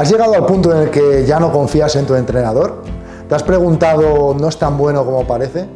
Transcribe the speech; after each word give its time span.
¿Has 0.00 0.10
llegado 0.10 0.32
al 0.32 0.46
punto 0.46 0.72
en 0.72 0.84
el 0.84 0.90
que 0.90 1.26
ya 1.26 1.38
no 1.38 1.52
confías 1.52 1.94
en 1.94 2.06
tu 2.06 2.14
entrenador? 2.14 2.82
¿Te 3.28 3.34
has 3.34 3.42
preguntado, 3.42 4.34
no 4.34 4.48
es 4.48 4.56
tan 4.56 4.78
bueno 4.78 5.04
como 5.04 5.26
parece? 5.26 5.68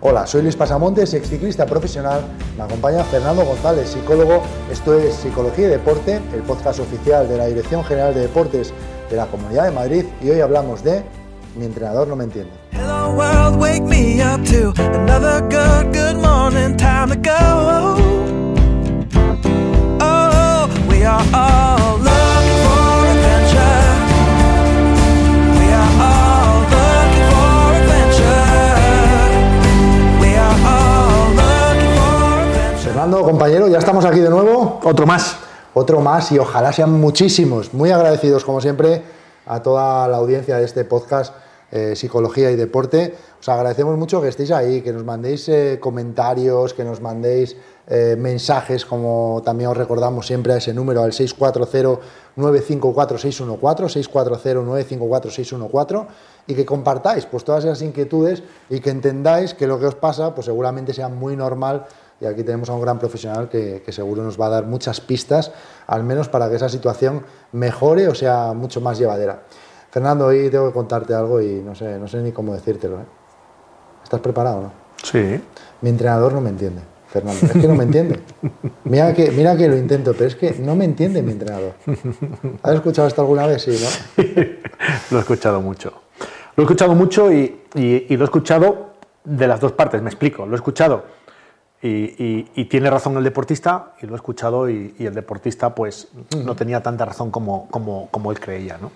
Hola, 0.00 0.26
soy 0.26 0.42
Luis 0.42 0.56
Pasamontes, 0.56 1.14
ex 1.14 1.28
ciclista 1.28 1.66
profesional. 1.66 2.20
Me 2.56 2.64
acompaña 2.64 3.04
Fernando 3.04 3.44
González, 3.44 3.90
psicólogo. 3.90 4.42
Esto 4.72 4.98
es 4.98 5.14
Psicología 5.14 5.68
y 5.68 5.70
Deporte, 5.70 6.20
el 6.34 6.42
podcast 6.42 6.80
oficial 6.80 7.28
de 7.28 7.36
la 7.38 7.46
Dirección 7.46 7.84
General 7.84 8.12
de 8.12 8.22
Deportes 8.22 8.72
de 9.08 9.16
la 9.16 9.26
Comunidad 9.26 9.66
de 9.66 9.70
Madrid. 9.70 10.04
Y 10.20 10.30
hoy 10.30 10.40
hablamos 10.40 10.82
de 10.82 11.04
Mi 11.54 11.64
entrenador 11.64 12.08
no 12.08 12.16
me 12.16 12.24
entiende. 12.24 12.50
Hello 12.72 13.14
world, 13.14 13.56
wake 13.60 13.84
me 13.84 14.20
up 14.20 14.44
to 14.46 14.72
another 14.78 15.42
good, 15.42 15.94
good 15.94 16.16
morning, 16.16 16.76
time 16.76 17.08
to 17.08 17.16
go. 17.16 17.96
Oh, 20.00 20.68
we 20.88 21.04
are 21.04 21.22
all 21.32 22.19
Fernando, 33.10 33.28
compañero, 33.28 33.66
ya 33.66 33.78
estamos 33.78 34.04
aquí 34.04 34.20
de 34.20 34.30
nuevo. 34.30 34.78
Otro 34.84 35.04
más. 35.04 35.36
Otro 35.74 36.00
más 36.00 36.30
y 36.30 36.38
ojalá 36.38 36.72
sean 36.72 36.92
muchísimos. 36.92 37.74
Muy 37.74 37.90
agradecidos, 37.90 38.44
como 38.44 38.60
siempre, 38.60 39.02
a 39.46 39.60
toda 39.60 40.06
la 40.06 40.18
audiencia 40.18 40.58
de 40.58 40.64
este 40.64 40.84
podcast 40.84 41.34
eh, 41.72 41.96
Psicología 41.96 42.52
y 42.52 42.56
Deporte. 42.56 43.16
Os 43.40 43.48
agradecemos 43.48 43.98
mucho 43.98 44.22
que 44.22 44.28
estéis 44.28 44.52
ahí, 44.52 44.80
que 44.80 44.92
nos 44.92 45.04
mandéis 45.04 45.48
eh, 45.48 45.78
comentarios, 45.80 46.72
que 46.72 46.84
nos 46.84 47.00
mandéis 47.00 47.56
eh, 47.88 48.14
mensajes, 48.16 48.86
como 48.86 49.42
también 49.44 49.70
os 49.70 49.76
recordamos 49.76 50.28
siempre 50.28 50.52
a 50.52 50.58
ese 50.58 50.72
número, 50.72 51.02
al 51.02 51.10
640-954-614, 51.10 54.06
640-954-614, 54.06 56.06
y 56.46 56.54
que 56.54 56.64
compartáis 56.64 57.26
pues, 57.26 57.42
todas 57.42 57.64
esas 57.64 57.82
inquietudes 57.82 58.44
y 58.68 58.78
que 58.78 58.90
entendáis 58.90 59.54
que 59.54 59.66
lo 59.66 59.80
que 59.80 59.86
os 59.86 59.96
pasa 59.96 60.32
pues, 60.32 60.44
seguramente 60.44 60.94
sea 60.94 61.08
muy 61.08 61.36
normal 61.36 61.86
y 62.20 62.26
aquí 62.26 62.42
tenemos 62.44 62.68
a 62.68 62.74
un 62.74 62.82
gran 62.82 62.98
profesional 62.98 63.48
que, 63.48 63.82
que, 63.84 63.92
seguro 63.92 64.22
nos 64.22 64.38
va 64.38 64.46
a 64.46 64.50
dar 64.50 64.66
muchas 64.66 65.00
pistas, 65.00 65.52
al 65.86 66.04
menos 66.04 66.28
para 66.28 66.48
que 66.50 66.56
esa 66.56 66.68
situación 66.68 67.24
mejore 67.52 68.08
o 68.08 68.14
sea 68.14 68.52
mucho 68.52 68.80
más 68.80 68.98
llevadera. 68.98 69.42
Fernando, 69.90 70.26
hoy 70.26 70.48
tengo 70.50 70.68
que 70.68 70.72
contarte 70.72 71.14
algo 71.14 71.40
y 71.40 71.60
no 71.62 71.74
sé, 71.74 71.98
no 71.98 72.06
sé 72.06 72.18
ni 72.18 72.30
cómo 72.30 72.54
decírtelo. 72.54 73.00
¿eh? 73.00 73.04
¿Estás 74.04 74.20
preparado 74.20 74.62
no? 74.62 74.72
Sí. 75.02 75.40
Mi 75.80 75.90
entrenador 75.90 76.32
no 76.32 76.40
me 76.40 76.50
entiende, 76.50 76.82
Fernando. 77.08 77.46
Es 77.46 77.52
que 77.52 77.66
no 77.66 77.74
me 77.74 77.84
entiende. 77.84 78.20
Mira 78.84 79.12
que, 79.14 79.30
mira 79.30 79.56
que 79.56 79.68
lo 79.68 79.76
intento, 79.76 80.12
pero 80.12 80.26
es 80.26 80.36
que 80.36 80.52
no 80.58 80.76
me 80.76 80.84
entiende 80.84 81.22
mi 81.22 81.32
entrenador. 81.32 81.74
¿Has 82.62 82.74
escuchado 82.74 83.08
esto 83.08 83.22
alguna 83.22 83.46
vez? 83.46 83.62
Sí, 83.62 83.76
¿no? 84.16 84.24
lo 85.10 85.18
he 85.18 85.20
escuchado 85.20 85.60
mucho. 85.60 85.92
Lo 86.56 86.62
he 86.62 86.64
escuchado 86.64 86.94
mucho 86.94 87.32
y, 87.32 87.62
y, 87.74 88.16
lo 88.16 88.24
he 88.24 88.24
escuchado 88.24 88.90
de 89.24 89.46
las 89.46 89.60
dos 89.60 89.72
partes, 89.72 90.02
me 90.02 90.08
explico. 90.08 90.46
Lo 90.46 90.52
he 90.52 90.56
escuchado 90.56 91.04
y, 91.82 92.50
y, 92.54 92.64
tiene 92.66 92.90
razón 92.90 93.16
el 93.16 93.24
deportista 93.24 93.94
y 94.02 94.06
lo 94.06 94.12
he 94.12 94.16
escuchado 94.16 94.68
y, 94.68 94.94
el 94.98 95.14
deportista 95.14 95.74
pues 95.74 96.08
no 96.36 96.54
tenía 96.54 96.82
tanta 96.82 97.06
razón 97.06 97.30
como, 97.30 97.68
como, 97.68 98.08
como 98.10 98.30
él 98.30 98.38
creía. 98.38 98.76
¿no? 98.76 98.90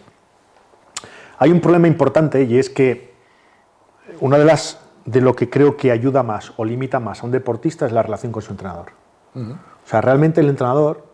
Hay 1.38 1.50
un 1.50 1.60
problema 1.60 1.88
importante 1.88 2.42
y 2.42 2.58
es 2.58 2.68
que 2.68 3.14
una 4.20 4.36
de 4.36 4.44
las 4.44 4.80
de 5.04 5.20
lo 5.20 5.34
que 5.34 5.50
creo 5.50 5.76
que 5.76 5.90
ayuda 5.90 6.22
más 6.22 6.52
o 6.56 6.64
limita 6.64 7.00
más 7.00 7.22
a 7.22 7.26
un 7.26 7.32
deportista 7.32 7.86
es 7.86 7.92
la 7.92 8.02
relación 8.02 8.32
con 8.32 8.42
su 8.42 8.52
entrenador. 8.52 8.92
O 9.34 9.88
sea, 9.88 10.00
realmente 10.00 10.40
el 10.40 10.48
entrenador 10.48 11.06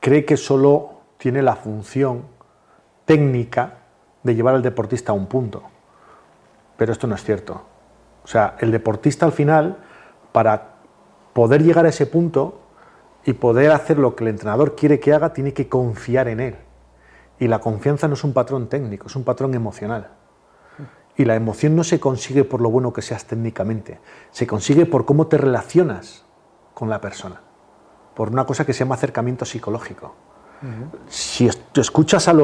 cree 0.00 0.24
que 0.24 0.36
solo 0.36 1.00
tiene 1.18 1.42
la 1.42 1.56
función 1.56 2.22
técnica 3.04 3.78
de 4.22 4.34
llevar 4.34 4.54
al 4.54 4.62
deportista 4.62 5.12
a 5.12 5.14
un 5.14 5.26
punto. 5.26 5.62
Pero 6.76 6.92
esto 6.92 7.06
no 7.06 7.14
es 7.14 7.24
cierto. 7.24 7.62
O 8.22 8.26
sea, 8.26 8.56
el 8.60 8.70
deportista 8.70 9.26
al 9.26 9.32
final, 9.32 9.78
para 10.36 10.82
poder 11.32 11.62
llegar 11.62 11.86
a 11.86 11.88
ese 11.88 12.04
punto 12.04 12.60
y 13.24 13.32
poder 13.32 13.70
hacer 13.70 13.98
lo 13.98 14.14
que 14.14 14.24
el 14.24 14.28
entrenador 14.28 14.76
quiere 14.76 15.00
que 15.00 15.14
haga, 15.14 15.32
tiene 15.32 15.54
que 15.54 15.66
confiar 15.66 16.28
en 16.28 16.40
él. 16.40 16.56
Y 17.38 17.48
la 17.48 17.58
confianza 17.58 18.06
no 18.06 18.12
es 18.12 18.22
un 18.22 18.34
patrón 18.34 18.68
técnico, 18.68 19.06
es 19.06 19.16
un 19.16 19.24
patrón 19.24 19.54
emocional. 19.54 20.10
Y 21.16 21.24
la 21.24 21.36
emoción 21.36 21.74
no 21.74 21.84
se 21.84 21.98
consigue 21.98 22.44
por 22.44 22.60
lo 22.60 22.68
bueno 22.68 22.92
que 22.92 23.00
seas 23.00 23.24
técnicamente, 23.24 23.98
se 24.30 24.46
consigue 24.46 24.84
por 24.84 25.06
cómo 25.06 25.26
te 25.26 25.38
relacionas 25.38 26.26
con 26.74 26.90
la 26.90 27.00
persona, 27.00 27.40
por 28.14 28.28
una 28.28 28.44
cosa 28.44 28.66
que 28.66 28.74
se 28.74 28.80
llama 28.80 28.96
acercamiento 28.96 29.46
psicológico. 29.46 30.14
Si 31.08 31.48
tú 31.72 31.80
escuchas 31.80 32.28
a, 32.28 32.34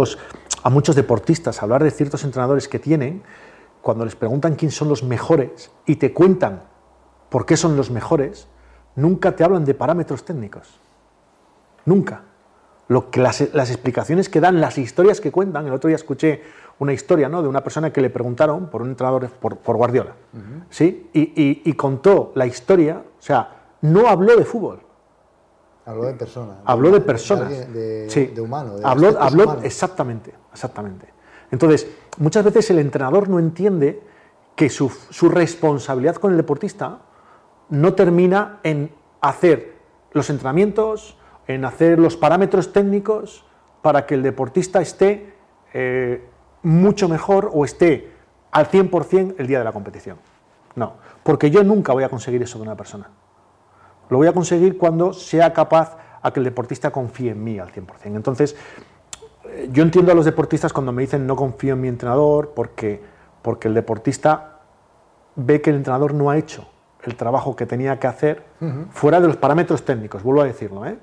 a 0.62 0.70
muchos 0.70 0.96
deportistas 0.96 1.62
hablar 1.62 1.84
de 1.84 1.90
ciertos 1.90 2.24
entrenadores 2.24 2.68
que 2.68 2.78
tienen, 2.78 3.22
cuando 3.82 4.06
les 4.06 4.16
preguntan 4.16 4.54
quién 4.54 4.70
son 4.70 4.88
los 4.88 5.02
mejores 5.02 5.70
y 5.84 5.96
te 5.96 6.14
cuentan 6.14 6.71
por 7.32 7.46
qué 7.46 7.56
son 7.56 7.76
los 7.76 7.90
mejores, 7.90 8.46
nunca 8.94 9.34
te 9.34 9.42
hablan 9.42 9.64
de 9.64 9.72
parámetros 9.72 10.24
técnicos. 10.24 10.78
Nunca 11.86 12.22
lo 12.88 13.10
que 13.10 13.20
las, 13.20 13.40
explicaciones 13.40 14.28
que 14.28 14.38
dan, 14.38 14.60
las 14.60 14.76
historias 14.76 15.20
que 15.20 15.32
cuentan. 15.32 15.66
El 15.66 15.72
otro 15.72 15.88
día 15.88 15.96
escuché 15.96 16.42
una 16.78 16.92
historia 16.92 17.30
¿no? 17.30 17.42
de 17.42 17.48
una 17.48 17.64
persona 17.64 17.90
que 17.90 18.02
le 18.02 18.10
preguntaron 18.10 18.66
por 18.66 18.82
un 18.82 18.90
entrenador, 18.90 19.30
por, 19.30 19.76
Guardiola, 19.76 20.12
¿sí? 20.68 21.08
Y, 21.14 21.72
contó 21.72 22.32
la 22.34 22.46
historia, 22.46 23.02
o 23.18 23.22
sea, 23.22 23.48
no 23.80 24.08
habló 24.08 24.36
de 24.36 24.44
fútbol. 24.44 24.80
Habló 25.86 26.04
de 26.04 26.12
personas. 26.12 26.56
Habló 26.66 26.90
de 26.90 27.00
personas. 27.00 27.48
De, 27.72 28.06
sí. 28.10 28.26
de 28.26 28.40
humano. 28.42 28.74
habló, 28.84 29.16
habló 29.18 29.58
exactamente, 29.62 30.34
exactamente. 30.52 31.06
Entonces, 31.50 31.88
muchas 32.18 32.44
veces 32.44 32.68
el 32.70 32.78
entrenador 32.78 33.30
no 33.30 33.38
entiende 33.38 34.02
que 34.54 34.68
su, 34.68 34.90
su 34.90 35.30
responsabilidad 35.30 36.16
con 36.16 36.32
el 36.32 36.36
deportista 36.36 36.98
no 37.72 37.94
termina 37.94 38.60
en 38.64 38.92
hacer 39.22 39.76
los 40.12 40.28
entrenamientos, 40.28 41.16
en 41.46 41.64
hacer 41.64 41.98
los 41.98 42.18
parámetros 42.18 42.70
técnicos 42.70 43.46
para 43.80 44.04
que 44.04 44.14
el 44.14 44.22
deportista 44.22 44.82
esté 44.82 45.34
eh, 45.72 46.22
mucho 46.62 47.08
mejor 47.08 47.50
o 47.50 47.64
esté 47.64 48.12
al 48.50 48.70
100% 48.70 49.36
el 49.38 49.46
día 49.46 49.58
de 49.58 49.64
la 49.64 49.72
competición. 49.72 50.18
No, 50.74 50.96
porque 51.22 51.50
yo 51.50 51.64
nunca 51.64 51.94
voy 51.94 52.04
a 52.04 52.10
conseguir 52.10 52.42
eso 52.42 52.58
de 52.58 52.64
una 52.64 52.76
persona. 52.76 53.08
Lo 54.10 54.18
voy 54.18 54.26
a 54.26 54.34
conseguir 54.34 54.76
cuando 54.76 55.14
sea 55.14 55.54
capaz 55.54 55.96
a 56.20 56.30
que 56.30 56.40
el 56.40 56.44
deportista 56.44 56.90
confíe 56.90 57.30
en 57.30 57.42
mí 57.42 57.58
al 57.58 57.72
100%. 57.72 57.86
Entonces, 58.04 58.54
yo 59.70 59.82
entiendo 59.82 60.12
a 60.12 60.14
los 60.14 60.26
deportistas 60.26 60.74
cuando 60.74 60.92
me 60.92 61.00
dicen 61.00 61.26
no 61.26 61.36
confío 61.36 61.72
en 61.72 61.80
mi 61.80 61.88
entrenador 61.88 62.52
porque, 62.54 63.02
porque 63.40 63.68
el 63.68 63.74
deportista 63.74 64.60
ve 65.36 65.62
que 65.62 65.70
el 65.70 65.76
entrenador 65.76 66.12
no 66.12 66.28
ha 66.28 66.36
hecho 66.36 66.68
el 67.04 67.16
trabajo 67.16 67.56
que 67.56 67.66
tenía 67.66 67.98
que 67.98 68.06
hacer 68.06 68.42
fuera 68.90 69.20
de 69.20 69.26
los 69.26 69.36
parámetros 69.36 69.84
técnicos, 69.84 70.22
vuelvo 70.22 70.42
a 70.42 70.44
decirlo, 70.44 70.86
¿eh? 70.86 70.98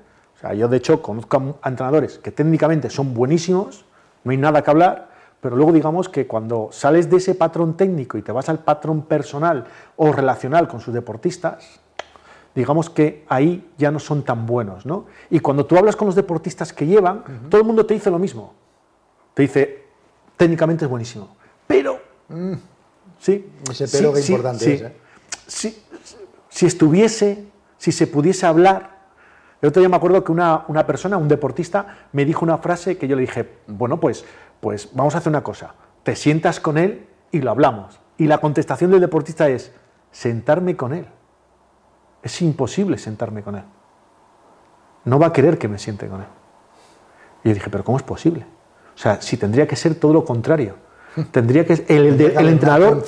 yo 0.56 0.68
de 0.68 0.76
hecho 0.76 1.02
conozco 1.02 1.58
a 1.60 1.68
entrenadores 1.68 2.18
que 2.18 2.30
técnicamente 2.30 2.88
son 2.88 3.12
buenísimos, 3.12 3.84
no 4.24 4.30
hay 4.30 4.36
nada 4.36 4.62
que 4.62 4.70
hablar, 4.70 5.10
pero 5.40 5.56
luego 5.56 5.72
digamos 5.72 6.08
que 6.08 6.26
cuando 6.26 6.68
sales 6.72 7.08
de 7.10 7.16
ese 7.16 7.34
patrón 7.34 7.76
técnico 7.76 8.18
y 8.18 8.22
te 8.22 8.32
vas 8.32 8.48
al 8.48 8.58
patrón 8.58 9.02
personal 9.02 9.66
o 9.96 10.12
relacional 10.12 10.68
con 10.68 10.80
sus 10.80 10.92
deportistas, 10.92 11.80
digamos 12.54 12.90
que 12.90 13.24
ahí 13.28 13.70
ya 13.78 13.90
no 13.90 13.98
son 13.98 14.22
tan 14.22 14.46
buenos, 14.46 14.84
¿no? 14.84 15.06
Y 15.30 15.40
cuando 15.40 15.64
tú 15.66 15.76
hablas 15.78 15.96
con 15.96 16.06
los 16.06 16.14
deportistas 16.14 16.72
que 16.72 16.86
llevan, 16.86 17.24
todo 17.48 17.60
el 17.60 17.66
mundo 17.66 17.86
te 17.86 17.94
dice 17.94 18.10
lo 18.10 18.18
mismo. 18.18 18.54
Te 19.34 19.42
dice, 19.42 19.84
técnicamente 20.36 20.84
es 20.84 20.90
buenísimo, 20.90 21.36
pero... 21.66 22.00
Mm. 22.28 22.54
Sí. 23.18 23.50
Ese 23.70 23.86
pero 23.88 24.14
que 24.14 24.20
importante 24.20 24.74
es, 24.74 24.80
¿eh? 24.80 24.92
Si 25.50 26.66
estuviese, 26.66 27.46
si 27.78 27.92
se 27.92 28.06
pudiese 28.06 28.46
hablar 28.46 29.00
el 29.60 29.68
otro 29.68 29.80
día 29.80 29.88
me 29.88 29.96
acuerdo 29.96 30.24
que 30.24 30.32
una, 30.32 30.86
persona, 30.86 31.18
un 31.18 31.28
deportista, 31.28 32.08
me 32.12 32.24
dijo 32.24 32.44
una 32.44 32.58
frase 32.58 32.96
que 32.96 33.06
yo 33.06 33.14
le 33.14 33.22
dije, 33.22 33.58
bueno, 33.66 34.00
pues, 34.00 34.24
pues 34.60 34.88
vamos 34.94 35.14
a 35.14 35.18
hacer 35.18 35.30
una 35.30 35.42
cosa, 35.42 35.74
te 36.02 36.16
sientas 36.16 36.60
con 36.60 36.78
él 36.78 37.06
y 37.30 37.40
lo 37.40 37.50
hablamos. 37.50 38.00
Y 38.16 38.26
la 38.26 38.38
contestación 38.38 38.90
del 38.90 39.00
deportista 39.00 39.48
es, 39.48 39.72
sentarme 40.10 40.76
con 40.76 40.92
él. 40.94 41.06
Es 42.22 42.40
imposible 42.42 42.98
sentarme 42.98 43.42
con 43.42 43.56
él. 43.56 43.64
No 45.04 45.18
va 45.18 45.28
a 45.28 45.32
querer 45.32 45.58
que 45.58 45.68
me 45.68 45.78
siente 45.78 46.08
con 46.08 46.20
él. 46.20 46.26
Y 47.44 47.48
yo 47.48 47.54
dije, 47.54 47.70
pero 47.70 47.84
¿cómo 47.84 47.96
es 47.96 48.02
posible? 48.02 48.46
O 48.94 48.98
sea, 48.98 49.20
si 49.20 49.36
tendría 49.36 49.66
que 49.66 49.76
ser 49.76 49.94
todo 49.94 50.12
lo 50.12 50.24
contrario. 50.24 50.76
Tendría 51.32 51.64
que 51.64 51.72
el, 51.88 52.20
el 52.20 52.48
entrenador 52.48 53.04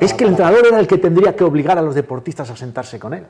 es 0.00 0.14
que 0.14 0.24
el 0.24 0.30
entrenador 0.30 0.66
era 0.66 0.80
el 0.80 0.86
que 0.86 0.98
tendría 0.98 1.36
que 1.36 1.44
obligar 1.44 1.78
a 1.78 1.82
los 1.82 1.94
deportistas 1.94 2.50
a 2.50 2.56
sentarse 2.56 2.98
con 2.98 3.14
él. 3.14 3.24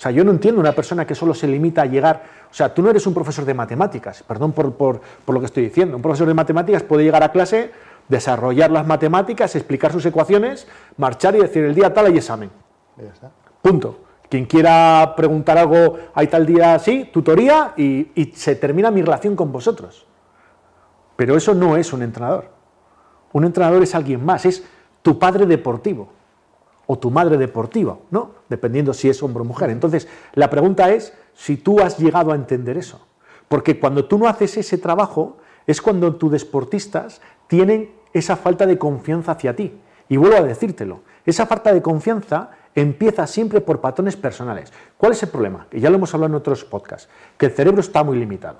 O 0.00 0.02
sea, 0.02 0.10
yo 0.10 0.24
no 0.24 0.30
entiendo 0.30 0.62
una 0.62 0.72
persona 0.72 1.06
que 1.06 1.14
solo 1.14 1.34
se 1.34 1.46
limita 1.46 1.82
a 1.82 1.84
llegar. 1.84 2.22
O 2.50 2.54
sea, 2.54 2.72
tú 2.72 2.80
no 2.80 2.88
eres 2.88 3.06
un 3.06 3.12
profesor 3.12 3.44
de 3.44 3.52
matemáticas, 3.52 4.22
perdón 4.22 4.52
por, 4.52 5.02
lo 5.26 5.40
que 5.40 5.44
estoy 5.44 5.64
diciendo. 5.64 5.94
Un 5.94 6.02
profesor 6.02 6.26
de 6.26 6.32
matemáticas 6.32 6.82
puede 6.82 7.04
llegar 7.04 7.22
a 7.22 7.30
clase, 7.30 7.70
desarrollar 8.08 8.70
las 8.70 8.86
matemáticas, 8.86 9.54
explicar 9.56 9.92
sus 9.92 10.06
ecuaciones, 10.06 10.66
marchar 10.96 11.36
y 11.36 11.40
decir 11.40 11.64
el 11.64 11.74
día 11.74 11.92
tal 11.92 12.06
hay 12.06 12.16
examen. 12.16 12.50
Punto. 13.60 14.04
Quien 14.30 14.46
quiera 14.46 15.12
preguntar 15.14 15.58
algo, 15.58 15.98
hay 16.14 16.28
tal 16.28 16.46
día 16.46 16.76
así, 16.76 17.10
tutoría 17.12 17.74
y, 17.76 18.10
y 18.14 18.32
se 18.34 18.56
termina 18.56 18.90
mi 18.90 19.02
relación 19.02 19.36
con 19.36 19.52
vosotros. 19.52 20.06
Pero 21.14 21.36
eso 21.36 21.54
no 21.54 21.76
es 21.76 21.92
un 21.92 22.02
entrenador. 22.02 22.59
Un 23.32 23.44
entrenador 23.44 23.82
es 23.82 23.94
alguien 23.94 24.24
más, 24.24 24.44
es 24.46 24.64
tu 25.02 25.18
padre 25.18 25.46
deportivo 25.46 26.08
o 26.86 26.98
tu 26.98 27.10
madre 27.10 27.36
deportiva, 27.36 27.98
¿no? 28.10 28.32
Dependiendo 28.48 28.92
si 28.92 29.08
es 29.08 29.22
hombre 29.22 29.42
o 29.42 29.44
mujer. 29.44 29.70
Entonces, 29.70 30.08
la 30.34 30.50
pregunta 30.50 30.90
es 30.90 31.12
si 31.34 31.56
tú 31.56 31.80
has 31.80 31.98
llegado 31.98 32.32
a 32.32 32.34
entender 32.34 32.76
eso. 32.76 33.06
Porque 33.46 33.78
cuando 33.78 34.04
tú 34.06 34.18
no 34.18 34.26
haces 34.28 34.56
ese 34.56 34.78
trabajo, 34.78 35.38
es 35.66 35.80
cuando 35.80 36.16
tus 36.16 36.32
deportistas 36.32 37.20
tienen 37.46 37.92
esa 38.12 38.36
falta 38.36 38.66
de 38.66 38.78
confianza 38.78 39.32
hacia 39.32 39.54
ti. 39.54 39.78
Y 40.08 40.16
vuelvo 40.16 40.38
a 40.38 40.42
decírtelo, 40.42 41.02
esa 41.24 41.46
falta 41.46 41.72
de 41.72 41.80
confianza 41.80 42.50
empieza 42.74 43.26
siempre 43.26 43.60
por 43.60 43.80
patrones 43.80 44.16
personales. 44.16 44.72
¿Cuál 44.96 45.12
es 45.12 45.22
el 45.22 45.28
problema? 45.28 45.66
Que 45.70 45.80
ya 45.80 45.90
lo 45.90 45.96
hemos 45.96 46.12
hablado 46.14 46.32
en 46.32 46.36
otros 46.36 46.64
podcasts, 46.64 47.08
que 47.36 47.46
el 47.46 47.52
cerebro 47.52 47.80
está 47.80 48.02
muy 48.02 48.18
limitado. 48.18 48.58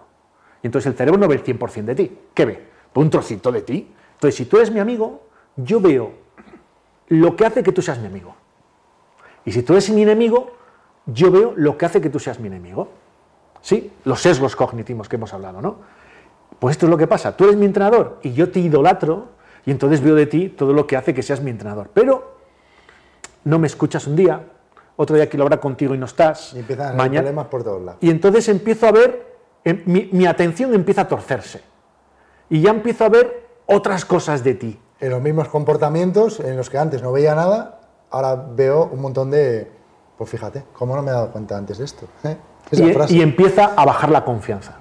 Y 0.62 0.66
entonces 0.66 0.90
el 0.90 0.96
cerebro 0.96 1.18
no 1.18 1.28
ve 1.28 1.36
el 1.36 1.44
100% 1.44 1.84
de 1.84 1.94
ti. 1.94 2.18
¿Qué 2.34 2.44
ve? 2.44 2.66
Un 2.94 3.10
trocito 3.10 3.50
de 3.50 3.62
ti. 3.62 3.92
Entonces, 4.20 4.36
si 4.36 4.44
tú 4.44 4.58
eres 4.58 4.70
mi 4.70 4.80
amigo, 4.80 5.22
yo 5.56 5.80
veo 5.80 6.12
lo 7.08 7.36
que 7.36 7.46
hace 7.46 7.62
que 7.62 7.72
tú 7.72 7.80
seas 7.80 7.98
mi 7.98 8.06
amigo. 8.06 8.34
Y 9.46 9.52
si 9.52 9.62
tú 9.62 9.72
eres 9.72 9.88
mi 9.88 10.02
enemigo, 10.02 10.58
yo 11.06 11.30
veo 11.30 11.54
lo 11.56 11.78
que 11.78 11.86
hace 11.86 12.02
que 12.02 12.10
tú 12.10 12.18
seas 12.18 12.38
mi 12.38 12.48
enemigo. 12.48 12.90
¿Sí? 13.62 13.90
Los 14.04 14.20
sesgos 14.20 14.54
cognitivos 14.56 15.08
que 15.08 15.16
hemos 15.16 15.32
hablado, 15.32 15.62
¿no? 15.62 15.76
Pues 16.58 16.72
esto 16.72 16.84
es 16.84 16.90
lo 16.90 16.98
que 16.98 17.06
pasa. 17.06 17.34
Tú 17.34 17.44
eres 17.44 17.56
mi 17.56 17.64
entrenador 17.64 18.18
y 18.22 18.34
yo 18.34 18.50
te 18.50 18.60
idolatro 18.60 19.28
y 19.64 19.70
entonces 19.70 20.02
veo 20.02 20.14
de 20.14 20.26
ti 20.26 20.50
todo 20.50 20.74
lo 20.74 20.86
que 20.86 20.98
hace 20.98 21.14
que 21.14 21.22
seas 21.22 21.40
mi 21.40 21.50
entrenador. 21.50 21.88
Pero 21.94 22.36
no 23.44 23.58
me 23.58 23.68
escuchas 23.68 24.06
un 24.06 24.16
día, 24.16 24.44
otro 24.96 25.16
día 25.16 25.30
quiero 25.30 25.44
hablar 25.44 25.60
contigo 25.60 25.94
y 25.94 25.98
no 25.98 26.04
estás. 26.04 26.52
Y 26.52 26.58
empiezan 26.58 27.00
a 27.00 27.04
problemas 27.10 27.46
por 27.46 27.64
todos 27.64 27.80
lados. 27.80 28.02
Y 28.02 28.10
entonces 28.10 28.46
empiezo 28.50 28.86
a 28.86 28.92
ver, 28.92 29.38
em, 29.64 29.82
mi, 29.86 30.10
mi 30.12 30.26
atención 30.26 30.74
empieza 30.74 31.00
a 31.00 31.08
torcerse. 31.08 31.62
Y 32.50 32.60
ya 32.60 32.70
empiezo 32.70 33.06
a 33.06 33.08
ver 33.08 33.49
otras 33.70 34.04
cosas 34.04 34.42
de 34.44 34.54
ti. 34.54 34.78
En 35.00 35.10
los 35.10 35.22
mismos 35.22 35.48
comportamientos 35.48 36.40
en 36.40 36.56
los 36.56 36.68
que 36.68 36.78
antes 36.78 37.02
no 37.02 37.12
veía 37.12 37.34
nada, 37.34 37.80
ahora 38.10 38.34
veo 38.36 38.90
un 38.92 39.00
montón 39.00 39.30
de... 39.30 39.70
Pues 40.18 40.28
fíjate, 40.28 40.64
¿cómo 40.74 40.94
no 40.94 41.02
me 41.02 41.10
he 41.10 41.14
dado 41.14 41.30
cuenta 41.30 41.56
antes 41.56 41.78
de 41.78 41.84
esto? 41.86 42.06
¿Eh? 42.24 42.36
Esa 42.70 42.84
Y, 42.84 42.92
frase. 42.92 43.14
y 43.14 43.22
empieza 43.22 43.72
a 43.76 43.84
bajar 43.86 44.10
la 44.10 44.24
confianza. 44.24 44.76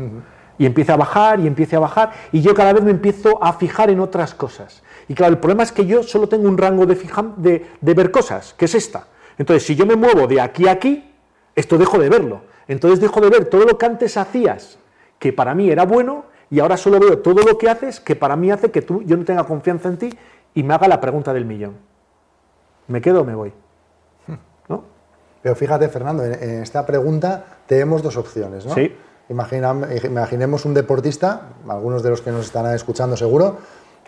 Y 0.57 0.65
empieza 0.65 0.95
a 0.95 0.97
bajar 0.97 1.39
y 1.39 1.47
empieza 1.47 1.77
a 1.77 1.79
bajar. 1.79 2.11
Y 2.33 2.41
yo 2.41 2.53
cada 2.53 2.73
vez 2.73 2.83
me 2.83 2.91
empiezo 2.91 3.41
a 3.41 3.53
fijar 3.53 3.89
en 3.89 4.01
otras 4.01 4.33
cosas. 4.33 4.83
Y 5.07 5.13
claro, 5.13 5.31
el 5.31 5.39
problema 5.39 5.63
es 5.63 5.71
que 5.71 5.85
yo 5.85 6.03
solo 6.03 6.27
tengo 6.27 6.49
un 6.49 6.57
rango 6.57 6.85
de, 6.85 6.95
fija- 6.97 7.33
de, 7.37 7.65
de 7.79 7.93
ver 7.93 8.11
cosas, 8.11 8.53
que 8.57 8.65
es 8.65 8.75
esta. 8.75 9.05
Entonces, 9.37 9.65
si 9.65 9.75
yo 9.77 9.85
me 9.85 9.95
muevo 9.95 10.27
de 10.27 10.41
aquí 10.41 10.67
a 10.67 10.71
aquí, 10.71 11.09
esto 11.55 11.77
dejo 11.77 11.97
de 11.97 12.09
verlo. 12.09 12.41
Entonces 12.67 12.99
dejo 12.99 13.21
de 13.21 13.29
ver 13.29 13.45
todo 13.45 13.63
lo 13.63 13.77
que 13.77 13.85
antes 13.85 14.17
hacías, 14.17 14.77
que 15.17 15.31
para 15.31 15.55
mí 15.55 15.69
era 15.69 15.85
bueno, 15.85 16.25
y 16.49 16.59
ahora 16.59 16.77
solo 16.77 16.99
veo 16.99 17.19
todo 17.19 17.43
lo 17.43 17.57
que 17.57 17.69
haces, 17.69 17.99
que 17.99 18.15
para 18.15 18.35
mí 18.35 18.51
hace 18.51 18.71
que 18.71 18.81
tú, 18.81 19.01
yo 19.03 19.17
no 19.17 19.25
tenga 19.25 19.43
confianza 19.45 19.89
en 19.89 19.97
ti 19.97 20.17
y 20.53 20.63
me 20.63 20.73
haga 20.73 20.87
la 20.87 20.99
pregunta 20.99 21.33
del 21.33 21.45
millón. 21.45 21.75
¿Me 22.87 23.01
quedo 23.01 23.21
o 23.21 23.23
me 23.23 23.35
voy? 23.35 23.53
¿No? 24.67 24.83
Pero 25.41 25.55
fíjate, 25.55 25.87
Fernando, 25.89 26.23
en, 26.25 26.33
en 26.33 26.63
esta 26.63 26.85
pregunta 26.85 27.45
tenemos 27.67 28.01
dos 28.01 28.17
opciones, 28.17 28.65
¿no? 28.65 28.73
Sí. 28.73 28.95
Imagina- 29.29 29.75
imaginemos 30.03 30.65
un 30.65 30.73
deportista, 30.73 31.49
algunos 31.67 32.01
de 32.01 32.09
los 32.09 32.21
que 32.21 32.31
nos 32.31 32.45
están 32.47 32.73
escuchando 32.73 33.15
seguro, 33.15 33.57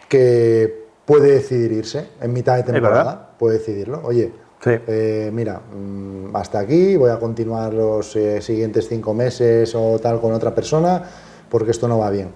que 0.10 0.88
puede 1.06 1.32
decidir 1.32 1.72
irse 1.72 2.10
en 2.22 2.34
mitad 2.34 2.56
de 2.58 2.64
temporada, 2.64 3.30
puede 3.38 3.60
decidirlo. 3.60 4.02
Oye, 4.04 4.32
Sí. 4.64 4.72
eh, 4.88 5.30
mira, 5.34 5.60
mm, 5.60 6.36
hasta 6.36 6.60
aquí, 6.60 6.96
voy 6.96 7.10
a 7.12 7.20
continuar 7.20 7.74
los 7.74 8.16
eh, 8.16 8.42
siguientes 8.42 8.88
cinco 8.88 9.14
meses 9.14 9.74
o 9.76 9.98
tal 10.00 10.20
con 10.20 10.34
otra 10.34 10.54
persona, 10.54 11.04
porque 11.52 11.70
esto 11.70 11.88
no 11.88 12.00
va 12.00 12.10
bien. 12.10 12.32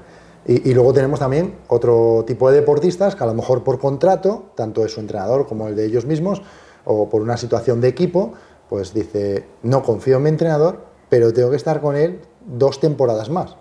Y, 0.45 0.69
y 0.69 0.73
luego 0.75 0.94
tenemos 0.94 1.19
también 1.19 1.56
otro 1.69 2.23
tipo 2.27 2.51
de 2.51 2.59
deportistas 2.59 3.15
que 3.15 3.23
a 3.23 3.27
lo 3.27 3.33
mejor 3.33 3.63
por 3.63 3.79
contrato, 3.79 4.51
tanto 4.53 4.81
de 4.81 4.89
su 4.89 5.00
entrenador 5.00 5.47
como 5.47 5.67
el 5.67 5.75
de 5.75 5.85
ellos 5.85 6.06
mismos, 6.06 6.44
o 6.83 7.09
por 7.09 7.23
una 7.23 7.38
situación 7.38 7.81
de 7.81 7.88
equipo, 7.88 8.33
pues 8.69 8.94
dice, 8.94 9.45
no 9.63 9.81
confío 9.81 10.17
en 10.17 10.23
mi 10.23 10.29
entrenador, 10.29 10.85
pero 11.09 11.33
tengo 11.33 11.50
que 11.50 11.56
estar 11.56 11.81
con 11.81 11.95
él 11.95 12.19
dos 12.45 12.79
temporadas 12.79 13.29
más. 13.29 13.56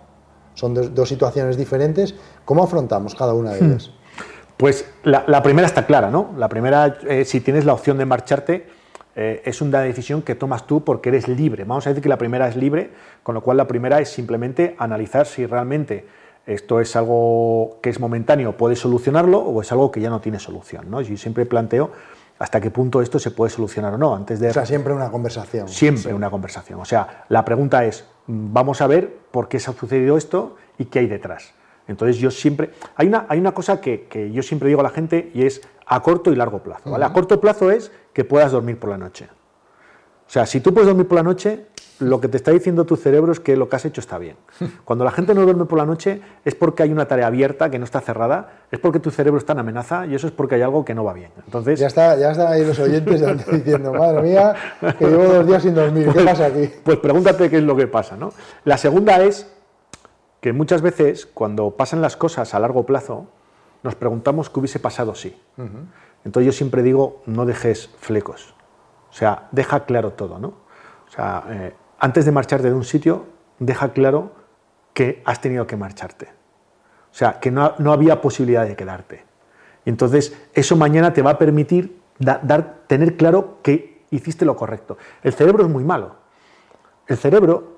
Son 0.53 0.73
dos, 0.73 0.93
dos 0.93 1.09
situaciones 1.09 1.57
diferentes. 1.57 2.15
¿Cómo 2.45 2.63
afrontamos 2.63 3.15
cada 3.15 3.33
una 3.33 3.51
de 3.51 3.65
ellas? 3.65 3.91
Pues 4.57 4.85
la, 5.03 5.25
la 5.27 5.43
primera 5.43 5.67
está 5.67 5.85
clara, 5.85 6.09
¿no? 6.09 6.29
La 6.37 6.47
primera, 6.47 6.97
eh, 7.09 7.25
si 7.25 7.41
tienes 7.41 7.65
la 7.65 7.73
opción 7.73 7.97
de 7.97 8.05
marcharte, 8.05 8.67
eh, 9.15 9.41
es 9.45 9.61
una 9.61 9.81
decisión 9.81 10.21
que 10.21 10.35
tomas 10.35 10.67
tú 10.67 10.83
porque 10.83 11.09
eres 11.09 11.27
libre. 11.27 11.63
Vamos 11.63 11.87
a 11.87 11.89
decir 11.89 12.03
que 12.03 12.09
la 12.09 12.17
primera 12.17 12.47
es 12.47 12.55
libre, 12.55 12.91
con 13.23 13.35
lo 13.35 13.41
cual 13.41 13.57
la 13.57 13.67
primera 13.67 13.99
es 13.99 14.09
simplemente 14.09 14.75
analizar 14.77 15.25
si 15.25 15.45
realmente 15.45 16.05
esto 16.45 16.79
es 16.79 16.95
algo 16.95 17.79
que 17.81 17.89
es 17.89 17.99
momentáneo, 17.99 18.55
puedes 18.55 18.79
solucionarlo 18.79 19.39
o 19.39 19.61
es 19.61 19.71
algo 19.71 19.91
que 19.91 20.01
ya 20.01 20.09
no 20.09 20.21
tiene 20.21 20.39
solución, 20.39 20.89
¿no? 20.91 21.01
Yo 21.01 21.17
siempre 21.17 21.45
planteo 21.45 21.91
hasta 22.37 22.59
qué 22.59 22.69
punto 22.69 23.01
esto 23.01 23.17
se 23.17 23.31
puede 23.31 23.49
solucionar 23.49 23.93
o 23.93 23.97
no, 23.97 24.15
antes 24.15 24.39
de 24.39 24.49
O 24.49 24.53
sea, 24.53 24.65
siempre 24.65 24.93
una 24.93 25.09
conversación. 25.09 25.67
Siempre 25.69 26.13
una 26.13 26.29
conversación. 26.29 26.79
O 26.81 26.85
sea, 26.85 27.25
la 27.29 27.45
pregunta 27.45 27.85
es, 27.85 28.05
mm, 28.27 28.53
vamos 28.53 28.81
a 28.81 28.87
ver 28.87 29.11
por 29.31 29.47
qué 29.47 29.59
se 29.59 29.71
ha 29.71 29.73
sucedido 29.73 30.17
esto 30.17 30.57
y 30.77 30.85
qué 30.85 30.99
hay 30.99 31.07
detrás. 31.07 31.53
Entonces 31.87 32.17
yo 32.17 32.31
siempre... 32.31 32.71
Hay 32.95 33.07
una, 33.07 33.25
hay 33.29 33.39
una 33.39 33.53
cosa 33.53 33.79
que, 33.81 34.05
que 34.07 34.31
yo 34.31 34.41
siempre 34.43 34.67
digo 34.69 34.81
a 34.81 34.83
la 34.83 34.89
gente 34.89 35.31
y 35.33 35.45
es 35.45 35.61
a 35.85 36.01
corto 36.01 36.31
y 36.31 36.35
largo 36.35 36.59
plazo. 36.59 36.89
¿vale? 36.89 37.05
A 37.05 37.13
corto 37.13 37.39
plazo 37.39 37.71
es 37.71 37.91
que 38.13 38.23
puedas 38.23 38.51
dormir 38.51 38.79
por 38.79 38.89
la 38.89 38.97
noche. 38.97 39.27
O 40.27 40.29
sea, 40.29 40.45
si 40.45 40.59
tú 40.59 40.73
puedes 40.73 40.87
dormir 40.87 41.07
por 41.07 41.17
la 41.17 41.23
noche, 41.23 41.67
lo 41.99 42.19
que 42.19 42.27
te 42.27 42.37
está 42.37 42.51
diciendo 42.51 42.85
tu 42.85 42.97
cerebro 42.97 43.31
es 43.31 43.39
que 43.39 43.55
lo 43.55 43.69
que 43.69 43.75
has 43.75 43.85
hecho 43.85 44.01
está 44.01 44.17
bien. 44.17 44.35
Cuando 44.85 45.05
la 45.05 45.11
gente 45.11 45.33
no 45.33 45.43
duerme 45.43 45.65
por 45.65 45.77
la 45.77 45.85
noche 45.85 46.21
es 46.43 46.55
porque 46.55 46.83
hay 46.83 46.91
una 46.91 47.05
tarea 47.07 47.27
abierta 47.27 47.69
que 47.69 47.77
no 47.77 47.85
está 47.85 48.01
cerrada, 48.01 48.63
es 48.71 48.79
porque 48.79 48.99
tu 48.99 49.11
cerebro 49.11 49.37
está 49.37 49.53
en 49.53 49.59
amenaza 49.59 50.05
y 50.07 50.15
eso 50.15 50.27
es 50.27 50.33
porque 50.33 50.55
hay 50.55 50.61
algo 50.63 50.83
que 50.83 50.95
no 50.95 51.03
va 51.03 51.13
bien. 51.13 51.31
Entonces, 51.45 51.79
Ya, 51.79 51.87
está, 51.87 52.17
ya 52.17 52.31
están 52.31 52.51
ahí 52.51 52.65
los 52.65 52.79
oyentes 52.79 53.21
diciendo, 53.51 53.93
madre 53.93 54.21
mía, 54.23 54.55
que 54.97 55.05
llevo 55.05 55.25
dos 55.25 55.47
días 55.47 55.61
sin 55.61 55.75
dormir, 55.75 56.09
¿qué 56.11 56.21
pasa 56.21 56.47
aquí? 56.47 56.69
Pues 56.83 56.97
pregúntate 56.97 57.49
qué 57.49 57.57
es 57.57 57.63
lo 57.63 57.75
que 57.75 57.87
pasa, 57.87 58.17
¿no? 58.17 58.33
La 58.63 58.77
segunda 58.77 59.21
es 59.23 59.54
que 60.45 60.53
muchas 60.53 60.83
veces 60.83 61.25
cuando 61.25 61.71
pasan 61.71 62.03
las 62.03 62.15
cosas 62.15 62.53
a 62.53 62.59
largo 62.59 62.85
plazo, 62.85 63.25
nos 63.81 63.95
preguntamos 63.95 64.47
qué 64.51 64.59
hubiese 64.59 64.77
pasado 64.77 65.15
si. 65.15 65.35
Entonces 66.23 66.45
yo 66.45 66.51
siempre 66.51 66.83
digo, 66.83 67.23
no 67.25 67.47
dejes 67.47 67.89
flecos. 67.97 68.53
O 69.09 69.13
sea, 69.13 69.47
deja 69.51 69.85
claro 69.85 70.11
todo, 70.13 70.37
¿no? 70.37 70.49
O 71.07 71.09
sea, 71.09 71.45
eh, 71.49 71.75
antes 71.97 72.25
de 72.25 72.31
marcharte 72.31 72.67
de 72.67 72.75
un 72.75 72.83
sitio, 72.83 73.25
deja 73.57 73.91
claro 73.93 74.33
que 74.93 75.23
has 75.25 75.41
tenido 75.41 75.65
que 75.65 75.77
marcharte. 75.77 76.27
O 77.11 77.15
sea, 77.17 77.39
que 77.39 77.49
no, 77.49 77.73
no 77.79 77.91
había 77.91 78.21
posibilidad 78.21 78.67
de 78.67 78.75
quedarte. 78.75 79.25
Y 79.83 79.89
entonces 79.89 80.37
eso 80.53 80.75
mañana 80.75 81.11
te 81.11 81.23
va 81.23 81.31
a 81.31 81.37
permitir 81.39 81.99
da- 82.19 82.39
dar, 82.43 82.81
tener 82.85 83.17
claro 83.17 83.57
que 83.63 84.05
hiciste 84.11 84.45
lo 84.45 84.55
correcto. 84.55 84.99
El 85.23 85.33
cerebro 85.33 85.63
es 85.65 85.71
muy 85.71 85.83
malo. 85.83 86.17
El 87.07 87.17
cerebro, 87.17 87.74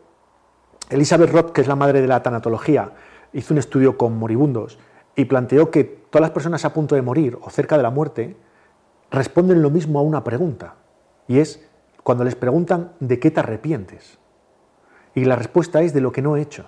Elizabeth 0.90 1.32
Roth, 1.32 1.52
que 1.52 1.62
es 1.62 1.68
la 1.68 1.76
madre 1.76 2.02
de 2.02 2.08
la 2.08 2.24
tanatología, 2.24 2.92
hizo 3.34 3.54
un 3.54 3.58
estudio 3.58 3.98
con 3.98 4.18
moribundos 4.18 4.80
y 5.16 5.26
planteó 5.26 5.70
que 5.70 5.84
todas 5.84 6.22
las 6.22 6.32
personas 6.32 6.64
a 6.64 6.74
punto 6.74 6.96
de 6.96 7.02
morir 7.02 7.38
o 7.42 7.50
cerca 7.50 7.76
de 7.76 7.84
la 7.84 7.90
muerte 7.90 8.38
responden 9.12 9.62
lo 9.62 9.70
mismo 9.70 10.00
a 10.00 10.04
una 10.04 10.24
pregunta. 10.24 10.76
Y 11.28 11.40
es 11.40 11.68
cuando 12.04 12.24
les 12.24 12.36
preguntan 12.36 12.94
de 13.02 13.20
qué 13.20 13.32
te 13.32 13.42
arrepientes. 13.42 14.18
Y 15.14 15.26
la 15.26 15.36
respuesta 15.36 15.82
es 15.82 15.94
de 15.94 16.00
lo 16.00 16.12
que 16.12 16.22
no 16.22 16.38
he 16.38 16.42
hecho. 16.42 16.68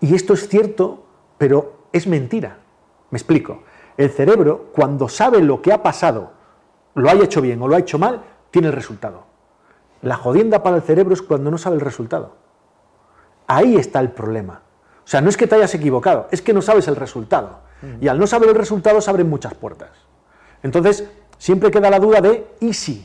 Y 0.00 0.14
esto 0.14 0.34
es 0.34 0.48
cierto, 0.48 1.06
pero 1.38 1.86
es 1.92 2.06
mentira. 2.06 2.58
Me 3.10 3.18
explico. 3.18 3.62
El 3.96 4.10
cerebro, 4.10 4.70
cuando 4.72 5.08
sabe 5.08 5.40
lo 5.42 5.60
que 5.60 5.72
ha 5.72 5.82
pasado, 5.82 6.32
lo 6.94 7.10
haya 7.10 7.24
hecho 7.24 7.40
bien 7.40 7.60
o 7.62 7.68
lo 7.68 7.74
ha 7.74 7.80
hecho 7.80 7.98
mal, 7.98 8.22
tiene 8.50 8.68
el 8.68 8.74
resultado. 8.74 9.24
La 10.02 10.16
jodienda 10.16 10.62
para 10.62 10.76
el 10.76 10.82
cerebro 10.82 11.14
es 11.14 11.22
cuando 11.22 11.50
no 11.50 11.58
sabe 11.58 11.76
el 11.76 11.80
resultado. 11.80 12.41
Ahí 13.52 13.76
está 13.76 14.00
el 14.00 14.10
problema. 14.10 14.62
O 15.04 15.08
sea, 15.12 15.20
no 15.20 15.28
es 15.28 15.36
que 15.36 15.46
te 15.46 15.54
hayas 15.56 15.74
equivocado, 15.74 16.28
es 16.30 16.40
que 16.40 16.52
no 16.52 16.62
sabes 16.62 16.88
el 16.88 16.96
resultado. 16.96 17.60
Y 18.00 18.08
al 18.08 18.18
no 18.18 18.26
saber 18.26 18.48
el 18.48 18.54
resultado 18.54 19.00
se 19.00 19.10
abren 19.10 19.28
muchas 19.28 19.54
puertas. 19.54 19.90
Entonces, 20.62 21.04
siempre 21.36 21.70
queda 21.70 21.90
la 21.90 21.98
duda 21.98 22.20
de 22.20 22.46
¿y 22.60 22.72
si? 22.72 23.04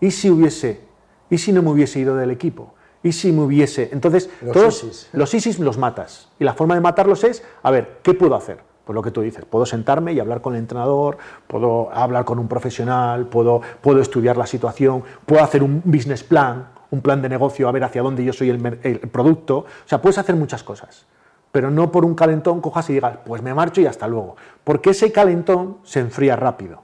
¿Y 0.00 0.10
si 0.10 0.30
hubiese? 0.30 0.80
¿Y 1.28 1.38
si 1.38 1.52
no 1.52 1.62
me 1.62 1.70
hubiese 1.70 2.00
ido 2.00 2.16
del 2.16 2.30
equipo? 2.30 2.74
¿Y 3.02 3.12
si 3.12 3.30
me 3.30 3.42
hubiese? 3.42 3.90
Entonces, 3.92 4.30
Los 4.40 4.52
todos 4.52 4.82
ISIS. 4.84 5.08
los 5.12 5.34
ISIS 5.34 5.58
los 5.58 5.76
matas. 5.76 6.30
Y 6.38 6.44
la 6.44 6.54
forma 6.54 6.74
de 6.74 6.80
matarlos 6.80 7.22
es, 7.24 7.44
a 7.62 7.70
ver, 7.70 7.98
¿qué 8.02 8.14
puedo 8.14 8.34
hacer? 8.34 8.58
Pues 8.84 8.94
lo 8.94 9.02
que 9.02 9.10
tú 9.10 9.20
dices, 9.20 9.44
puedo 9.44 9.66
sentarme 9.66 10.14
y 10.14 10.20
hablar 10.20 10.40
con 10.40 10.54
el 10.54 10.60
entrenador, 10.60 11.18
puedo 11.46 11.90
hablar 11.92 12.24
con 12.24 12.38
un 12.38 12.48
profesional, 12.48 13.26
puedo, 13.26 13.60
puedo 13.82 14.00
estudiar 14.00 14.36
la 14.36 14.46
situación, 14.46 15.04
puedo 15.26 15.44
hacer 15.44 15.62
un 15.62 15.82
business 15.84 16.24
plan, 16.24 16.68
un 16.94 17.00
plan 17.02 17.20
de 17.20 17.28
negocio, 17.28 17.68
a 17.68 17.72
ver 17.72 17.84
hacia 17.84 18.02
dónde 18.02 18.24
yo 18.24 18.32
soy 18.32 18.50
el, 18.50 18.98
producto. 19.10 19.58
O 19.58 19.88
sea, 19.88 20.00
puedes 20.00 20.16
hacer 20.16 20.36
muchas 20.36 20.62
cosas. 20.62 21.06
Pero 21.50 21.70
no 21.70 21.90
por 21.90 22.04
un 22.04 22.14
calentón 22.14 22.60
cojas 22.60 22.88
y 22.90 22.94
digas, 22.94 23.18
pues 23.26 23.42
me 23.42 23.52
marcho 23.52 23.80
y 23.80 23.86
hasta 23.86 24.06
luego. 24.08 24.36
Porque 24.62 24.90
ese 24.90 25.12
calentón 25.12 25.78
se 25.82 26.00
enfría 26.00 26.36
rápido. 26.36 26.82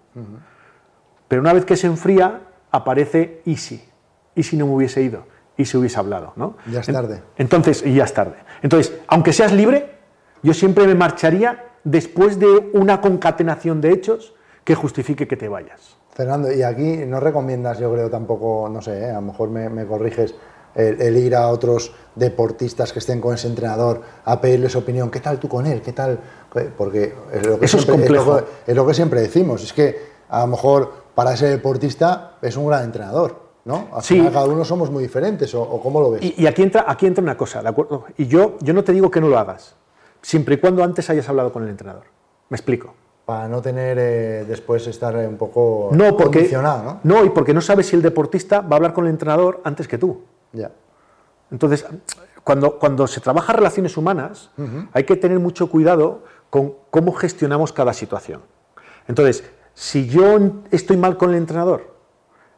Pero 1.29 1.43
una 1.43 1.52
vez 1.52 1.64
que 1.64 1.76
se 1.76 1.87
enfría, 1.87 2.40
aparece 2.71 3.43
y 3.45 3.57
si. 3.57 3.83
Y 4.35 4.43
si 4.43 4.57
no 4.57 4.67
me 4.67 4.75
hubiese 4.75 5.02
ido. 5.02 5.26
Y 5.57 5.64
si 5.64 5.76
hubiese 5.76 5.99
hablado. 5.99 6.33
¿no? 6.37 6.57
Ya 6.71 6.81
es 6.81 6.87
tarde. 6.87 7.23
Entonces, 7.37 7.85
y 7.85 7.95
ya 7.95 8.05
es 8.05 8.14
tarde. 8.14 8.37
Entonces, 8.62 8.99
aunque 9.07 9.33
seas 9.33 9.52
libre, 9.52 9.99
Yo 10.43 10.55
siempre 10.55 10.87
me 10.87 10.95
marcharía 10.95 11.67
después 11.85 12.38
de 12.38 12.71
una 12.73 13.02
concatenación 13.02 13.83
de 13.83 13.93
hechos 13.93 14.35
que 14.64 14.75
justifique 14.75 15.29
que 15.29 15.37
te 15.37 15.49
vayas. 15.49 16.00
Fernando, 16.12 16.52
y 16.52 16.62
aquí 16.62 17.05
no 17.07 17.21
recomiendas, 17.21 17.79
yo 17.79 17.93
creo 17.93 18.11
tampoco, 18.11 18.69
no 18.69 18.83
sé, 18.83 19.05
¿eh? 19.05 19.11
a 19.11 19.14
lo 19.14 19.23
mejor 19.23 19.49
me, 19.50 19.87
corriges, 19.87 20.35
el, 20.75 21.17
ir 21.17 21.35
a 21.35 21.49
otros 21.49 21.93
deportistas 22.14 22.93
que 22.93 22.99
estén 22.99 23.21
con 23.21 23.35
ese 23.35 23.49
entrenador 23.49 24.02
a 24.25 24.40
pedirles 24.40 24.76
opinión, 24.76 25.11
¿qué 25.11 25.21
tal 25.21 25.38
tú 25.38 25.49
con 25.49 25.67
él? 25.67 25.83
¿Qué 25.83 25.93
tal? 25.93 26.19
Porque 26.76 27.14
es 27.33 27.47
lo 27.47 27.59
que, 27.59 27.64
Eso 27.64 27.79
siempre, 27.79 28.05
es, 28.05 28.23
complejo. 28.23 28.47
es 28.67 28.76
lo 28.76 28.87
que 28.87 28.95
siempre 28.95 29.21
decimos, 29.21 29.62
es 29.62 29.73
que 29.73 30.11
a 30.29 30.40
lo 30.40 30.49
mejor 30.49 30.93
para 31.14 31.35
ese 31.35 31.47
deportista 31.47 32.37
es 32.43 32.57
un 32.57 32.67
gran 32.67 32.85
entrenador. 32.85 33.50
¿no? 33.64 33.88
Al 33.93 34.02
sí. 34.02 34.14
final 34.14 34.33
cada 34.33 34.47
uno 34.47 34.64
somos 34.64 34.90
muy 34.90 35.02
diferentes, 35.02 35.55
¿o, 35.55 35.81
cómo 35.83 36.00
lo 36.00 36.12
ves? 36.12 36.23
Y, 36.23 36.47
aquí, 36.47 36.62
entra, 36.62 36.85
aquí 36.88 37.07
entra 37.07 37.23
una 37.23 37.37
cosa, 37.37 37.62
¿de 37.62 37.69
acuerdo? 37.69 38.07
Y 38.17 38.26
yo, 38.26 38.57
yo 38.61 38.73
no 38.73 38.85
te 38.85 38.93
digo 38.93 39.11
que 39.11 39.21
no 39.21 39.29
lo 39.29 39.38
hagas, 39.38 39.76
siempre 40.23 40.55
y 40.55 40.59
cuando 40.59 40.83
antes 40.83 41.09
hayas 41.11 41.29
hablado 41.29 41.52
con 41.52 41.62
el 41.62 41.69
entrenador. 41.69 42.05
Me 42.49 42.57
explico. 42.57 42.95
Para 43.30 43.46
no 43.46 43.62
tener 43.62 43.96
eh, 43.96 44.44
después 44.44 44.84
estar 44.88 45.14
un 45.14 45.37
poco 45.37 45.90
no, 45.92 46.16
porque, 46.16 46.38
condicionado, 46.38 46.82
¿no? 46.82 47.00
No, 47.04 47.25
y 47.25 47.30
porque 47.30 47.54
no 47.54 47.60
sabes 47.60 47.87
si 47.87 47.94
el 47.94 48.02
deportista 48.02 48.60
va 48.60 48.70
a 48.72 48.76
hablar 48.78 48.92
con 48.92 49.04
el 49.04 49.10
entrenador 49.12 49.60
antes 49.62 49.87
que 49.87 49.99
tú. 49.99 50.22
Ya. 50.52 50.72
Entonces, 51.52 51.87
cuando, 52.42 52.76
cuando 52.80 53.06
se 53.06 53.20
trabaja 53.20 53.52
relaciones 53.52 53.96
humanas, 53.96 54.50
hay 54.92 55.04
que 55.04 55.14
tener 55.14 55.38
mucho 55.38 55.70
cuidado 55.70 56.25
con 56.50 56.75
cómo 56.90 57.12
gestionamos 57.12 57.72
cada 57.72 57.92
situación. 57.92 58.40
Entonces, 59.06 59.44
si 59.75 60.08
yo 60.08 60.37
estoy 60.72 60.96
mal 60.96 61.16
con 61.16 61.30
el 61.30 61.37
entrenador 61.37 61.94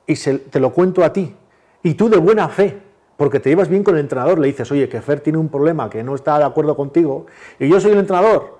y 0.07 0.17
se, 0.17 0.38
te 0.38 0.59
lo 0.59 0.73
cuento 0.73 1.05
a 1.05 1.12
ti, 1.12 1.37
y 1.83 1.93
tú 1.93 2.09
de 2.09 2.17
buena 2.17 2.49
fe, 2.49 2.81
porque 3.19 3.41
te 3.41 3.50
llevas 3.50 3.69
bien 3.69 3.85
con 3.85 3.97
el 3.97 4.00
entrenador, 4.00 4.38
le 4.38 4.47
dices, 4.47 4.73
oye, 4.73 4.88
que 4.88 5.02
Fer 5.02 5.21
tiene 5.21 5.38
un 5.38 5.50
problema, 5.50 5.91
que 5.91 6.02
no 6.02 6.14
está 6.14 6.38
de 6.38 6.45
acuerdo 6.45 6.75
contigo, 6.75 7.26
y 7.59 7.69
yo 7.69 7.79
soy 7.79 7.93
el 7.93 7.99
entrenador 7.99 8.57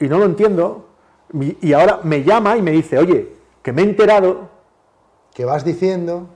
y 0.00 0.08
no 0.08 0.18
lo 0.18 0.24
entiendo, 0.24 0.93
y 1.32 1.72
ahora 1.72 2.00
me 2.02 2.22
llama 2.22 2.56
y 2.56 2.62
me 2.62 2.70
dice, 2.70 2.98
oye, 2.98 3.34
que 3.64 3.72
me 3.72 3.82
he 3.82 3.84
enterado. 3.84 4.50
Que 5.32 5.44
vas 5.44 5.64
diciendo, 5.64 6.28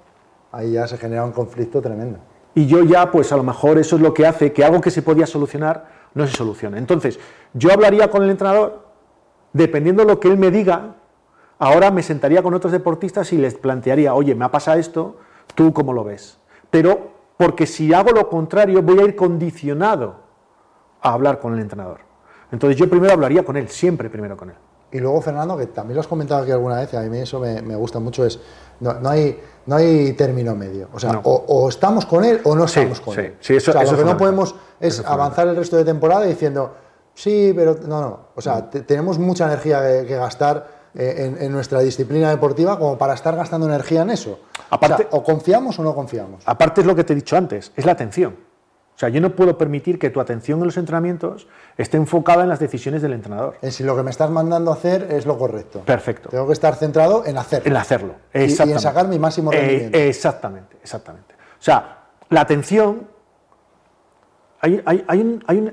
ahí 0.51 0.73
ya 0.73 0.89
se 0.89 0.99
genera 0.99 1.25
un 1.25 1.31
conflicto 1.31 1.81
tremendo. 1.81 2.19
Y 2.55 2.67
yo 2.67 2.83
ya, 2.83 3.13
pues 3.13 3.31
a 3.33 3.37
lo 3.37 3.45
mejor 3.45 3.79
eso 3.79 3.95
es 3.95 4.03
lo 4.03 4.13
que 4.13 4.27
hace 4.27 4.53
que 4.53 4.65
algo 4.65 4.81
que 4.81 4.91
se 4.91 5.03
podía 5.03 5.27
solucionar 5.27 5.87
no 6.15 6.27
se 6.27 6.37
solucione. 6.37 6.79
Entonces, 6.79 7.21
yo 7.53 7.73
hablaría 7.73 8.11
con 8.11 8.25
el 8.25 8.31
entrenador, 8.31 8.89
dependiendo 9.53 10.03
de 10.03 10.09
lo 10.09 10.19
que 10.19 10.29
él 10.29 10.39
me 10.39 10.51
diga, 10.51 10.97
ahora 11.59 11.91
me 11.93 12.03
sentaría 12.03 12.43
con 12.43 12.55
otros 12.55 12.73
deportistas 12.73 13.33
y 13.33 13.39
les 13.39 13.55
plantearía, 13.55 14.15
oye, 14.15 14.35
me 14.35 14.47
ha 14.47 14.51
pasado 14.51 14.81
esto, 14.81 15.19
¿tú 15.55 15.73
cómo 15.73 15.93
lo 15.93 16.03
ves? 16.03 16.39
Pero, 16.71 17.13
porque 17.37 17.67
si 17.67 17.93
hago 17.93 18.11
lo 18.11 18.29
contrario, 18.29 18.83
voy 18.83 18.99
a 18.99 19.05
ir 19.05 19.15
condicionado 19.15 20.17
a 21.01 21.13
hablar 21.13 21.39
con 21.39 21.55
el 21.55 21.61
entrenador. 21.61 22.01
Entonces, 22.51 22.77
yo 22.77 22.89
primero 22.89 23.13
hablaría 23.13 23.45
con 23.45 23.57
él, 23.57 23.69
siempre 23.69 24.11
primero 24.11 24.37
con 24.37 24.51
él. 24.51 24.57
Y 24.91 24.99
luego, 25.01 25.21
Fernando, 25.21 25.57
que 25.57 25.67
también 25.67 25.97
lo 25.97 26.01
has 26.01 26.07
comentado 26.07 26.43
aquí 26.43 26.51
alguna 26.51 26.77
vez, 26.77 26.93
y 26.95 26.97
a 26.97 27.03
mí 27.03 27.19
eso 27.19 27.39
me, 27.41 27.77
gusta 27.77 27.99
mucho, 27.99 28.25
es 28.25 28.39
no, 28.81 28.95
no, 28.95 29.11
hay, 29.11 29.39
no 29.67 29.77
hay 29.77 30.13
término 30.15 30.55
medio. 30.55 30.89
O 30.95 30.99
sea, 30.99 31.21
o, 31.25 31.69
estamos 31.69 32.07
con 32.07 32.25
él 32.25 32.41
o 32.45 32.55
no 32.55 32.65
estamos 32.65 33.01
con 33.01 33.19
él. 33.19 33.37
Sí, 33.41 33.57
eso, 33.57 33.71
o 33.71 33.75
sea, 33.75 33.85
lo 33.85 33.99
que 33.99 34.05
no 34.05 34.17
podemos 34.17 34.55
es 34.81 35.05
avanzar 35.05 35.49
el 35.49 35.57
resto 35.57 35.77
de 35.77 35.85
temporada 35.85 36.25
diciendo, 36.25 36.75
sí, 37.15 37.53
pero 37.55 37.77
no, 37.87 38.01
no. 38.01 38.21
O 38.35 38.41
sea, 38.41 38.71
tenemos 38.71 39.19
mucha 39.19 39.45
energía 39.45 40.07
que, 40.07 40.17
gastar 40.17 40.67
eh, 40.95 41.37
en, 41.39 41.53
nuestra 41.53 41.81
disciplina 41.81 42.31
deportiva 42.31 42.79
como 42.79 42.97
para 42.97 43.13
estar 43.13 43.37
gastando 43.37 43.67
energía 43.67 44.03
en 44.03 44.11
eso. 44.11 44.39
Aparte, 44.71 45.07
o 45.11 45.23
confiamos 45.23 45.79
o 45.79 45.83
no 45.83 45.95
confiamos. 45.95 46.43
Aparte 46.47 46.81
es 46.81 46.87
lo 46.87 46.95
que 46.95 47.05
te 47.05 47.13
he 47.13 47.17
dicho 47.17 47.37
antes, 47.37 47.73
es 47.77 47.85
la 47.85 47.93
atención. 47.93 48.49
O 48.99 49.01
sea, 49.01 49.11
yo 49.11 49.21
no 49.21 49.37
puedo 49.37 49.57
permitir 49.57 49.97
que 49.97 50.11
tu 50.11 50.21
atención 50.21 50.59
en 50.59 50.65
los 50.65 50.77
entrenamientos 50.77 51.47
esté 51.77 51.97
enfocada 51.99 52.43
en 52.43 52.49
las 52.49 52.59
decisiones 52.59 53.01
del 53.01 53.13
entrenador. 53.13 53.57
En 53.63 53.71
si 53.71 53.85
lo 53.85 53.95
que 53.95 54.03
me 54.03 54.11
estás 54.11 54.29
mandando 54.29 54.73
a 54.73 54.75
hacer 54.75 55.07
es 55.13 55.25
lo 55.25 55.39
correcto. 55.39 55.83
Perfecto. 55.83 56.31
Tengo 56.31 56.49
que 56.49 56.53
estar 56.53 56.75
centrado 56.75 57.25
en 57.25 57.39
hacerlo. 57.39 57.71
En 57.71 57.77
hacerlo. 57.77 58.15
Y, 58.35 58.39
y 58.39 58.73
en 58.73 58.81
sacar 58.81 59.07
mi 59.07 59.21
máximo 59.21 59.53
eh, 59.53 59.57
rendimiento. 59.57 59.99
exactamente, 59.99 60.79
exactamente. 60.83 61.33
O 61.33 61.63
sea, 61.63 62.07
la 62.29 62.41
atención. 62.41 63.07
Hay, 64.63 64.83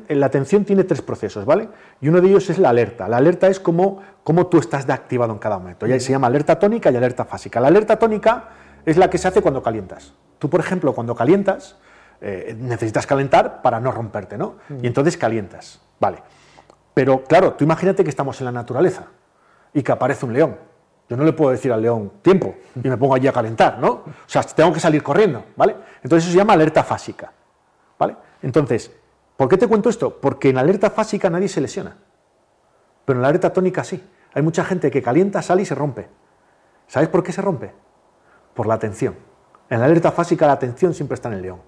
la 0.09 0.25
atención 0.27 0.63
tiene 0.63 0.83
tres 0.83 1.01
procesos, 1.01 1.45
¿vale? 1.45 1.69
Y 2.01 2.09
uno 2.09 2.21
de 2.21 2.27
ellos 2.27 2.47
es 2.51 2.59
la 2.59 2.69
alerta. 2.69 3.07
La 3.07 3.17
alerta 3.17 3.47
es 3.47 3.59
cómo, 3.59 4.03
cómo 4.23 4.45
tú 4.45 4.59
estás 4.59 4.85
de 4.85 4.93
activado 4.93 5.33
en 5.33 5.39
cada 5.39 5.57
momento. 5.57 5.87
Ya 5.87 5.99
se 5.99 6.11
llama 6.11 6.27
alerta 6.27 6.59
tónica 6.59 6.91
y 6.91 6.95
alerta 6.95 7.25
fásica. 7.25 7.59
La 7.59 7.69
alerta 7.69 7.97
tónica 7.97 8.49
es 8.85 8.97
la 8.97 9.09
que 9.09 9.17
se 9.17 9.27
hace 9.27 9.41
cuando 9.41 9.63
calientas. 9.63 10.13
Tú, 10.37 10.47
por 10.47 10.59
ejemplo, 10.59 10.93
cuando 10.93 11.15
calientas, 11.15 11.75
eh, 12.21 12.55
necesitas 12.59 13.05
calentar 13.05 13.61
para 13.61 13.79
no 13.79 13.91
romperte, 13.91 14.37
¿no? 14.37 14.55
Y 14.81 14.87
entonces 14.87 15.17
calientas, 15.17 15.81
vale. 15.99 16.23
Pero 16.93 17.23
claro, 17.23 17.53
tú 17.53 17.63
imagínate 17.63 18.03
que 18.03 18.09
estamos 18.09 18.39
en 18.39 18.45
la 18.45 18.51
naturaleza 18.51 19.07
y 19.73 19.83
que 19.83 19.91
aparece 19.91 20.25
un 20.25 20.33
león. 20.33 20.57
Yo 21.09 21.17
no 21.17 21.23
le 21.23 21.33
puedo 21.33 21.51
decir 21.51 21.71
al 21.71 21.81
león 21.81 22.13
tiempo 22.21 22.55
y 22.81 22.87
me 22.87 22.97
pongo 22.97 23.13
allí 23.13 23.27
a 23.27 23.33
calentar, 23.33 23.77
¿no? 23.77 23.89
O 23.89 24.13
sea, 24.25 24.41
tengo 24.43 24.73
que 24.73 24.79
salir 24.79 25.03
corriendo, 25.03 25.43
¿vale? 25.55 25.75
Entonces 26.01 26.23
eso 26.23 26.31
se 26.31 26.37
llama 26.37 26.53
alerta 26.53 26.83
fásica, 26.83 27.31
¿vale? 27.99 28.15
Entonces, 28.41 28.91
¿por 29.37 29.47
qué 29.47 29.57
te 29.57 29.67
cuento 29.67 29.89
esto? 29.89 30.19
Porque 30.19 30.49
en 30.49 30.57
alerta 30.57 30.89
fásica 30.89 31.29
nadie 31.29 31.47
se 31.47 31.61
lesiona, 31.61 31.95
pero 33.03 33.19
en 33.19 33.21
la 33.21 33.27
alerta 33.27 33.53
tónica 33.53 33.83
sí. 33.83 34.03
Hay 34.33 34.41
mucha 34.41 34.65
gente 34.65 34.91
que 34.91 35.01
calienta, 35.01 35.41
sale 35.41 35.61
y 35.61 35.65
se 35.65 35.75
rompe. 35.75 36.09
¿Sabes 36.87 37.07
por 37.07 37.23
qué 37.23 37.31
se 37.31 37.41
rompe? 37.41 37.71
Por 38.53 38.67
la 38.67 38.73
atención. 38.73 39.15
En 39.69 39.79
la 39.79 39.85
alerta 39.85 40.11
fásica 40.11 40.45
la 40.45 40.53
atención 40.53 40.93
siempre 40.93 41.15
está 41.15 41.29
en 41.29 41.35
el 41.35 41.41
león. 41.41 41.61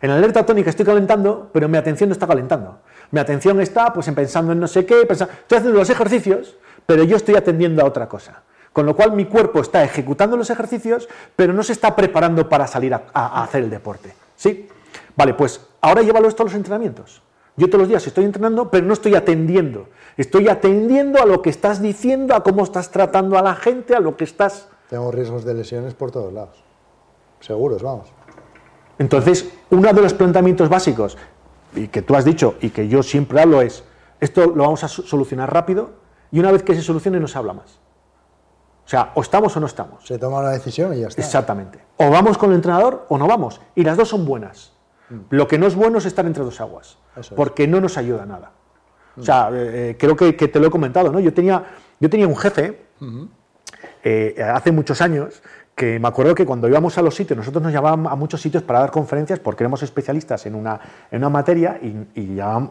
En 0.00 0.10
alerta 0.10 0.44
tónica 0.44 0.70
estoy 0.70 0.84
calentando, 0.84 1.50
pero 1.52 1.68
mi 1.68 1.76
atención 1.76 2.08
no 2.08 2.12
está 2.12 2.26
calentando. 2.26 2.80
Mi 3.10 3.20
atención 3.20 3.60
está 3.60 3.92
pues, 3.92 4.10
pensando 4.10 4.52
en 4.52 4.60
no 4.60 4.68
sé 4.68 4.86
qué, 4.86 5.02
estoy 5.02 5.28
haciendo 5.58 5.78
los 5.78 5.90
ejercicios, 5.90 6.56
pero 6.86 7.04
yo 7.04 7.16
estoy 7.16 7.36
atendiendo 7.36 7.82
a 7.82 7.84
otra 7.84 8.08
cosa. 8.08 8.42
Con 8.72 8.86
lo 8.86 8.94
cual 8.94 9.12
mi 9.12 9.26
cuerpo 9.26 9.60
está 9.60 9.82
ejecutando 9.82 10.36
los 10.36 10.50
ejercicios, 10.50 11.08
pero 11.34 11.52
no 11.52 11.62
se 11.62 11.72
está 11.72 11.96
preparando 11.96 12.48
para 12.48 12.66
salir 12.66 12.94
a, 12.94 13.42
hacer 13.42 13.64
el 13.64 13.70
deporte. 13.70 14.14
¿Sí? 14.36 14.68
Vale, 15.16 15.34
pues 15.34 15.60
ahora 15.80 16.02
llévalo 16.02 16.28
esto 16.28 16.42
a 16.42 16.46
los 16.46 16.54
entrenamientos. 16.54 17.22
Yo 17.56 17.66
todos 17.66 17.80
los 17.80 17.88
días 17.88 18.06
estoy 18.06 18.24
entrenando, 18.24 18.70
pero 18.70 18.86
no 18.86 18.92
estoy 18.92 19.16
atendiendo. 19.16 19.88
Estoy 20.16 20.48
atendiendo 20.48 21.20
a 21.20 21.26
lo 21.26 21.42
que 21.42 21.50
estás 21.50 21.82
diciendo, 21.82 22.34
a 22.34 22.42
cómo 22.42 22.62
estás 22.62 22.90
tratando 22.90 23.36
a 23.38 23.42
la 23.42 23.54
gente, 23.54 23.94
a 23.94 24.00
lo 24.00 24.16
que 24.16 24.24
estás... 24.24 24.68
Tengo 24.88 25.10
riesgos 25.10 25.44
de 25.44 25.54
lesiones 25.54 25.94
por 25.94 26.10
todos 26.10 26.32
lados. 26.32 26.62
Seguros, 27.40 27.82
vamos. 27.82 28.12
Entonces, 29.00 29.50
uno 29.70 29.90
de 29.94 30.02
los 30.02 30.12
planteamientos 30.12 30.68
básicos, 30.68 31.16
y 31.74 31.88
que 31.88 32.02
tú 32.02 32.14
has 32.14 32.24
dicho 32.26 32.56
y 32.60 32.68
que 32.68 32.86
yo 32.86 33.02
siempre 33.02 33.40
hablo, 33.40 33.62
es, 33.62 33.82
esto 34.20 34.52
lo 34.54 34.64
vamos 34.64 34.84
a 34.84 34.88
solucionar 34.88 35.50
rápido 35.50 35.92
y 36.30 36.38
una 36.38 36.52
vez 36.52 36.62
que 36.62 36.74
se 36.74 36.82
solucione 36.82 37.18
no 37.18 37.26
se 37.26 37.38
habla 37.38 37.54
más. 37.54 37.80
O 38.84 38.88
sea, 38.90 39.12
o 39.14 39.22
estamos 39.22 39.56
o 39.56 39.60
no 39.60 39.66
estamos. 39.66 40.06
Se 40.06 40.18
toma 40.18 40.40
una 40.40 40.50
decisión 40.50 40.92
y 40.92 41.00
ya 41.00 41.08
está. 41.08 41.22
Exactamente. 41.22 41.80
O 41.96 42.10
vamos 42.10 42.36
con 42.36 42.50
el 42.50 42.56
entrenador 42.56 43.06
o 43.08 43.16
no 43.16 43.26
vamos. 43.26 43.62
Y 43.74 43.84
las 43.84 43.96
dos 43.96 44.10
son 44.10 44.26
buenas. 44.26 44.72
Mm. 45.08 45.20
Lo 45.30 45.48
que 45.48 45.56
no 45.56 45.66
es 45.66 45.74
bueno 45.74 45.96
es 45.96 46.04
estar 46.04 46.26
entre 46.26 46.44
dos 46.44 46.60
aguas, 46.60 46.98
porque 47.34 47.66
no 47.66 47.80
nos 47.80 47.96
ayuda 47.96 48.26
nada. 48.26 48.52
O 49.16 49.22
sea, 49.22 49.48
eh, 49.50 49.92
eh, 49.92 49.96
creo 49.98 50.14
que, 50.14 50.32
te 50.32 50.60
lo 50.60 50.66
he 50.66 50.70
comentado, 50.70 51.10
¿no? 51.10 51.20
Yo 51.20 51.32
tenía, 51.32 51.64
yo 51.98 52.10
tenía 52.10 52.28
un 52.28 52.36
jefe 52.36 52.82
eh, 54.04 54.36
hace 54.54 54.72
muchos 54.72 55.00
años 55.00 55.42
que 55.80 55.98
me 55.98 56.08
acuerdo 56.08 56.34
que 56.34 56.44
cuando 56.44 56.68
íbamos 56.68 56.98
a 56.98 57.00
los 57.00 57.14
sitios, 57.14 57.38
nosotros 57.38 57.62
nos 57.62 57.72
llamaban 57.72 58.06
a 58.06 58.14
muchos 58.14 58.38
sitios 58.38 58.62
para 58.62 58.80
dar 58.80 58.90
conferencias 58.90 59.38
porque 59.38 59.62
éramos 59.64 59.82
especialistas 59.82 60.44
en 60.44 60.54
una, 60.54 60.78
en 61.10 61.16
una 61.20 61.30
materia 61.30 61.80
y, 61.80 62.20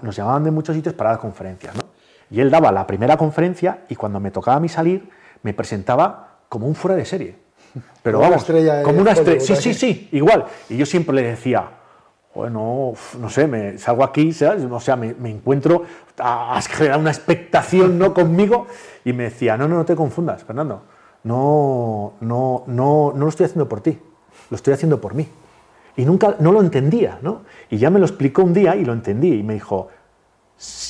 nos 0.03 0.15
llamaban 0.15 0.43
de 0.43 0.51
muchos 0.51 0.75
sitios 0.75 0.93
para 0.93 1.09
dar 1.09 1.19
conferencias. 1.19 1.73
¿no? 1.73 1.81
Y 2.29 2.39
él 2.39 2.51
daba 2.51 2.71
la 2.71 2.85
primera 2.85 3.17
conferencia 3.17 3.79
y 3.89 3.95
cuando 3.95 4.19
me 4.19 4.29
tocaba 4.29 4.57
a 4.57 4.59
mí 4.59 4.69
salir, 4.69 5.09
me 5.41 5.55
presentaba 5.55 6.37
como 6.49 6.67
un 6.67 6.75
fuera 6.75 6.95
de 6.95 7.03
serie. 7.03 7.35
Pero 8.03 8.19
vamos, 8.19 8.45
como 8.83 9.01
una 9.01 9.13
estrella. 9.13 9.41
Sí, 9.41 9.55
sí, 9.55 9.73
sí, 9.73 10.09
igual. 10.11 10.45
Y 10.69 10.77
yo 10.77 10.85
siempre 10.85 11.15
le 11.15 11.23
decía, 11.23 11.67
bueno, 12.35 12.93
no 13.19 13.29
sé, 13.31 13.47
me 13.47 13.79
salgo 13.79 14.03
aquí, 14.03 14.29
o 14.69 14.79
sea, 14.79 14.95
me, 14.95 15.15
me 15.15 15.31
encuentro, 15.31 15.81
a, 16.19 16.61
generar 16.61 16.99
una 16.99 17.09
expectación 17.09 17.97
¿no? 17.97 18.13
conmigo 18.13 18.67
y 19.03 19.13
me 19.13 19.23
decía, 19.23 19.57
no, 19.57 19.67
no, 19.67 19.77
no 19.77 19.85
te 19.85 19.95
confundas, 19.95 20.43
Fernando 20.43 20.83
no, 21.23 22.13
no, 22.21 22.63
no, 22.67 23.13
no 23.15 23.25
lo 23.25 23.29
estoy 23.29 23.45
haciendo 23.45 23.67
por 23.67 23.81
ti, 23.81 23.99
lo 24.49 24.55
estoy 24.55 24.73
haciendo 24.73 25.01
por 25.01 25.13
mí. 25.13 25.27
Y 25.95 26.05
nunca, 26.05 26.35
no 26.39 26.51
lo 26.51 26.61
entendía, 26.61 27.19
¿no? 27.21 27.41
Y 27.69 27.77
ya 27.77 27.89
me 27.89 27.99
lo 27.99 28.05
explicó 28.05 28.43
un 28.43 28.53
día 28.53 28.75
y 28.75 28.85
lo 28.85 28.93
entendí 28.93 29.33
y 29.33 29.43
me 29.43 29.53
dijo, 29.53 29.89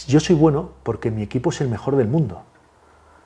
yo 0.07 0.19
soy 0.19 0.35
bueno 0.35 0.71
porque 0.83 1.09
mi 1.09 1.23
equipo 1.23 1.49
es 1.49 1.61
el 1.61 1.69
mejor 1.69 1.95
del 1.95 2.07
mundo. 2.07 2.43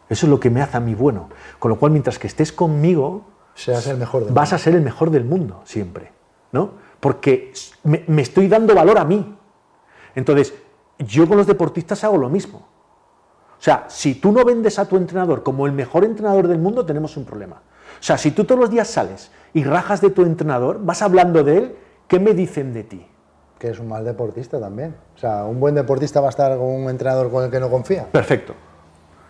Eso 0.09 0.25
es 0.25 0.29
lo 0.29 0.39
que 0.39 0.49
me 0.49 0.61
hace 0.61 0.77
a 0.77 0.79
mí 0.79 0.95
bueno. 0.95 1.29
Con 1.59 1.69
lo 1.69 1.79
cual, 1.79 1.91
mientras 1.91 2.19
que 2.19 2.27
estés 2.27 2.51
conmigo, 2.51 3.25
el 3.67 3.97
mejor 3.97 4.31
vas 4.31 4.53
a 4.53 4.57
ser 4.57 4.75
el 4.75 4.81
mejor 4.81 5.11
del 5.11 5.25
mundo 5.25 5.61
siempre, 5.65 6.11
¿no? 6.51 6.71
Porque 6.99 7.53
me, 7.83 8.03
me 8.07 8.21
estoy 8.21 8.47
dando 8.47 8.75
valor 8.75 8.97
a 8.97 9.05
mí. 9.05 9.35
Entonces, 10.15 10.53
yo 10.99 11.27
con 11.27 11.37
los 11.37 11.47
deportistas 11.47 12.03
hago 12.03 12.17
lo 12.17 12.29
mismo. 12.29 12.67
O 13.63 13.65
sea, 13.65 13.85
si 13.87 14.15
tú 14.15 14.33
no 14.33 14.43
vendes 14.43 14.77
a 14.77 14.85
tu 14.85 14.97
entrenador 14.97 15.41
como 15.41 15.65
el 15.65 15.71
mejor 15.71 16.03
entrenador 16.03 16.49
del 16.49 16.59
mundo, 16.59 16.85
tenemos 16.85 17.15
un 17.15 17.23
problema. 17.23 17.55
O 17.55 18.03
sea, 18.03 18.17
si 18.17 18.31
tú 18.31 18.43
todos 18.43 18.59
los 18.59 18.69
días 18.69 18.89
sales 18.89 19.31
y 19.53 19.63
rajas 19.63 20.01
de 20.01 20.09
tu 20.09 20.23
entrenador, 20.23 20.83
vas 20.83 21.01
hablando 21.01 21.45
de 21.45 21.57
él, 21.57 21.75
¿qué 22.07 22.19
me 22.19 22.33
dicen 22.33 22.73
de 22.73 22.83
ti? 22.83 23.07
que 23.63 23.69
es 23.69 23.79
un 23.79 23.87
mal 23.87 24.03
deportista 24.03 24.59
también. 24.59 24.93
O 25.15 25.17
sea, 25.17 25.45
un 25.45 25.57
buen 25.57 25.73
deportista 25.73 26.19
va 26.19 26.27
a 26.27 26.31
estar 26.31 26.57
con 26.57 26.67
un 26.67 26.89
entrenador 26.89 27.31
con 27.31 27.45
el 27.45 27.49
que 27.49 27.61
no 27.61 27.69
confía. 27.69 28.05
Perfecto. 28.11 28.53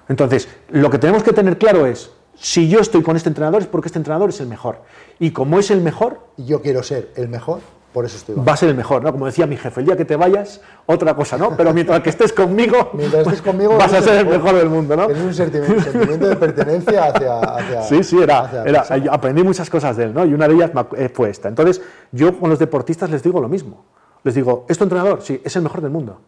Entonces, 0.09 0.49
lo 0.69 0.89
que 0.89 0.97
tenemos 0.97 1.21
que 1.21 1.33
tener 1.33 1.59
claro 1.59 1.85
es, 1.85 2.09
si 2.33 2.67
yo 2.67 2.79
estoy 2.79 3.03
con 3.03 3.15
este 3.15 3.29
entrenador 3.29 3.61
es 3.61 3.67
porque 3.67 3.89
este 3.89 3.99
entrenador 3.99 4.29
es 4.29 4.39
el 4.39 4.47
mejor. 4.47 4.81
Y 5.19 5.29
como 5.29 5.59
es 5.59 5.69
el 5.69 5.81
mejor... 5.81 6.19
Y 6.35 6.45
yo 6.45 6.63
quiero 6.63 6.81
ser 6.81 7.11
el 7.15 7.29
mejor, 7.29 7.59
por 7.93 8.05
eso 8.05 8.17
estoy. 8.17 8.35
Va 8.35 8.53
a 8.53 8.57
ser 8.57 8.69
el 8.69 8.75
mejor, 8.75 9.03
¿no? 9.03 9.11
Como 9.11 9.27
decía 9.27 9.45
mi 9.45 9.55
jefe, 9.55 9.79
el 9.79 9.85
día 9.85 9.95
que 9.95 10.03
te 10.03 10.15
vayas, 10.15 10.59
otra 10.87 11.15
cosa, 11.15 11.37
¿no? 11.37 11.55
Pero 11.55 11.73
mientras 11.73 12.01
que 12.01 12.09
estés 12.09 12.33
conmigo, 12.33 12.89
mientras 12.93 13.27
estés 13.27 13.41
conmigo 13.41 13.77
vas 13.77 13.93
a 13.93 14.01
ser 14.01 14.25
el 14.25 14.27
mejor 14.27 14.55
del 14.55 14.69
mundo, 14.69 14.95
¿no? 14.95 15.09
Es 15.09 15.17
un 15.17 15.33
sentimiento, 15.33 16.27
de 16.27 16.35
pertenencia 16.35 17.05
hacia, 17.05 17.83
Sí, 17.83 18.03
sí, 18.03 18.19
era, 18.19 18.63
era 18.65 18.85
aprendí 19.11 19.43
muchas 19.43 19.69
cosas 19.69 19.95
de 19.95 20.05
él, 20.05 20.13
¿no? 20.13 20.25
Y 20.25 20.33
una 20.33 20.47
de 20.47 20.55
ellas 20.55 20.71
eh, 20.97 21.09
fue 21.13 21.29
esta. 21.29 21.47
Entonces, 21.47 21.81
yo 22.11 22.37
con 22.39 22.49
los 22.49 22.57
deportistas 22.57 23.09
les 23.11 23.21
digo 23.21 23.39
lo 23.39 23.47
mismo. 23.47 23.85
Les 24.23 24.33
digo, 24.33 24.65
¿es 24.67 24.77
tu 24.77 24.85
entrenador? 24.85 25.21
Sí, 25.21 25.39
es 25.43 25.55
el 25.55 25.61
mejor 25.61 25.81
del 25.81 25.91
mundo. 25.91 26.19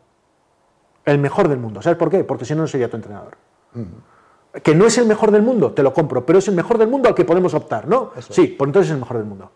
El 1.03 1.17
mejor 1.17 1.47
del 1.47 1.57
mundo. 1.57 1.81
¿Sabes 1.81 1.97
por 1.97 2.09
qué? 2.09 2.23
Porque 2.23 2.45
si 2.45 2.53
no, 2.53 2.61
no 2.61 2.67
sería 2.67 2.89
tu 2.89 2.97
entrenador. 2.97 3.37
Que 4.61 4.75
no 4.75 4.85
es 4.85 4.97
el 4.97 5.07
mejor 5.07 5.31
del 5.31 5.41
mundo, 5.41 5.71
te 5.71 5.81
lo 5.81 5.93
compro, 5.93 6.25
pero 6.25 6.39
es 6.39 6.47
el 6.47 6.55
mejor 6.55 6.77
del 6.77 6.89
mundo 6.89 7.09
al 7.09 7.15
que 7.15 7.25
podemos 7.25 7.53
optar, 7.53 7.87
¿no? 7.87 8.11
Sí, 8.29 8.47
pues 8.47 8.67
entonces 8.67 8.89
es 8.89 8.93
el 8.93 8.99
mejor 8.99 9.17
del 9.17 9.25
mundo. 9.25 9.51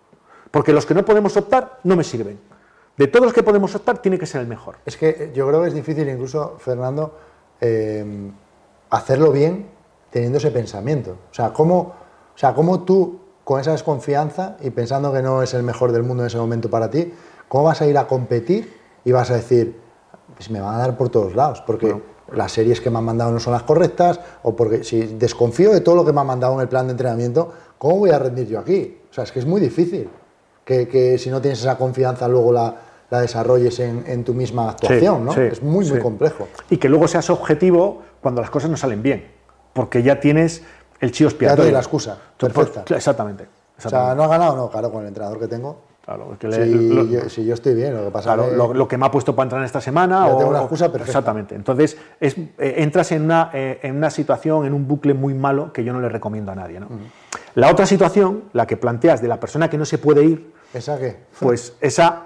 Porque 0.51 0.74
los 0.74 0.86
que 0.86 0.94
no 0.94 1.06
podemos 1.06 1.36
optar 1.38 1.79
no 1.84 1.96
me 1.96 2.03
sirven. 2.03 2.39
De 2.98 3.08
todos 3.08 3.27
los 3.27 3.34
que 3.34 3.44
podemos 3.44 3.74
optar, 3.75 4.00
tiene 4.00 4.20
que 4.20 4.25
ser 4.25 4.41
el 4.41 4.48
mejor. 4.48 4.75
Es 4.86 4.98
que 4.98 5.32
yo 5.34 5.48
creo 5.48 5.62
que 5.62 5.70
es 5.70 5.74
difícil, 5.74 6.10
incluso, 6.10 6.58
Fernando, 6.60 7.15
eh, 7.62 8.29
hacerlo 8.89 9.32
bien 9.32 9.68
teniendo 10.10 10.38
ese 10.38 10.51
pensamiento. 10.51 11.12
O 11.32 11.34
sea, 11.34 11.53
¿cómo, 11.53 11.79
o 11.79 12.38
sea, 12.38 12.53
¿cómo 12.53 12.84
tú, 12.84 13.20
con 13.44 13.62
esa 13.62 13.72
desconfianza 13.72 14.58
y 14.62 14.72
pensando 14.72 15.13
que 15.13 15.22
no 15.22 15.41
es 15.41 15.53
el 15.53 15.63
mejor 15.63 15.91
del 15.91 16.03
mundo 16.03 16.24
en 16.24 16.27
ese 16.27 16.38
momento 16.38 16.70
para 16.70 16.89
ti, 16.89 17.13
cómo 17.48 17.63
vas 17.65 17.82
a 17.82 17.88
ir 17.88 17.98
a 17.98 18.06
competir 18.06 18.77
y 19.06 19.12
vas 19.12 19.32
a 19.32 19.36
decir, 19.36 19.79
pues 20.36 20.50
me 20.50 20.60
van 20.60 20.75
a 20.75 20.79
dar 20.79 20.98
por 20.98 21.08
todos 21.10 21.36
lados? 21.36 21.63
Porque 21.65 22.01
las 22.34 22.51
series 22.51 22.82
que 22.82 22.89
me 22.89 22.98
han 22.98 23.06
mandado 23.06 23.32
no 23.32 23.39
son 23.39 23.53
las 23.53 23.63
correctas, 23.63 24.20
o 24.44 24.56
porque 24.56 24.84
si 24.84 25.01
desconfío 25.15 25.72
de 25.72 25.82
todo 25.82 25.96
lo 25.96 26.03
que 26.03 26.12
me 26.12 26.20
han 26.20 26.27
mandado 26.27 26.53
en 26.56 26.60
el 26.60 26.68
plan 26.68 26.88
de 26.88 26.91
entrenamiento, 26.91 27.53
¿cómo 27.77 28.00
voy 28.00 28.10
a 28.10 28.20
rendir 28.20 28.48
yo 28.48 28.60
aquí? 28.60 28.98
O 29.10 29.13
sea, 29.13 29.24
es 29.24 29.32
que 29.32 29.39
es 29.39 29.46
muy 29.46 29.62
difícil 29.62 30.10
que, 30.88 31.17
si 31.17 31.29
no 31.29 31.41
tienes 31.41 31.59
esa 31.59 31.77
confianza 31.77 32.27
luego 32.27 32.51
la, 32.51 32.75
desarrolles 33.09 33.79
en, 33.79 34.23
tu 34.23 34.33
misma 34.33 34.69
actuación, 34.69 35.25
¿no? 35.25 35.33
es 35.33 35.63
muy, 35.63 35.89
muy 35.89 35.99
complejo. 35.99 36.47
Y 36.69 36.77
que 36.77 36.89
luego 36.89 37.07
seas 37.07 37.29
objetivo 37.29 38.03
cuando 38.21 38.41
las 38.41 38.49
cosas 38.49 38.69
no 38.69 38.77
salen 38.77 39.01
bien, 39.01 39.25
porque 39.73 40.03
ya 40.03 40.19
tienes 40.19 40.63
el 40.99 41.11
chío 41.11 41.27
expiatorio. 41.27 41.63
Ya 41.63 41.69
te 41.69 41.73
la 41.73 41.79
excusa, 41.79 42.17
perfecta. 42.38 42.83
Exactamente, 42.95 43.47
O 43.83 43.89
sea, 43.89 44.13
¿no 44.13 44.23
ha 44.23 44.27
ganado? 44.27 44.55
No, 44.55 44.69
claro, 44.69 44.91
con 44.91 45.01
el 45.01 45.07
entrenador 45.07 45.39
que 45.39 45.47
tengo. 45.47 45.89
Claro, 46.05 46.35
que 46.39 47.29
si, 47.29 47.45
yo, 47.45 47.53
estoy 47.53 47.75
bien, 47.75 47.95
lo 47.95 48.05
que 48.05 48.09
pasa 48.09 48.33
claro, 48.33 48.73
lo, 48.73 48.88
que 48.88 48.97
me 48.97 49.05
ha 49.05 49.11
puesto 49.11 49.35
para 49.35 49.45
entrar 49.45 49.61
en 49.61 49.65
esta 49.65 49.79
semana. 49.79 50.25
o, 50.25 50.38
tengo 50.38 50.49
una 50.49 50.61
excusa 50.61 50.85
perfecta. 50.91 51.11
Exactamente. 51.11 51.53
Entonces, 51.53 51.97
es, 52.19 52.35
eh, 52.35 52.75
entras 52.77 53.11
en 53.11 53.25
una, 53.25 53.51
eh, 53.53 53.79
en 53.83 53.95
una 53.95 54.09
situación, 54.09 54.65
en 54.65 54.73
un 54.73 54.88
bucle 54.88 55.13
muy 55.13 55.35
malo 55.35 55.71
que 55.71 55.83
yo 55.83 55.93
no 55.93 56.01
le 56.01 56.09
recomiendo 56.09 56.51
a 56.51 56.55
nadie. 56.55 56.79
¿no? 56.79 56.88
La 57.53 57.69
otra 57.69 57.85
situación, 57.85 58.45
la 58.53 58.65
que 58.65 58.75
planteas 58.75 59.21
de 59.21 59.27
la 59.27 59.39
persona 59.39 59.69
que 59.69 59.77
no 59.77 59.85
se 59.85 59.99
puede 59.99 60.23
ir, 60.23 60.51
¿esa 60.73 60.97
qué? 60.99 61.17
Pues 61.39 61.73
esa. 61.81 62.25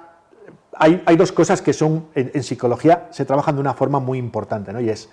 Hay, 0.75 1.03
hay 1.05 1.15
dos 1.15 1.31
cosas 1.31 1.61
que 1.61 1.71
son, 1.71 2.07
en, 2.15 2.41
psicología, 2.41 3.07
se 3.11 3.25
trabajan 3.25 3.55
de 3.55 3.61
una 3.61 3.75
forma 3.75 3.99
muy 3.99 4.17
importante, 4.17 4.73
¿no? 4.73 4.81
Y 4.81 4.89
es 4.89 5.07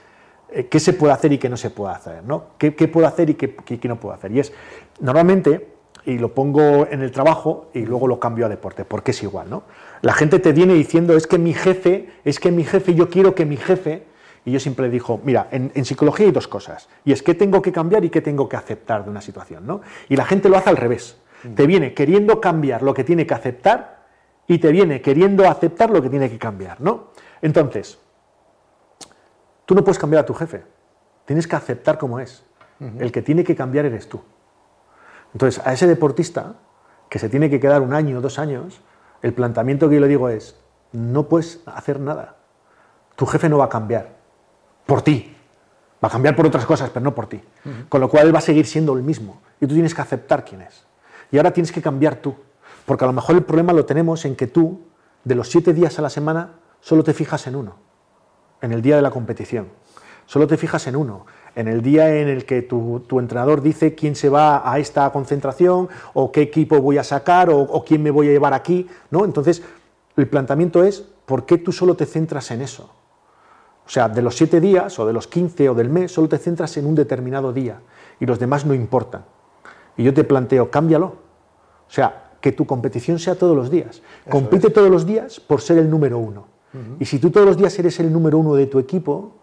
eh, 0.50 0.68
qué 0.68 0.80
se 0.80 0.94
puede 0.94 1.12
hacer 1.12 1.32
y 1.34 1.38
qué 1.38 1.50
no 1.50 1.58
se 1.58 1.68
puede 1.68 1.94
hacer, 1.94 2.25
¿no? 2.25 2.46
¿Qué, 2.56 2.75
qué 2.75 2.88
puedo 2.88 3.06
hacer 3.06 3.28
y 3.28 3.34
qué, 3.34 3.54
qué, 3.54 3.88
no 3.88 4.00
puedo 4.00 4.14
hacer? 4.14 4.32
Y 4.32 4.40
es, 4.40 4.52
normalmente, 5.00 5.68
y 6.06 6.18
lo 6.18 6.32
pongo 6.34 6.87
en 6.90 7.02
el 7.02 7.12
trabajo 7.12 7.68
y 7.75 7.80
luego 7.84 8.08
lo 8.08 8.18
cambio 8.18 8.46
a 8.46 8.49
deporte, 8.49 8.87
porque 8.87 9.10
es 9.10 9.22
igual, 9.22 9.50
¿no? 9.50 9.64
La 10.00 10.14
gente 10.14 10.38
te 10.38 10.52
viene 10.52 10.72
diciendo, 10.72 11.14
es 11.14 11.26
que 11.26 11.38
mi 11.38 11.52
jefe, 11.52 12.08
es 12.25 12.40
que 12.40 12.50
mi 12.50 12.64
jefe, 12.64 12.94
yo 12.94 13.10
quiero 13.10 13.34
que 13.34 13.44
mi 13.44 13.58
jefe, 13.58 14.04
y 14.44 14.52
yo 14.52 14.60
siempre 14.60 14.88
digo, 14.88 15.20
mira, 15.22 15.49
en, 15.50 15.84
psicología 15.84 16.26
hay 16.26 16.32
dos 16.32 16.49
cosas, 16.49 16.88
y 17.04 17.12
es 17.12 17.22
que 17.22 17.34
tengo 17.34 17.60
que 17.60 17.70
cambiar 17.70 18.04
y 18.04 18.10
qué 18.10 18.22
tengo 18.22 18.49
que 18.49 18.56
aceptar 18.56 19.04
de 19.04 19.10
una 19.10 19.20
situación, 19.20 19.66
¿no? 19.66 19.82
Y 20.09 20.16
la 20.16 20.24
gente 20.24 20.48
lo 20.48 20.57
hace 20.57 20.70
al 20.70 20.78
revés. 20.78 21.16
Te 21.55 21.66
viene 21.66 21.94
queriendo 21.94 22.40
cambiar 22.40 22.83
lo 22.83 22.94
que 22.94 23.05
tiene 23.05 23.26
que 23.26 23.35
aceptar 23.35 24.00
y 24.46 24.59
te 24.59 24.72
viene 24.72 25.00
queriendo 25.00 25.48
aceptar 25.48 25.90
lo 25.90 26.03
que 26.03 26.11
tiene 26.11 26.31
que 26.31 26.38
cambiar, 26.38 26.81
¿no? 26.81 27.09
Entonces, 27.42 27.98
tú 29.64 29.74
no 29.74 29.85
puedes 29.85 29.98
cambiar 29.98 30.22
a 30.22 30.26
tu 30.26 30.35
jefe, 30.35 30.64
tienes 31.24 31.46
que 31.46 31.57
aceptar 31.57 31.98
como 31.98 32.20
es, 32.20 32.44
el 32.98 33.12
que 33.12 33.22
tiene 33.22 33.44
que 33.44 33.55
cambiar 33.55 33.85
eres 33.85 34.09
tú. 34.09 34.20
Entonces, 35.33 35.64
a 35.64 35.72
ese 35.72 35.87
deportista 35.87 36.55
que 37.09 37.18
se 37.18 37.29
tiene 37.29 37.50
que 37.50 37.61
quedar 37.61 37.83
un 37.83 37.92
año, 37.92 38.18
o 38.18 38.20
dos 38.20 38.38
años, 38.38 38.81
el 39.22 39.35
planteamiento 39.35 39.88
que 39.88 39.96
yo 39.96 40.00
le 40.00 40.09
digo 40.09 40.29
es, 40.29 40.57
no 40.92 41.29
puedes 41.29 41.61
hacer 41.66 42.00
nada. 42.00 42.37
Tu 43.16 43.26
jefe 43.26 43.48
no 43.48 43.59
va 43.59 43.66
a 43.66 43.68
cambiar 43.68 44.09
por 44.87 45.03
ti. 45.03 45.37
Va 46.03 46.09
a 46.09 46.11
cambiar 46.11 46.35
por 46.35 46.46
otras 46.46 46.64
cosas, 46.64 46.88
pero 46.90 47.05
no 47.05 47.14
por 47.14 47.26
ti. 47.26 47.40
Con 47.88 48.00
lo 48.00 48.09
cual 48.09 48.26
él 48.26 48.35
va 48.35 48.38
a 48.38 48.42
seguir 48.42 48.66
siendo 48.66 48.94
el 48.94 49.03
mismo. 49.03 49.42
Y 49.61 49.66
tú 49.66 49.74
tienes 49.74 49.94
que 49.94 50.00
aceptar 50.00 50.44
quién 50.44 50.62
es. 50.62 50.87
Y 51.31 51.37
ahora 51.37 51.53
tienes 51.53 51.73
que 51.73 51.83
cambiar 51.83 52.16
tú. 52.16 52.35
Porque 52.87 53.05
a 53.05 53.07
lo 53.07 53.12
mejor 53.12 53.37
el 53.37 53.45
problema 53.45 53.73
lo 53.73 53.85
tenemos 53.85 54.25
en 54.25 54.37
que 54.37 54.47
tú, 54.47 54.81
de 55.25 55.35
los 55.35 55.49
siete 55.49 55.73
días 55.73 55.99
a 55.99 56.03
la 56.03 56.11
semana, 56.11 56.55
solo 56.81 57.05
te 57.05 57.14
fijas 57.14 57.47
en 57.47 57.57
uno. 57.57 57.77
En 58.62 58.73
el 58.73 58.83
día 58.83 58.97
de 58.97 59.03
la 59.03 59.11
competición. 59.11 59.69
Solo 60.27 60.47
te 60.47 60.57
fijas 60.57 60.87
en 60.87 60.97
uno 60.97 61.27
en 61.55 61.69
el 61.69 61.83
día 61.83 62.16
en 62.16 62.29
el 62.29 62.45
que 62.45 62.62
tu, 62.62 63.03
entrenador 63.19 63.62
dice 63.62 63.95
quién 63.95 64.14
se 64.14 64.29
va 64.29 64.71
a 64.71 64.79
esta 64.79 65.11
concentración 65.11 65.88
o 66.14 66.31
qué 66.33 66.43
equipo 66.43 66.81
voy 66.81 66.99
a 66.99 67.05
sacar 67.05 67.51
o, 67.51 67.85
quién 67.85 68.03
me 68.03 68.11
voy 68.11 68.29
a 68.29 68.33
llevar 68.33 68.55
aquí, 68.55 68.88
¿no? 69.11 69.25
Entonces, 69.25 69.62
el 70.16 70.29
planteamiento 70.29 70.85
es, 70.85 71.05
¿por 71.27 71.47
qué 71.47 71.59
tú 71.59 71.73
solo 71.73 71.95
te 71.95 72.07
centras 72.07 72.51
en 72.51 72.62
eso? 72.62 72.90
O 73.87 73.88
sea, 73.88 74.09
de 74.09 74.23
los 74.23 74.37
siete 74.37 74.61
días 74.61 74.99
o 74.99 75.07
de 75.07 75.12
los 75.12 75.27
quince 75.27 75.69
o 75.69 75.75
del 75.75 75.88
mes, 75.88 76.12
solo 76.12 76.29
te 76.29 76.38
centras 76.38 76.77
en 76.77 76.87
un 76.87 76.95
determinado 76.95 77.53
día 77.53 77.81
y 78.21 78.27
los 78.27 78.38
demás 78.38 78.64
no 78.64 78.75
importan. 78.75 79.25
Y 80.00 80.02
yo 80.02 80.14
te 80.14 80.24
planteo, 80.24 80.70
cámbialo. 80.70 81.06
O 81.06 81.92
sea, 81.92 82.30
que 82.40 82.52
tu 82.52 82.64
competición 82.64 83.18
sea 83.18 83.34
todos 83.34 83.54
los 83.54 83.70
días. 83.70 84.00
Compite 84.30 84.70
todos 84.70 84.90
los 84.90 85.04
días 85.04 85.40
por 85.40 85.60
ser 85.60 85.76
el 85.76 85.90
número 85.90 86.16
uno. 86.16 86.46
Y 86.98 87.04
si 87.04 87.18
tú 87.18 87.28
todos 87.30 87.46
los 87.46 87.58
días 87.58 87.78
eres 87.78 88.00
el 88.00 88.10
número 88.10 88.38
uno 88.38 88.54
de 88.54 88.66
tu 88.66 88.78
equipo, 88.78 89.34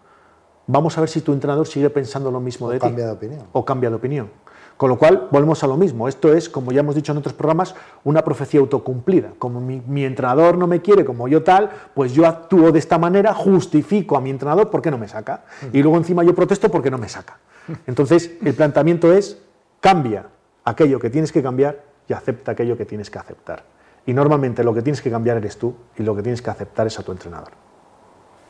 vamos 0.66 0.98
a 0.98 1.00
ver 1.00 1.10
si 1.10 1.20
tu 1.20 1.32
entrenador 1.32 1.68
sigue 1.68 1.90
pensando 1.90 2.32
lo 2.32 2.40
mismo 2.40 2.68
de 2.68 2.80
ti. 2.80 2.86
O 2.86 2.88
cambia 2.88 3.06
de 3.06 3.12
opinión. 3.12 3.46
O 3.52 3.64
cambia 3.64 3.88
de 3.88 3.94
opinión. 3.94 4.30
Con 4.76 4.90
lo 4.90 4.98
cual, 4.98 5.28
volvemos 5.30 5.62
a 5.62 5.68
lo 5.68 5.76
mismo. 5.76 6.08
Esto 6.08 6.32
es, 6.32 6.48
como 6.48 6.72
ya 6.72 6.80
hemos 6.80 6.96
dicho 6.96 7.12
en 7.12 7.18
otros 7.18 7.34
programas, 7.34 7.76
una 8.02 8.24
profecía 8.24 8.58
autocumplida. 8.58 9.34
Como 9.38 9.60
mi, 9.60 10.04
entrenador 10.04 10.58
no 10.58 10.66
me 10.66 10.82
quiere 10.82 11.04
como 11.04 11.28
yo 11.28 11.44
tal, 11.44 11.70
pues 11.94 12.14
yo 12.14 12.26
actúo 12.26 12.72
de 12.72 12.80
esta 12.80 12.98
manera, 12.98 13.32
justifico 13.32 14.16
a 14.16 14.20
mi 14.20 14.30
entrenador 14.30 14.70
porque 14.70 14.90
no 14.90 14.98
me 14.98 15.06
saca. 15.06 15.44
Y 15.72 15.82
luego 15.82 15.98
encima 15.98 16.24
yo 16.24 16.34
protesto 16.34 16.68
porque 16.68 16.90
no 16.90 16.98
me 16.98 17.08
saca. 17.08 17.38
Entonces, 17.86 18.32
el 18.42 18.54
planteamiento 18.54 19.12
es, 19.12 19.40
cambia 19.78 20.26
aquello 20.68 20.98
que 20.98 21.10
tienes 21.10 21.32
que 21.32 21.42
cambiar 21.42 21.80
y 22.08 22.12
acepta 22.12 22.52
aquello 22.52 22.76
que 22.76 22.84
tienes 22.84 23.10
que 23.10 23.18
aceptar. 23.18 23.64
Y 24.06 24.12
normalmente 24.12 24.64
lo 24.64 24.72
que 24.72 24.82
tienes 24.82 25.02
que 25.02 25.10
cambiar 25.10 25.36
eres 25.36 25.58
tú 25.58 25.74
y 25.98 26.02
lo 26.02 26.16
que 26.16 26.22
tienes 26.22 26.40
que 26.40 26.50
aceptar 26.50 26.86
es 26.86 26.98
a 26.98 27.02
tu 27.02 27.12
entrenador. 27.12 27.50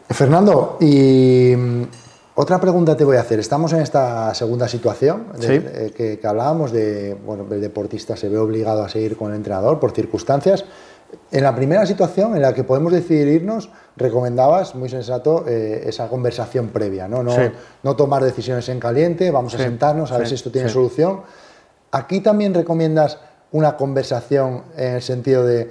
Fernando, 0.08 0.78
y 0.80 1.52
otra 2.34 2.60
pregunta 2.60 2.96
te 2.96 3.04
voy 3.04 3.16
a 3.16 3.20
hacer. 3.20 3.40
Estamos 3.40 3.72
en 3.72 3.80
esta 3.80 4.32
segunda 4.34 4.68
situación 4.68 5.26
eh, 5.42 6.18
que, 6.20 6.26
hablábamos 6.26 6.70
de, 6.72 7.14
bueno, 7.14 7.44
el 7.50 7.60
deportista 7.60 8.16
se 8.16 8.28
ve 8.28 8.38
obligado 8.38 8.84
a 8.84 8.88
seguir 8.88 9.16
con 9.16 9.30
el 9.32 9.36
entrenador 9.36 9.80
por 9.80 9.90
circunstancias. 9.90 10.64
En 11.32 11.42
la 11.42 11.54
primera 11.56 11.84
situación 11.86 12.36
en 12.36 12.42
la 12.42 12.54
que 12.54 12.64
podemos 12.64 12.92
decidir 12.92 13.28
irnos, 13.28 13.70
recomendabas, 13.96 14.74
muy 14.74 14.88
sensato, 14.88 15.44
eh, 15.48 15.82
esa 15.86 16.08
conversación 16.08 16.68
previa, 16.68 17.08
¿no? 17.08 17.24
No, 17.82 17.96
tomar 17.96 18.22
decisiones 18.22 18.68
en 18.68 18.78
caliente, 18.78 19.30
vamos 19.30 19.54
a 19.54 19.58
sentarnos 19.58 20.12
a 20.12 20.18
ver 20.18 20.28
si 20.28 20.34
esto 20.34 20.50
tiene 20.50 20.68
solución. 20.68 21.22
Aquí 21.90 22.20
también 22.20 22.54
recomiendas 22.54 23.18
una 23.52 23.76
conversación 23.76 24.64
en 24.76 24.94
el 24.94 25.02
sentido 25.02 25.46
de 25.46 25.70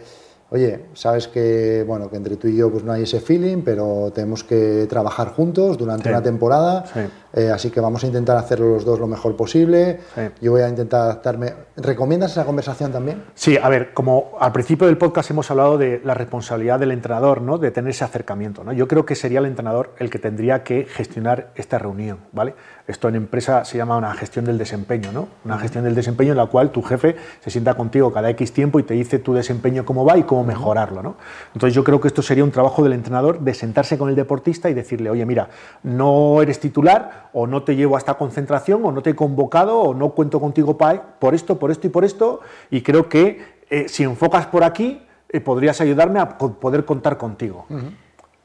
oye, 0.50 0.86
sabes 0.94 1.28
que, 1.28 1.84
bueno, 1.86 2.10
que 2.10 2.16
entre 2.16 2.38
tú 2.38 2.48
y 2.48 2.56
yo 2.56 2.72
pues 2.72 2.84
no 2.84 2.94
hay 2.94 3.04
ese 3.04 3.20
feeling, 3.20 3.64
pero 3.64 4.12
tenemos 4.14 4.44
que 4.44 4.86
trabajar 4.90 5.34
juntos 5.34 5.78
durante 5.78 6.10
una 6.10 6.22
temporada, 6.22 6.86
eh, 7.34 7.50
así 7.50 7.70
que 7.70 7.82
vamos 7.82 8.04
a 8.04 8.08
intentar 8.08 8.38
hacerlo 8.38 8.70
los 8.70 8.86
dos 8.86 9.00
lo 9.00 9.08
mejor 9.08 9.36
posible. 9.36 10.00
Yo 10.42 10.52
voy 10.52 10.62
a 10.62 10.70
intentar 10.70 11.02
adaptarme. 11.02 11.54
¿Recomiendas 11.76 12.32
esa 12.32 12.46
conversación 12.46 12.92
también? 12.92 13.24
Sí, 13.36 13.58
a 13.62 13.68
ver, 13.70 13.94
como 13.94 14.38
al 14.40 14.52
principio 14.52 14.88
del 14.88 14.98
podcast 14.98 15.30
hemos 15.32 15.52
hablado 15.52 15.78
de 15.78 16.02
la 16.04 16.14
responsabilidad 16.14 16.80
del 16.80 16.92
entrenador, 16.92 17.42
¿no? 17.42 17.58
De 17.58 17.72
tener 17.72 17.92
ese 17.92 18.06
acercamiento, 18.06 18.64
¿no? 18.64 18.72
Yo 18.72 18.88
creo 18.88 19.06
que 19.06 19.16
sería 19.16 19.40
el 19.40 19.46
entrenador 19.46 19.94
el 20.00 20.10
que 20.10 20.20
tendría 20.20 20.64
que 20.64 20.86
gestionar 20.86 21.52
esta 21.56 21.78
reunión, 21.78 22.20
¿vale? 22.32 22.56
Esto 22.88 23.10
en 23.10 23.16
empresa 23.16 23.66
se 23.66 23.78
llama 23.78 23.98
una 23.98 24.14
gestión 24.14 24.46
del 24.46 24.58
desempeño, 24.58 25.12
¿no? 25.12 25.28
Una 25.44 25.58
gestión 25.58 25.84
del 25.84 25.94
desempeño 25.94 26.32
en 26.32 26.38
la 26.38 26.46
cual 26.46 26.72
tu 26.72 26.82
jefe 26.82 27.18
se 27.42 27.50
sienta 27.50 27.74
contigo 27.74 28.14
cada 28.14 28.30
X 28.30 28.54
tiempo 28.54 28.80
y 28.80 28.84
te 28.84 28.94
dice 28.94 29.20
tu 29.20 29.34
desempeño 29.34 29.84
cómo 29.84 30.06
va 30.06 30.18
y 30.18 30.24
cómo 30.24 30.46
mejorarlo, 30.46 31.04
¿no? 31.04 31.18
Entonces 31.54 31.74
yo 31.76 31.84
creo 31.84 32.00
que 32.00 32.08
esto 32.08 32.22
sería 32.22 32.46
un 32.46 32.52
trabajo 32.52 32.84
del 32.84 32.94
entrenador 32.94 33.42
de 33.42 33.54
sentarse 33.54 33.98
con 33.98 34.08
el 34.08 34.16
deportista 34.16 34.70
y 34.70 34.74
decirle, 34.74 35.10
oye, 35.10 35.26
mira, 35.26 35.50
no 35.84 36.42
eres 36.42 36.62
titular 36.62 37.30
o 37.34 37.46
no 37.46 37.64
te 37.64 37.76
llevo 37.76 37.96
a 37.96 38.00
esta 38.00 38.14
concentración 38.14 38.86
o 38.86 38.92
no 38.94 39.02
te 39.02 39.10
he 39.10 39.16
convocado 39.16 39.80
o 39.80 39.94
no 39.94 40.12
cuento 40.12 40.40
contigo 40.40 40.78
por 40.78 41.36
esto, 41.36 41.60
por 41.60 41.72
esto 41.72 41.88
y 41.88 41.90
por 41.90 42.06
esto 42.06 42.40
y 42.72 42.84
creo 42.84 43.10
que 43.10 43.58
eh, 43.70 43.90
si 43.90 44.04
enfocas 44.04 44.46
por 44.48 44.64
aquí 44.64 45.02
eh, 45.30 45.42
podrías 45.42 45.82
ayudarme 45.82 46.20
a 46.20 46.38
poder 46.38 46.86
contar 46.86 47.18
contigo. 47.18 47.66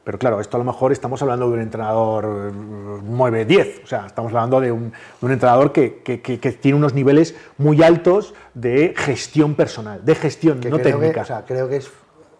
Pero 0.05 0.19
claro, 0.19 0.41
esto 0.41 0.57
a 0.57 0.59
lo 0.59 0.65
mejor 0.65 0.91
estamos 0.91 1.23
hablando 1.23 1.47
de 1.49 1.55
un 1.55 1.61
entrenador 1.61 2.53
9-10, 2.55 3.51
eh, 3.51 3.81
o 3.85 3.87
sea, 3.87 4.07
estamos 4.07 4.33
hablando 4.33 4.61
de 4.61 4.73
un, 4.73 4.93
entrenador 5.23 5.73
que, 5.73 6.03
tiene 6.61 6.77
unos 6.77 6.93
niveles 6.93 7.37
muy 7.57 7.83
altos 7.83 8.35
de 8.55 8.95
gestión 8.97 9.55
personal, 9.55 10.05
de 10.05 10.15
gestión, 10.17 10.61
no 10.69 10.79
técnica. 10.81 11.23
o 11.23 11.25
sea, 11.25 11.45
creo 11.45 11.69
que 11.69 11.77
es 11.77 11.91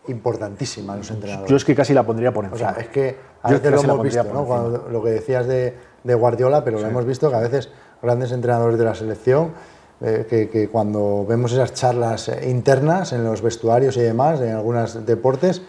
importantísima 0.09 0.97
los 0.97 1.09
entrenadores. 1.11 1.49
Yo 1.49 1.57
es 1.57 1.65
que 1.65 1.77
casi 1.77 1.95
la 1.95 2.03
pondría 2.03 2.33
por 2.33 2.47
encima. 2.47 2.71
O 2.71 2.73
sea, 2.73 2.83
es 2.83 2.89
que 2.89 3.17
a 3.43 3.53
veces 3.53 3.73
lo 3.73 3.81
hemos 3.81 4.03
visto, 4.03 4.25
¿no? 4.25 4.89
lo 4.91 5.03
que 5.03 5.11
decías 5.11 5.47
de, 5.47 5.75
Guardiola, 6.05 6.65
pero 6.65 6.81
lo 6.81 6.87
hemos 6.87 7.07
visto 7.07 7.31
que 7.31 7.37
a 7.37 7.41
veces 7.41 7.69
grandes 8.03 8.33
entrenadores 8.33 8.77
de 8.77 8.85
la 8.85 8.97
selección, 8.97 9.53
eh, 10.01 10.49
que, 10.51 10.69
cuando 10.69 11.25
vemos 11.29 11.53
esas 11.53 11.75
charlas 11.75 12.29
internas 12.45 13.13
en 13.13 13.23
los 13.23 13.41
vestuarios 13.41 13.97
y 13.97 14.01
demás, 14.01 14.41
en 14.41 14.57
algunos 14.57 15.07
deportes, 15.07 15.63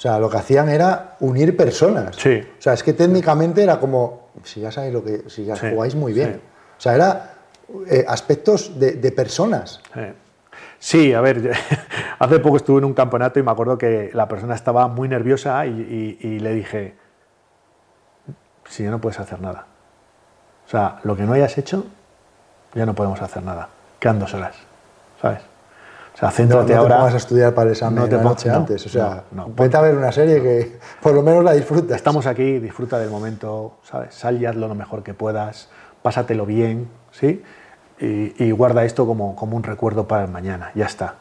o 0.00 0.02
sea, 0.02 0.18
lo 0.18 0.30
que 0.30 0.38
hacían 0.38 0.70
era 0.70 1.16
unir 1.20 1.54
personas. 1.54 2.16
Sí. 2.16 2.42
O 2.58 2.62
sea, 2.62 2.72
es 2.72 2.82
que 2.82 2.94
técnicamente 2.94 3.62
era 3.62 3.78
como, 3.78 4.30
si 4.44 4.58
ya 4.58 4.72
sabéis 4.72 4.94
lo 4.94 5.04
que, 5.04 5.28
si 5.28 5.44
ya 5.44 5.54
jugáis 5.54 5.94
muy 5.94 6.14
bien. 6.14 6.40
O 6.78 6.80
sea, 6.80 6.94
era 6.94 7.34
eh, 7.86 8.06
aspectos 8.08 8.80
de, 8.80 9.12
personas. 9.12 9.82
Sí. 10.78 11.12
a 11.12 11.20
ver, 11.20 11.52
hace 12.18 12.38
poco 12.38 12.56
estuve 12.56 12.78
en 12.78 12.86
un 12.86 12.94
campeonato 12.94 13.40
y 13.40 13.42
me 13.42 13.50
acuerdo 13.50 13.76
que 13.76 14.10
la 14.14 14.26
persona 14.26 14.54
estaba 14.54 14.88
muy 14.88 15.06
nerviosa 15.06 15.66
y, 15.66 16.40
le 16.40 16.54
dije, 16.54 16.94
si 18.70 18.84
ya 18.84 18.90
no 18.90 19.02
puedes 19.02 19.20
hacer 19.20 19.42
nada. 19.42 19.66
O 20.66 20.70
sea, 20.70 21.00
lo 21.02 21.14
que 21.14 21.24
no 21.24 21.34
hayas 21.34 21.58
hecho, 21.58 21.84
ya 22.72 22.86
no 22.86 22.94
podemos 22.94 23.20
hacer 23.20 23.42
nada. 23.42 23.68
Quedan 23.98 24.18
dos 24.18 24.32
horas, 24.32 24.56
¿sabes? 25.20 25.49
Sea, 26.20 26.30
céntrate 26.30 26.74
no, 26.74 26.82
no 26.82 26.88
te 26.88 26.94
ahora. 26.94 27.06
a 27.06 27.16
estudiar 27.16 27.54
para 27.54 27.68
el 27.68 27.72
examen 27.72 28.02
no 28.02 28.08
te 28.08 28.16
la 28.16 28.22
noche 28.22 28.50
antes. 28.50 28.84
O 28.86 28.88
sea, 28.88 29.24
vete 29.56 29.76
a 29.76 29.80
ver 29.80 29.96
una 29.96 30.12
serie 30.12 30.42
que 30.42 30.78
por 31.02 31.14
lo 31.14 31.22
menos 31.22 31.42
la 31.42 31.52
disfrutas. 31.52 31.96
Estamos 31.96 32.26
aquí, 32.26 32.58
disfruta 32.58 32.98
del 32.98 33.10
momento, 33.10 33.78
¿sabes? 33.82 34.14
Sal 34.14 34.40
y 34.40 34.46
hazlo 34.46 34.68
lo 34.68 34.74
mejor 34.74 35.02
que 35.02 35.14
puedas, 35.14 35.68
pásatelo 36.02 36.46
bien, 36.46 36.88
¿sí? 37.10 37.42
Y, 38.02 38.50
guarda 38.52 38.84
esto 38.84 39.06
como, 39.06 39.36
como 39.36 39.58
un 39.58 39.62
recuerdo 39.62 40.08
para 40.08 40.24
el 40.24 40.30
mañana, 40.30 40.70
ya 40.74 40.86
está. 40.86 41.16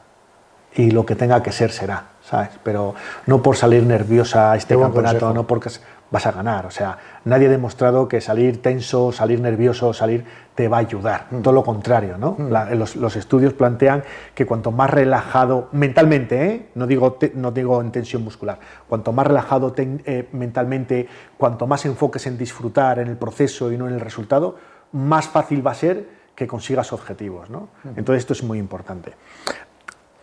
Y 0.73 0.91
lo 0.91 1.05
que 1.05 1.15
tenga 1.15 1.43
que 1.43 1.51
ser 1.51 1.71
será, 1.71 2.11
¿sabes? 2.21 2.51
Pero 2.63 2.95
no 3.25 3.41
por 3.41 3.57
salir 3.57 3.83
nerviosa 3.83 4.53
a 4.53 4.55
este 4.55 4.79
campeonato, 4.79 5.33
no 5.33 5.45
porque 5.45 5.69
vas 6.11 6.25
a 6.25 6.31
ganar. 6.31 6.65
O 6.65 6.71
sea, 6.71 6.97
nadie 7.25 7.47
ha 7.47 7.49
demostrado 7.49 8.07
que 8.07 8.21
salir 8.21 8.61
tenso, 8.61 9.11
salir 9.11 9.39
nervioso, 9.39 9.93
salir 9.93 10.25
te 10.55 10.67
va 10.67 10.77
a 10.77 10.79
ayudar. 10.81 11.27
Mm. 11.31 11.41
Todo 11.41 11.53
lo 11.53 11.63
contrario, 11.63 12.17
¿no? 12.17 12.35
Mm. 12.37 12.51
los, 12.77 13.15
estudios 13.15 13.53
plantean 13.53 14.03
que 14.33 14.45
cuanto 14.45 14.71
más 14.71 14.89
relajado 14.89 15.69
mentalmente, 15.71 16.45
¿eh? 16.45 16.69
no, 16.75 16.87
digo 16.87 17.17
no 17.35 17.51
digo 17.51 17.81
en 17.81 17.91
tensión 17.91 18.23
muscular, 18.23 18.59
cuanto 18.87 19.11
más 19.11 19.27
relajado 19.27 19.73
eh, 19.77 20.27
mentalmente, 20.31 21.07
cuanto 21.37 21.67
más 21.67 21.85
enfoques 21.85 22.25
en 22.27 22.37
disfrutar 22.37 22.99
en 22.99 23.07
el 23.07 23.17
proceso 23.17 23.71
y 23.71 23.77
no 23.77 23.87
en 23.87 23.93
el 23.93 23.99
resultado, 23.99 24.55
más 24.91 25.27
fácil 25.27 25.65
va 25.65 25.71
a 25.71 25.75
ser 25.75 26.19
que 26.35 26.47
consigas 26.47 26.93
objetivos, 26.93 27.49
¿no? 27.49 27.69
Mm. 27.83 27.99
Entonces 27.99 28.23
esto 28.23 28.33
es 28.33 28.43
muy 28.43 28.57
importante. 28.57 29.13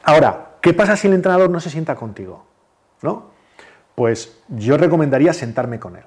Ahora, 0.03 0.57
¿qué 0.61 0.72
pasa 0.72 0.96
si 0.96 1.09
el 1.09 1.14
entrenador 1.14 1.51
no 1.51 1.61
se 1.61 1.68
sienta 1.68 1.94
contigo? 1.94 2.44
¿No? 3.03 3.36
Pues 3.97 4.39
yo 4.49 4.77
recomendaría 4.77 5.33
sentarme 5.33 5.81
con 5.81 5.97
él. 5.97 6.05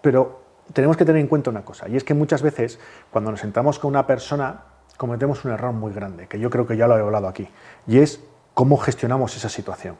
Pero 0.00 0.42
tenemos 0.72 0.96
que 0.96 1.04
tener 1.04 1.20
en 1.20 1.28
cuenta 1.28 1.50
una 1.50 1.64
cosa, 1.64 1.88
y 1.88 1.96
es 1.96 2.02
que 2.02 2.14
muchas 2.14 2.42
veces 2.42 2.80
cuando 3.12 3.30
nos 3.30 3.38
sentamos 3.38 3.78
con 3.78 3.90
una 3.90 4.06
persona 4.06 4.64
cometemos 4.96 5.44
un 5.44 5.52
error 5.52 5.72
muy 5.72 5.92
grande, 5.92 6.26
que 6.26 6.40
yo 6.40 6.50
creo 6.50 6.66
que 6.66 6.76
ya 6.76 6.88
lo 6.88 6.96
he 6.96 7.00
hablado 7.00 7.28
aquí, 7.28 7.48
y 7.86 7.98
es 7.98 8.20
cómo 8.54 8.76
gestionamos 8.78 9.36
esa 9.36 9.48
situación. 9.48 9.96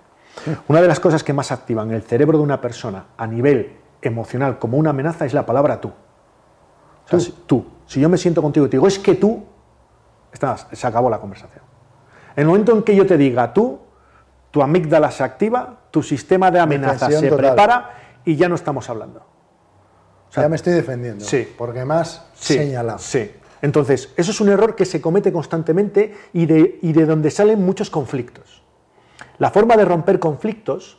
Una 0.68 0.80
de 0.80 0.88
las 0.88 0.98
cosas 0.98 1.22
que 1.22 1.32
más 1.32 1.52
activan 1.52 1.90
el 1.92 2.02
cerebro 2.02 2.38
de 2.38 2.44
una 2.44 2.60
persona 2.60 3.06
a 3.16 3.26
nivel 3.26 3.76
emocional 4.02 4.58
como 4.58 4.76
una 4.76 4.90
amenaza 4.90 5.24
es 5.24 5.34
la 5.34 5.46
palabra 5.46 5.80
tú. 5.80 5.88
O 5.90 7.20
sea, 7.20 7.34
tú. 7.46 7.66
Si, 7.86 8.00
yo 8.00 8.08
me 8.08 8.18
siento 8.18 8.42
contigo 8.42 8.66
y 8.66 8.68
te 8.68 8.76
digo, 8.76 8.86
es 8.86 8.98
que 8.98 9.14
tú, 9.14 9.44
estás, 10.32 10.66
se 10.72 10.86
acabó 10.86 11.08
la 11.08 11.20
conversación. 11.20 11.62
En 12.34 12.42
el 12.42 12.46
momento 12.48 12.72
en 12.72 12.82
que 12.82 12.94
yo 12.94 13.06
te 13.06 13.16
diga 13.16 13.52
tú, 13.52 13.78
tu 14.50 14.62
amígdala 14.62 15.10
se 15.10 15.22
activa, 15.22 15.80
tu 15.90 16.02
sistema 16.02 16.50
de 16.50 16.60
amenaza 16.60 17.10
se 17.10 17.32
prepara 17.32 17.90
y 18.24 18.36
ya 18.36 18.48
no 18.48 18.54
estamos 18.54 18.88
hablando. 18.88 19.24
ya 20.34 20.48
me 20.48 20.56
estoy 20.56 20.74
defendiendo. 20.74 21.24
Sí. 21.24 21.48
Porque 21.56 21.84
más 21.84 22.26
sí, 22.34 22.54
señala. 22.54 22.98
Sí. 22.98 23.30
Entonces, 23.62 24.12
eso 24.16 24.30
es 24.30 24.40
un 24.40 24.48
error 24.48 24.76
que 24.76 24.84
se 24.84 25.00
comete 25.00 25.32
constantemente 25.32 26.14
y 26.32 26.46
de, 26.46 26.78
y 26.82 26.92
de 26.92 27.06
donde 27.06 27.30
salen 27.30 27.64
muchos 27.64 27.90
conflictos. 27.90 28.62
La 29.38 29.50
forma 29.50 29.76
de 29.76 29.84
romper 29.84 30.18
conflictos, 30.18 30.98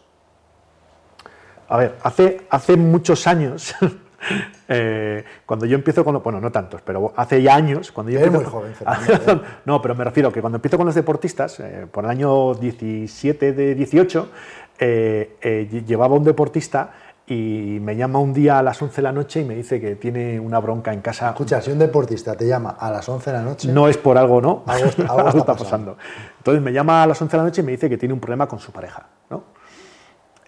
a 1.67 1.77
ver, 1.77 1.97
hace, 2.03 2.47
hace 2.49 2.77
muchos 2.77 3.27
años, 3.27 3.75
Eh, 4.69 5.23
cuando 5.45 5.65
yo 5.65 5.75
empiezo 5.75 6.03
con, 6.03 6.21
bueno, 6.21 6.41
no 6.41 6.51
tantos, 6.51 6.81
pero 6.81 7.13
hace 7.15 7.41
ya 7.41 7.55
años, 7.55 7.89
cuando 7.93 8.11
yo 8.11 8.19
empiezo, 8.19 8.41
muy 8.41 8.51
joven, 8.51 8.73
¿eh? 8.81 9.41
no, 9.63 9.81
pero 9.81 9.95
me 9.95 10.03
refiero 10.03 10.27
a 10.27 10.33
que 10.33 10.41
cuando 10.41 10.57
empiezo 10.57 10.75
con 10.75 10.85
los 10.85 10.93
deportistas, 10.93 11.61
eh, 11.61 11.87
por 11.89 12.03
el 12.03 12.09
año 12.09 12.53
17 12.53 13.53
de 13.53 13.75
18, 13.75 14.29
llevaba 15.87 16.15
un 16.17 16.25
deportista 16.25 16.91
y 17.29 17.79
me 17.81 17.95
llama 17.97 18.19
un 18.19 18.33
día 18.33 18.59
a 18.59 18.63
las 18.63 18.81
11 18.81 18.95
de 18.95 19.01
la 19.01 19.11
noche 19.11 19.41
y 19.41 19.43
me 19.43 19.55
dice 19.55 19.81
que 19.81 19.95
tiene 19.95 20.39
una 20.39 20.59
bronca 20.59 20.93
en 20.93 21.01
casa. 21.01 21.29
Escucha, 21.29 21.61
si 21.61 21.71
un 21.71 21.79
deportista 21.79 22.35
te 22.35 22.47
llama 22.47 22.77
a 22.79 22.89
las 22.89 23.07
11 23.07 23.31
de 23.31 23.37
la 23.37 23.43
noche... 23.43 23.67
No 23.67 23.89
es 23.89 23.97
por 23.97 24.17
algo, 24.17 24.39
¿no? 24.39 24.63
Algo, 24.65 24.87
está, 24.87 25.55
pasando. 25.57 25.97
Entonces 26.37 26.63
me 26.63 26.71
llama 26.71 27.03
a 27.03 27.07
las 27.07 27.21
11 27.21 27.31
de 27.31 27.37
la 27.37 27.43
noche 27.43 27.61
y 27.61 27.65
me 27.65 27.73
dice 27.73 27.89
que 27.89 27.97
tiene 27.97 28.13
un 28.13 28.21
problema 28.21 28.47
con 28.47 28.59
su 28.59 28.71
pareja, 28.71 29.07
¿no? 29.29 29.43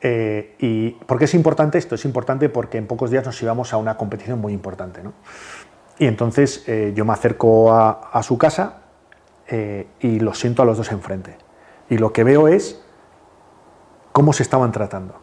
Eh, 0.02 0.56
¿Y 0.60 0.92
por 0.92 1.18
qué 1.18 1.26
es 1.26 1.34
importante 1.34 1.78
esto? 1.78 1.96
Es 1.96 2.06
importante 2.06 2.50
porque 2.50 2.78
en 2.78 2.88
pocos 2.88 3.12
días 3.12 3.26
nos 3.26 3.42
íbamos 3.42 3.74
a 3.74 3.78
una 3.78 3.98
competición 3.98 4.40
muy 4.40 4.54
importante. 4.54 5.04
¿no? 5.04 5.14
Y 5.98 6.08
entonces 6.08 6.64
eh, 6.68 6.94
yo 6.96 7.06
me 7.06 7.14
acerco 7.14 7.74
a, 7.74 8.22
su 8.24 8.38
casa 8.38 8.82
eh, 9.48 9.88
y 10.00 10.20
los 10.20 10.40
siento 10.40 10.62
a 10.62 10.66
los 10.66 10.78
dos 10.78 10.92
enfrente. 10.92 11.38
Y 11.90 11.98
lo 11.98 12.14
que 12.14 12.24
veo 12.24 12.48
es 12.48 12.82
cómo 14.12 14.32
se 14.32 14.44
estaban 14.44 14.72
tratando. 14.72 15.16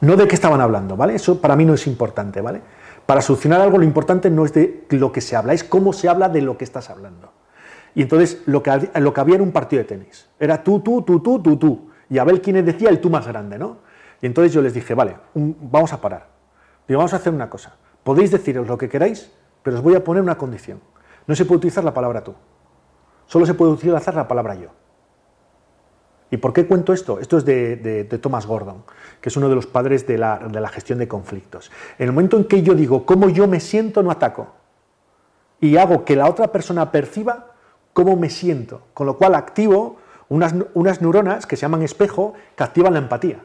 No 0.00 0.16
de 0.16 0.28
qué 0.28 0.34
estaban 0.34 0.60
hablando, 0.60 0.96
¿vale? 0.96 1.14
Eso 1.14 1.40
para 1.40 1.56
mí 1.56 1.64
no 1.64 1.74
es 1.74 1.86
importante, 1.86 2.40
¿vale? 2.40 2.60
Para 3.06 3.22
solucionar 3.22 3.60
algo 3.60 3.78
lo 3.78 3.84
importante 3.84 4.30
no 4.30 4.44
es 4.44 4.52
de 4.52 4.86
lo 4.90 5.12
que 5.12 5.20
se 5.20 5.36
habla, 5.36 5.52
es 5.52 5.64
cómo 5.64 5.92
se 5.92 6.08
habla 6.08 6.28
de 6.28 6.42
lo 6.42 6.58
que 6.58 6.64
estás 6.64 6.90
hablando. 6.90 7.32
Y 7.94 8.02
entonces 8.02 8.42
lo 8.46 8.62
que, 8.62 8.90
lo 9.00 9.14
que 9.14 9.20
había 9.20 9.36
era 9.36 9.44
un 9.44 9.52
partido 9.52 9.82
de 9.82 9.88
tenis. 9.88 10.28
Era 10.38 10.62
tú, 10.62 10.80
tú, 10.80 11.02
tú, 11.02 11.20
tú, 11.20 11.40
tú, 11.40 11.56
tú. 11.56 11.90
Y 12.10 12.18
a 12.18 12.24
ver 12.24 12.42
quién 12.42 12.62
decía 12.64 12.90
el 12.90 13.00
tú 13.00 13.08
más 13.08 13.26
grande, 13.26 13.58
¿no? 13.58 13.78
Y 14.20 14.26
entonces 14.26 14.52
yo 14.52 14.62
les 14.62 14.74
dije, 14.74 14.94
vale, 14.94 15.16
vamos 15.34 15.92
a 15.92 16.00
parar. 16.00 16.28
Digo, 16.88 16.98
vamos 16.98 17.12
a 17.12 17.16
hacer 17.16 17.32
una 17.32 17.50
cosa. 17.50 17.76
Podéis 18.02 18.30
deciros 18.30 18.66
lo 18.66 18.78
que 18.78 18.88
queráis, 18.88 19.30
pero 19.62 19.76
os 19.76 19.82
voy 19.82 19.94
a 19.94 20.04
poner 20.04 20.22
una 20.22 20.38
condición. 20.38 20.80
No 21.26 21.34
se 21.34 21.44
puede 21.44 21.58
utilizar 21.58 21.84
la 21.84 21.92
palabra 21.92 22.22
tú. 22.22 22.34
Solo 23.26 23.46
se 23.46 23.54
puede 23.54 23.72
utilizar 23.72 24.14
la 24.14 24.28
palabra 24.28 24.54
yo. 24.54 24.68
¿Y 26.30 26.38
por 26.38 26.52
qué 26.52 26.66
cuento 26.66 26.92
esto? 26.92 27.20
Esto 27.20 27.38
es 27.38 27.44
de, 27.44 28.18
Thomas 28.20 28.46
Gordon, 28.46 28.84
que 29.20 29.28
es 29.28 29.36
uno 29.36 29.48
de 29.48 29.54
los 29.54 29.66
padres 29.66 30.06
de 30.06 30.18
la, 30.18 30.38
de 30.38 30.60
la, 30.60 30.68
gestión 30.68 30.98
de 30.98 31.06
conflictos. 31.06 31.70
En 31.98 32.06
el 32.06 32.12
momento 32.12 32.36
en 32.36 32.44
que 32.44 32.62
yo 32.62 32.74
digo 32.74 33.06
cómo 33.06 33.28
yo 33.28 33.46
me 33.46 33.60
siento, 33.60 34.02
no 34.02 34.10
ataco. 34.10 34.48
Y 35.60 35.76
hago 35.76 36.04
que 36.04 36.16
la 36.16 36.28
otra 36.28 36.50
persona 36.50 36.90
perciba 36.90 37.54
cómo 37.92 38.16
me 38.16 38.28
siento. 38.28 38.82
Con 38.92 39.06
lo 39.06 39.16
cual 39.16 39.34
activo 39.34 39.96
unas, 40.28 40.54
unas 40.74 41.00
neuronas 41.00 41.46
que 41.46 41.56
se 41.56 41.62
llaman 41.62 41.82
espejo 41.82 42.34
que 42.56 42.64
activan 42.64 42.92
la 42.94 42.98
empatía. 42.98 43.40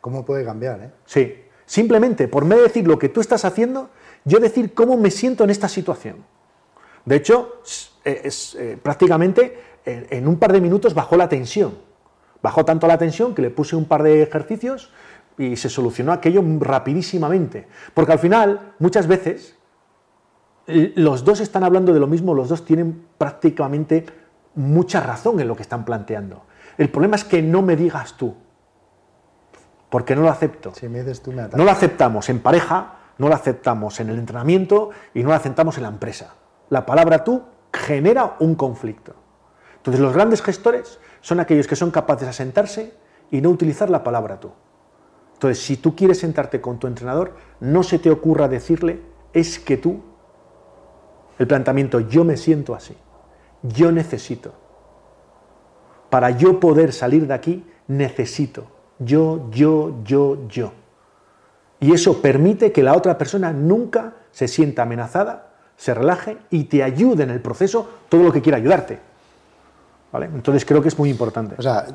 ¿Cómo 0.00 0.24
puede 0.24 0.44
cambiar? 0.44 0.80
Eh? 0.80 0.90
Sí, 1.04 1.34
simplemente 1.66 2.28
por 2.28 2.46
de 2.46 2.56
decir 2.56 2.86
lo 2.86 2.98
que 2.98 3.08
tú 3.08 3.20
estás 3.20 3.44
haciendo, 3.44 3.90
yo 4.24 4.40
decir 4.40 4.74
cómo 4.74 4.96
me 4.96 5.10
siento 5.10 5.44
en 5.44 5.50
esta 5.50 5.68
situación. 5.68 6.24
De 7.04 7.16
hecho, 7.16 7.62
es, 8.04 8.54
eh, 8.58 8.78
prácticamente 8.82 9.58
en 9.84 10.28
un 10.28 10.38
par 10.38 10.52
de 10.52 10.60
minutos 10.60 10.92
bajó 10.92 11.16
la 11.16 11.28
tensión. 11.28 11.72
Bajó 12.42 12.64
tanto 12.64 12.86
la 12.86 12.98
tensión 12.98 13.34
que 13.34 13.42
le 13.42 13.50
puse 13.50 13.74
un 13.74 13.86
par 13.86 14.02
de 14.02 14.22
ejercicios 14.22 14.92
y 15.38 15.56
se 15.56 15.68
solucionó 15.68 16.12
aquello 16.12 16.42
rapidísimamente. 16.60 17.66
Porque 17.94 18.12
al 18.12 18.18
final, 18.18 18.74
muchas 18.78 19.06
veces, 19.06 19.56
los 20.66 21.24
dos 21.24 21.40
están 21.40 21.64
hablando 21.64 21.94
de 21.94 22.00
lo 22.00 22.06
mismo, 22.06 22.34
los 22.34 22.48
dos 22.48 22.64
tienen 22.64 23.04
prácticamente 23.16 24.04
mucha 24.54 25.00
razón 25.00 25.40
en 25.40 25.48
lo 25.48 25.56
que 25.56 25.62
están 25.62 25.84
planteando. 25.84 26.42
El 26.76 26.90
problema 26.90 27.16
es 27.16 27.24
que 27.24 27.40
no 27.42 27.62
me 27.62 27.76
digas 27.76 28.16
tú, 28.16 28.34
porque 29.90 30.14
no 30.14 30.22
lo 30.22 30.30
acepto. 30.30 30.74
Si 30.74 30.88
me 30.88 31.00
dices 31.00 31.22
tú, 31.22 31.32
me 31.32 31.48
no 31.48 31.64
lo 31.64 31.70
aceptamos 31.70 32.28
en 32.28 32.40
pareja, 32.40 32.96
no 33.18 33.28
lo 33.28 33.34
aceptamos 33.34 34.00
en 34.00 34.10
el 34.10 34.18
entrenamiento 34.18 34.90
y 35.14 35.22
no 35.22 35.30
lo 35.30 35.34
aceptamos 35.34 35.76
en 35.76 35.84
la 35.84 35.88
empresa. 35.88 36.34
La 36.70 36.86
palabra 36.86 37.24
tú 37.24 37.42
genera 37.72 38.36
un 38.40 38.54
conflicto. 38.54 39.14
Entonces 39.76 40.00
los 40.00 40.12
grandes 40.12 40.42
gestores 40.42 40.98
son 41.20 41.40
aquellos 41.40 41.66
que 41.66 41.76
son 41.76 41.90
capaces 41.90 42.26
de 42.26 42.32
sentarse 42.32 42.94
y 43.30 43.40
no 43.40 43.50
utilizar 43.50 43.90
la 43.90 44.04
palabra 44.04 44.40
tú. 44.40 44.52
Entonces, 45.34 45.62
si 45.62 45.76
tú 45.76 45.94
quieres 45.94 46.18
sentarte 46.18 46.60
con 46.60 46.78
tu 46.78 46.88
entrenador, 46.88 47.34
no 47.60 47.84
se 47.84 48.00
te 48.00 48.10
ocurra 48.10 48.48
decirle, 48.48 49.00
es 49.32 49.60
que 49.60 49.76
tú, 49.76 50.00
el 51.38 51.46
planteamiento, 51.46 52.00
yo 52.00 52.24
me 52.24 52.36
siento 52.36 52.74
así, 52.74 52.96
yo 53.62 53.92
necesito. 53.92 54.52
Para 56.10 56.30
yo 56.30 56.58
poder 56.58 56.92
salir 56.92 57.28
de 57.28 57.34
aquí, 57.34 57.64
necesito. 57.86 58.66
Yo, 58.98 59.48
yo, 59.50 60.02
yo, 60.04 60.48
yo. 60.48 60.72
Y 61.80 61.92
eso 61.92 62.20
permite 62.20 62.72
que 62.72 62.82
la 62.82 62.96
otra 62.96 63.16
persona 63.16 63.52
nunca 63.52 64.14
se 64.32 64.48
sienta 64.48 64.82
amenazada, 64.82 65.50
se 65.76 65.94
relaje 65.94 66.38
y 66.50 66.64
te 66.64 66.82
ayude 66.82 67.22
en 67.22 67.30
el 67.30 67.40
proceso 67.40 67.88
todo 68.08 68.22
lo 68.24 68.32
que 68.32 68.42
quiera 68.42 68.58
ayudarte. 68.58 68.98
¿Vale? 70.12 70.26
Entonces 70.26 70.64
creo 70.64 70.82
que 70.82 70.88
es 70.88 70.98
muy 70.98 71.10
importante. 71.10 71.54
O 71.58 71.62
sea, 71.62 71.86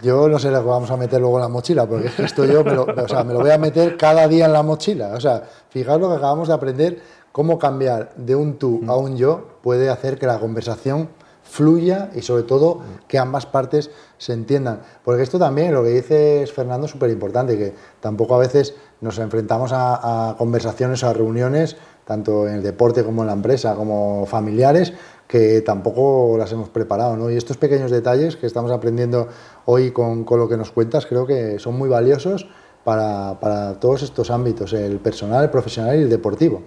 yo 0.00 0.28
no 0.28 0.38
sé 0.38 0.50
lo 0.50 0.60
que 0.60 0.68
vamos 0.68 0.90
a 0.90 0.96
meter 0.96 1.20
luego 1.20 1.36
en 1.36 1.42
la 1.42 1.48
mochila, 1.48 1.86
porque 1.86 2.10
esto 2.18 2.44
yo 2.44 2.62
me 2.62 2.74
lo, 2.74 2.84
o 2.84 3.08
sea, 3.08 3.24
me 3.24 3.32
lo 3.32 3.40
voy 3.40 3.50
a 3.50 3.58
meter 3.58 3.96
cada 3.96 4.28
día 4.28 4.46
en 4.46 4.52
la 4.52 4.62
mochila. 4.62 5.12
O 5.14 5.20
sea, 5.20 5.42
fijaos 5.70 6.00
lo 6.00 6.08
que 6.08 6.16
acabamos 6.16 6.48
de 6.48 6.54
aprender, 6.54 7.02
cómo 7.32 7.58
cambiar 7.58 8.12
de 8.16 8.36
un 8.36 8.58
tú 8.58 8.82
a 8.86 8.96
un 8.96 9.16
yo 9.16 9.58
puede 9.62 9.88
hacer 9.88 10.18
que 10.18 10.26
la 10.26 10.38
conversación 10.38 11.08
fluya 11.52 12.08
y 12.14 12.22
sobre 12.22 12.44
todo 12.44 12.80
que 13.06 13.18
ambas 13.18 13.44
partes 13.44 13.90
se 14.16 14.32
entiendan. 14.32 14.80
Porque 15.04 15.22
esto 15.22 15.38
también, 15.38 15.74
lo 15.74 15.82
que 15.82 15.90
dice 15.90 16.46
Fernando, 16.46 16.86
es 16.86 16.92
súper 16.92 17.10
importante, 17.10 17.58
que 17.58 17.74
tampoco 18.00 18.34
a 18.34 18.38
veces 18.38 18.74
nos 19.02 19.18
enfrentamos 19.18 19.70
a, 19.74 20.34
conversaciones 20.38 21.02
o 21.04 21.08
a 21.08 21.12
reuniones, 21.12 21.76
tanto 22.06 22.48
en 22.48 22.54
el 22.54 22.62
deporte 22.62 23.04
como 23.04 23.20
en 23.20 23.26
la 23.26 23.34
empresa, 23.34 23.74
como 23.74 24.24
familiares, 24.24 24.94
que 25.28 25.60
tampoco 25.60 26.36
las 26.38 26.50
hemos 26.52 26.70
preparado. 26.70 27.18
¿no? 27.18 27.30
Y 27.30 27.36
estos 27.36 27.58
pequeños 27.58 27.90
detalles 27.90 28.36
que 28.36 28.46
estamos 28.46 28.72
aprendiendo 28.72 29.28
hoy 29.66 29.90
con, 29.90 30.24
con 30.24 30.40
lo 30.40 30.48
que 30.48 30.56
nos 30.56 30.70
cuentas, 30.70 31.04
creo 31.04 31.26
que 31.26 31.58
son 31.58 31.76
muy 31.76 31.90
valiosos 31.90 32.48
para, 32.82 33.38
para, 33.40 33.78
todos 33.78 34.02
estos 34.02 34.30
ámbitos, 34.30 34.72
el 34.72 35.00
personal, 35.00 35.44
el 35.44 35.50
profesional 35.50 35.98
y 35.98 36.02
el 36.02 36.08
deportivo. 36.08 36.62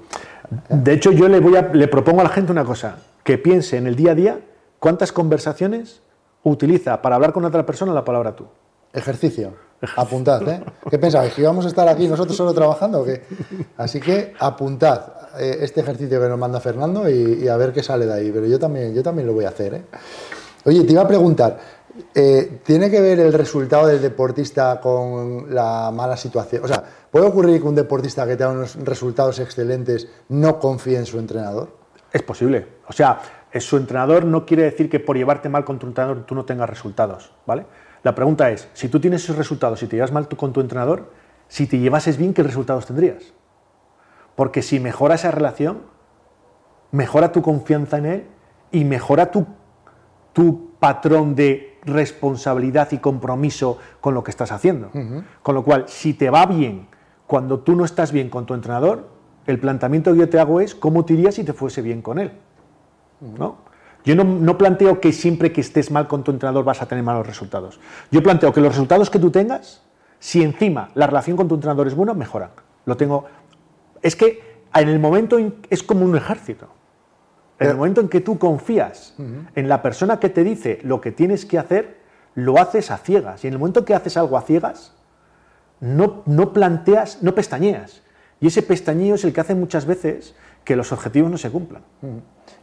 De 0.70 0.94
hecho, 0.94 1.12
yo 1.12 1.28
le, 1.28 1.40
voy 1.40 1.56
a, 1.56 1.74
le 1.74 1.88
propongo 1.88 2.22
a 2.22 2.26
la 2.26 2.30
gente 2.30 2.52
una 2.52 2.64
cosa, 2.64 2.98
que 3.24 3.40
piense 3.40 3.78
en 3.78 3.88
el 3.88 3.96
día 3.96 4.12
a 4.12 4.16
día 4.16 4.40
cuántas 4.86 5.12
conversaciones 5.12 6.04
utiliza 6.44 7.02
para 7.02 7.16
hablar 7.16 7.34
con 7.34 7.44
otra 7.44 7.66
persona 7.66 7.92
la 7.92 8.06
palabra 8.06 8.36
tú. 8.36 8.46
Ejercicio. 8.94 9.56
Apuntad, 9.96 10.48
¿eh? 10.48 10.64
¿Qué 10.88 11.00
pensabais? 11.00 11.34
¿Que 11.34 11.42
íbamos 11.42 11.66
a 11.66 11.70
estar 11.70 11.90
aquí 11.90 12.08
nosotros 12.08 12.38
solo 12.38 12.54
trabajando 12.54 13.02
o 13.02 13.04
qué? 13.04 13.24
Así 13.78 14.00
que 14.00 14.36
apuntad 14.38 15.02
eh, 15.40 15.58
este 15.62 15.82
ejercicio 15.82 16.22
que 16.22 16.30
nos 16.30 16.38
manda 16.38 16.60
Fernando 16.60 17.10
y, 17.10 17.48
a 17.48 17.58
ver 17.58 17.74
qué 17.74 17.82
sale 17.82 18.06
de 18.06 18.14
ahí. 18.14 18.32
Pero 18.32 18.46
yo 18.46 18.60
también, 18.60 18.94
yo 18.94 19.02
también 19.02 19.26
lo 19.26 19.34
voy 19.34 19.46
a 19.46 19.50
hacer, 19.50 19.74
¿eh? 19.74 19.86
Oye, 20.66 20.84
te 20.84 20.94
iba 20.94 21.02
a 21.02 21.08
preguntar, 21.08 21.58
eh, 22.14 22.60
¿tiene 22.64 22.92
que 22.92 23.02
ver 23.02 23.20
el 23.22 23.34
resultado 23.34 23.88
del 23.88 24.00
deportista 24.00 24.80
con 24.80 25.48
la 25.50 25.90
mala 25.92 26.16
situación? 26.16 26.64
O 26.64 26.68
sea, 26.68 26.84
¿puede 27.10 27.26
ocurrir 27.26 27.60
que 27.60 27.68
un 27.68 27.74
deportista 27.74 28.28
que 28.28 28.36
tenga 28.36 28.52
unos 28.52 28.76
resultados 28.76 29.40
excelentes 29.40 30.08
no 30.30 30.60
confíe 30.60 31.00
en 31.00 31.08
su 31.08 31.18
entrenador? 31.18 31.70
Es 32.14 32.22
posible. 32.22 32.68
O 32.88 32.94
sea, 32.94 33.20
su 33.62 33.78
entrenador 33.78 34.26
no 34.26 34.46
quiere 34.46 34.64
decir 34.64 34.90
que 34.90 35.00
por 35.00 35.18
llevarte 35.18 35.50
mal 35.50 35.64
con 35.64 35.80
tu 35.80 35.88
entrenador 35.88 36.26
tú 36.26 36.36
no 36.36 36.46
tengas 36.46 36.70
resultados, 36.70 37.34
¿vale? 37.46 37.66
La 38.04 38.14
pregunta 38.14 38.52
es, 38.52 38.70
si 38.74 38.90
tú 38.90 39.00
tienes 39.00 39.24
esos 39.24 39.38
resultados, 39.38 39.80
si 39.80 39.88
te 39.88 39.96
llevas 39.96 40.12
mal 40.12 40.28
con 40.28 40.54
tu 40.54 40.62
entrenador, 40.62 41.12
si 41.48 41.68
te 41.68 41.80
llevases 41.80 42.18
bien, 42.18 42.34
¿qué 42.34 42.44
resultados 42.44 42.86
tendrías? 42.86 43.34
Porque 44.36 44.62
si 44.62 44.80
mejora 44.80 45.16
esa 45.16 45.32
relación, 45.32 45.84
mejora 46.92 47.32
tu 47.32 47.42
confianza 47.42 47.98
en 47.98 48.06
él 48.06 48.28
y 48.72 48.84
mejora 48.84 49.32
tu, 49.32 49.48
tu 50.34 50.72
patrón 50.80 51.36
de 51.36 51.80
responsabilidad 51.84 52.92
y 52.92 52.98
compromiso 52.98 53.78
con 54.02 54.14
lo 54.14 54.24
que 54.24 54.32
estás 54.32 54.52
haciendo. 54.52 54.92
Con 55.42 55.56
lo 55.56 55.64
cual, 55.64 55.86
si 55.88 56.14
te 56.14 56.30
va 56.30 56.46
bien 56.46 56.88
cuando 57.28 57.60
tú 57.60 57.76
no 57.76 57.86
estás 57.86 58.12
bien 58.12 58.30
con 58.30 58.46
tu 58.46 58.54
entrenador, 58.54 59.10
el 59.48 59.60
planteamiento 59.60 60.12
que 60.14 60.20
yo 60.20 60.30
te 60.30 60.40
hago 60.40 60.60
es 60.60 60.76
cómo 60.76 61.06
te 61.06 61.14
irías 61.14 61.36
si 61.36 61.44
te 61.44 61.54
fuese 61.54 61.82
bien 61.82 62.02
con 62.02 62.20
él. 62.20 62.32
¿No? 63.38 63.66
Yo 64.06 64.16
no, 64.16 64.58
planteo 64.58 65.02
que 65.02 65.12
siempre 65.12 65.52
que 65.52 65.62
estés 65.62 65.90
mal 65.90 66.08
con 66.08 66.24
tu 66.24 66.30
entrenador 66.30 66.64
vas 66.64 66.82
a 66.82 66.86
tener 66.86 67.04
malos 67.04 67.26
resultados. 67.26 67.80
Yo 68.12 68.22
planteo 68.22 68.54
que 68.54 68.62
los 68.62 68.72
resultados 68.72 69.10
que 69.10 69.18
tú 69.18 69.32
tengas, 69.32 69.82
si 70.20 70.44
encima 70.44 70.90
la 70.94 71.08
relación 71.08 71.36
con 71.36 71.48
tu 71.48 71.56
entrenador 71.56 71.88
es 71.88 71.96
buena, 71.96 72.14
mejoran. 72.14 72.52
Lo 72.86 72.96
tengo. 72.96 73.26
Es 74.04 74.16
que 74.16 74.62
en 74.76 74.90
el 74.90 75.00
momento 75.00 75.38
es 75.70 75.82
como 75.82 76.06
un 76.06 76.16
ejército. 76.16 76.68
En 77.58 77.70
el 77.70 77.78
momento 77.78 78.02
en 78.02 78.10
que 78.10 78.22
tú 78.22 78.38
confías 78.38 79.16
en 79.56 79.70
la 79.70 79.82
persona 79.82 80.20
que 80.20 80.30
te 80.30 80.44
dice 80.44 80.80
lo 80.84 81.02
que 81.02 81.12
tienes 81.12 81.46
que 81.46 81.58
hacer, 81.58 81.98
lo 82.36 82.60
haces 82.60 82.92
a 82.92 82.98
ciegas. 82.98 83.44
Y 83.44 83.48
en 83.48 83.54
el 83.54 83.60
momento 83.60 83.80
en 83.80 83.86
que 83.86 83.96
haces 83.96 84.18
algo 84.18 84.38
a 84.38 84.42
ciegas, 84.42 84.94
no, 85.80 86.22
no 86.28 86.54
planteas, 86.54 87.24
no 87.24 87.34
pestañeas. 87.34 88.04
Y 88.40 88.48
ese 88.48 88.62
pestañeo 88.62 89.16
es 89.16 89.24
el 89.24 89.34
que 89.34 89.42
hace 89.42 89.56
muchas 89.56 89.86
veces 89.86 90.36
que 90.66 90.76
los 90.76 90.92
objetivos 90.92 91.32
no 91.32 91.38
se 91.38 91.50
cumplan 91.52 91.84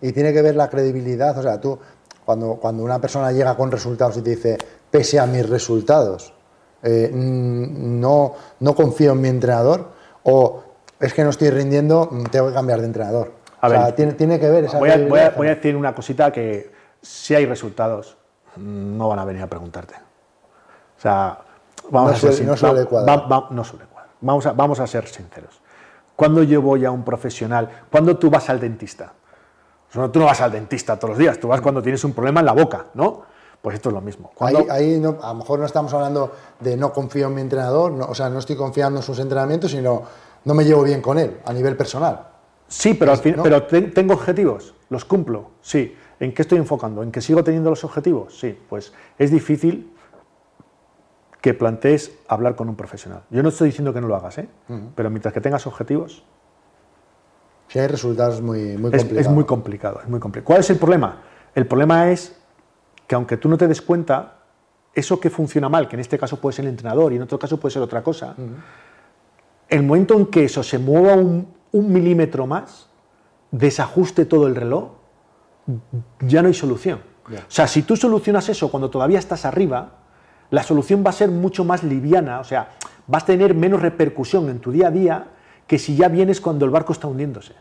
y 0.02 0.12
tiene 0.12 0.32
que 0.32 0.42
ver 0.42 0.56
la 0.56 0.68
credibilidad. 0.68 1.38
O 1.38 1.42
sea, 1.42 1.60
tú, 1.60 1.78
cuando, 2.24 2.56
cuando 2.56 2.82
una 2.82 3.00
persona 3.00 3.32
llega 3.32 3.56
con 3.56 3.70
resultados 3.70 4.18
y 4.18 4.22
te 4.22 4.30
dice, 4.30 4.58
pese 4.90 5.18
a 5.18 5.26
mis 5.26 5.48
resultados, 5.48 6.34
eh, 6.82 7.10
no, 7.12 8.34
no 8.60 8.74
confío 8.74 9.12
en 9.12 9.20
mi 9.20 9.28
entrenador, 9.28 9.92
o 10.24 10.62
es 10.98 11.14
que 11.14 11.22
no 11.24 11.30
estoy 11.30 11.50
rindiendo, 11.50 12.10
tengo 12.30 12.48
que 12.48 12.54
cambiar 12.54 12.80
de 12.80 12.86
entrenador. 12.86 13.32
o 13.62 13.68
sea, 13.68 13.94
tiene, 13.94 14.12
tiene, 14.14 14.40
que 14.40 14.50
ver 14.50 14.64
esa 14.64 14.78
voy 14.78 14.90
a, 14.90 14.96
voy, 14.98 15.20
a, 15.20 15.30
voy 15.30 15.46
a, 15.46 15.54
decir 15.54 15.76
una 15.76 15.94
cosita 15.94 16.32
que 16.32 16.72
si 17.00 17.34
hay 17.34 17.46
resultados, 17.46 18.16
no 18.56 19.08
van 19.08 19.20
a 19.20 19.24
venir 19.24 19.42
a 19.42 19.46
preguntarte. 19.46 19.94
O 19.94 21.00
sea, 21.00 21.38
vamos 21.90 22.12
a 22.12 22.32
ser 22.32 22.44
no 22.46 22.56
suele 22.56 22.84
cuadrar. 22.84 23.50
no 23.50 23.64
suele 23.64 23.86
cuadrar. 23.86 24.12
Vamos 24.20 24.46
a, 24.46 24.52
vamos 24.52 24.80
a 24.80 24.86
ser 24.86 25.06
sinceros. 25.06 25.61
Cuando 26.16 26.42
yo 26.42 26.62
voy 26.62 26.84
a 26.84 26.90
un 26.90 27.04
profesional, 27.04 27.68
cuando 27.90 28.16
tú 28.16 28.30
vas 28.30 28.48
al 28.50 28.60
dentista, 28.60 29.12
tú 29.92 30.18
no 30.18 30.24
vas 30.24 30.40
al 30.40 30.52
dentista 30.52 30.96
todos 30.96 31.10
los 31.10 31.18
días, 31.18 31.38
tú 31.38 31.48
vas 31.48 31.60
cuando 31.60 31.82
tienes 31.82 32.02
un 32.04 32.12
problema 32.12 32.40
en 32.40 32.46
la 32.46 32.52
boca, 32.52 32.86
¿no? 32.94 33.22
Pues 33.60 33.76
esto 33.76 33.90
es 33.90 33.94
lo 33.94 34.00
mismo. 34.00 34.32
Ahí, 34.40 34.98
no, 34.98 35.18
a 35.22 35.28
lo 35.28 35.34
mejor 35.34 35.60
no 35.60 35.66
estamos 35.66 35.92
hablando 35.94 36.32
de 36.58 36.76
no 36.76 36.92
confío 36.92 37.28
en 37.28 37.34
mi 37.34 37.40
entrenador, 37.40 37.92
o 37.92 38.14
sea, 38.14 38.28
no 38.28 38.40
estoy 38.40 38.56
confiando 38.56 38.98
en 38.98 39.02
sus 39.04 39.18
entrenamientos, 39.20 39.70
sino 39.70 40.02
no 40.44 40.54
me 40.54 40.64
llevo 40.64 40.82
bien 40.82 41.00
con 41.00 41.18
él 41.18 41.38
a 41.44 41.52
nivel 41.52 41.76
personal. 41.76 42.26
Sí, 42.66 42.94
pero, 42.94 43.12
al 43.12 43.18
fin, 43.18 43.36
pero 43.42 43.64
tengo 43.64 44.14
objetivos, 44.14 44.74
los 44.88 45.04
cumplo, 45.04 45.50
sí. 45.60 45.96
¿En 46.18 46.32
qué 46.32 46.42
estoy 46.42 46.58
enfocando? 46.58 47.02
¿En 47.02 47.12
que 47.12 47.20
sigo 47.20 47.44
teniendo 47.44 47.70
los 47.70 47.84
objetivos? 47.84 48.38
Sí, 48.38 48.58
pues 48.68 48.92
es 49.18 49.30
difícil 49.30 49.91
que 51.42 51.54
plantees 51.54 52.12
hablar 52.28 52.54
con 52.54 52.68
un 52.68 52.76
profesional. 52.76 53.24
Yo 53.28 53.42
no 53.42 53.50
estoy 53.50 53.68
diciendo 53.68 53.92
que 53.92 54.00
no 54.00 54.06
lo 54.06 54.14
hagas, 54.14 54.38
¿eh? 54.38 54.48
pero 54.94 55.10
mientras 55.10 55.34
que 55.34 55.40
tengas 55.40 55.66
objetivos, 55.66 56.24
si 57.66 57.80
hay 57.80 57.88
resultados 57.88 58.40
muy, 58.40 58.76
muy 58.78 58.92
complicados. 58.92 59.26
Es, 59.26 59.28
muy 59.28 59.44
complicado, 59.44 60.00
es 60.02 60.08
muy 60.08 60.20
complicado. 60.20 60.46
¿Cuál 60.46 60.60
es 60.60 60.70
el 60.70 60.76
problema? 60.76 61.22
El 61.54 61.66
problema 61.66 62.10
es 62.10 62.36
que 63.08 63.16
aunque 63.16 63.36
tú 63.36 63.48
no 63.48 63.58
te 63.58 63.66
des 63.66 63.82
cuenta, 63.82 64.38
eso 64.94 65.18
que 65.18 65.30
funciona 65.30 65.68
mal, 65.68 65.88
que 65.88 65.96
en 65.96 66.00
este 66.00 66.16
caso 66.16 66.40
puede 66.40 66.54
ser 66.54 66.64
el 66.64 66.70
entrenador 66.70 67.12
y 67.12 67.16
en 67.16 67.22
otro 67.22 67.40
caso 67.40 67.58
puede 67.58 67.72
ser 67.72 67.82
otra 67.82 68.04
cosa, 68.04 68.36
el 69.68 69.82
momento 69.82 70.14
en 70.14 70.26
que 70.26 70.44
eso 70.44 70.62
se 70.62 70.78
mueva 70.78 71.14
un, 71.14 71.48
milímetro 71.72 72.46
más, 72.46 72.88
desajuste 73.50 74.26
todo 74.26 74.46
el 74.46 74.54
reloj, 74.54 74.90
ya 76.20 76.40
no 76.40 76.48
hay 76.48 76.54
solución. 76.54 77.00
O 77.26 77.50
sea, 77.50 77.66
si 77.66 77.82
tú 77.82 77.96
solucionas 77.96 78.48
eso 78.48 78.70
cuando 78.70 78.90
todavía 78.90 79.18
estás 79.18 79.44
arriba, 79.44 80.01
la 80.52 80.62
solución 80.62 81.02
va 81.04 81.10
a 81.10 81.14
ser 81.14 81.30
mucho 81.30 81.64
más 81.64 81.82
liviana, 81.82 82.38
o 82.38 82.44
sea, 82.44 82.68
vas 83.06 83.22
a 83.22 83.26
tener 83.26 83.54
menos 83.54 83.80
repercusión 83.80 84.50
en 84.50 84.60
tu 84.60 84.70
día 84.70 84.88
a 84.88 84.90
día 84.90 85.26
que 85.66 85.78
si 85.78 85.96
ya 85.96 86.08
vienes 86.08 86.42
cuando 86.42 86.66
el 86.66 86.70
barco 86.70 86.92
está 86.92 87.08
hundiéndose. 87.08 87.54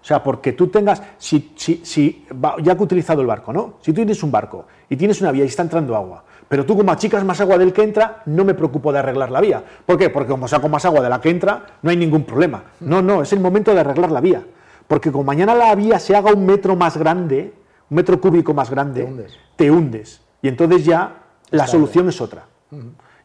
O 0.00 0.04
sea, 0.04 0.22
porque 0.24 0.52
tú 0.52 0.66
tengas, 0.66 1.00
si, 1.16 1.52
si, 1.54 1.80
si, 1.84 2.26
ya 2.62 2.74
que 2.74 2.80
he 2.80 2.84
utilizado 2.84 3.20
el 3.20 3.28
barco, 3.28 3.52
¿no? 3.52 3.74
Si 3.82 3.92
tú 3.92 3.96
tienes 3.96 4.20
un 4.24 4.32
barco 4.32 4.66
y 4.88 4.96
tienes 4.96 5.20
una 5.20 5.30
vía 5.30 5.44
y 5.44 5.46
está 5.46 5.62
entrando 5.62 5.94
agua, 5.94 6.24
pero 6.48 6.66
tú 6.66 6.76
como 6.76 6.90
achicas 6.90 7.24
más 7.24 7.40
agua 7.40 7.56
del 7.56 7.72
que 7.72 7.84
entra, 7.84 8.22
no 8.26 8.44
me 8.44 8.54
preocupo 8.54 8.92
de 8.92 8.98
arreglar 8.98 9.30
la 9.30 9.40
vía. 9.40 9.62
¿Por 9.86 9.96
qué? 9.96 10.10
Porque 10.10 10.30
como 10.30 10.48
saco 10.48 10.68
más 10.68 10.84
agua 10.84 11.00
de 11.00 11.08
la 11.08 11.20
que 11.20 11.30
entra, 11.30 11.66
no 11.82 11.90
hay 11.90 11.96
ningún 11.96 12.24
problema. 12.24 12.64
No, 12.80 13.00
no, 13.00 13.22
es 13.22 13.32
el 13.32 13.38
momento 13.38 13.72
de 13.74 13.80
arreglar 13.80 14.10
la 14.10 14.20
vía. 14.20 14.42
Porque 14.88 15.12
como 15.12 15.22
mañana 15.22 15.54
la 15.54 15.72
vía 15.76 16.00
se 16.00 16.16
haga 16.16 16.32
un 16.32 16.44
metro 16.44 16.74
más 16.74 16.96
grande, 16.96 17.54
un 17.88 17.94
metro 17.94 18.20
cúbico 18.20 18.54
más 18.54 18.70
grande, 18.70 19.28
te 19.54 19.70
hundes. 19.70 20.20
Y 20.42 20.48
entonces 20.48 20.84
ya 20.84 21.27
la 21.50 21.66
solución 21.66 22.08
es 22.08 22.20
otra. 22.20 22.46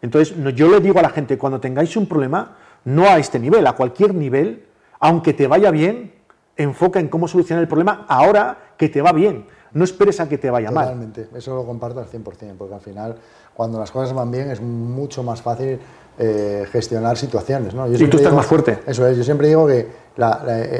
Entonces 0.01 0.35
yo 0.55 0.69
le 0.69 0.79
digo 0.79 0.99
a 0.99 1.01
la 1.01 1.09
gente, 1.09 1.37
cuando 1.37 1.59
tengáis 1.59 1.95
un 1.95 2.07
problema, 2.07 2.57
no 2.85 3.05
a 3.05 3.17
este 3.17 3.39
nivel, 3.39 3.65
a 3.67 3.73
cualquier 3.73 4.13
nivel, 4.13 4.65
aunque 4.99 5.33
te 5.33 5.47
vaya 5.47 5.71
bien, 5.71 6.13
enfoca 6.57 6.99
en 6.99 7.07
cómo 7.07 7.27
solucionar 7.27 7.61
el 7.61 7.67
problema 7.67 8.05
ahora 8.07 8.73
que 8.77 8.89
te 8.89 9.01
va 9.01 9.11
bien. 9.11 9.45
No 9.73 9.83
esperes 9.83 10.19
a 10.19 10.29
que 10.29 10.37
te 10.37 10.51
vaya 10.51 10.69
mal. 10.69 10.85
Totalmente, 10.85 11.29
eso 11.35 11.55
lo 11.55 11.65
comparto 11.65 11.99
al 11.99 12.05
100%, 12.05 12.55
porque 12.57 12.75
al 12.75 12.81
final, 12.81 13.15
cuando 13.55 13.79
las 13.79 13.89
cosas 13.89 14.13
van 14.13 14.29
bien, 14.29 14.51
es 14.51 14.61
mucho 14.61 15.23
más 15.23 15.41
fácil 15.41 15.79
eh, 16.19 16.67
gestionar 16.71 17.17
situaciones. 17.17 17.73
¿no? 17.73 17.91
y 17.91 18.07
tú 18.07 18.17
estás 18.17 18.33
más 18.33 18.45
fuerte. 18.45 18.79
Eso 18.85 19.07
es, 19.07 19.17
yo 19.17 19.23
siempre 19.23 19.47
digo 19.47 19.65
que 19.65 19.87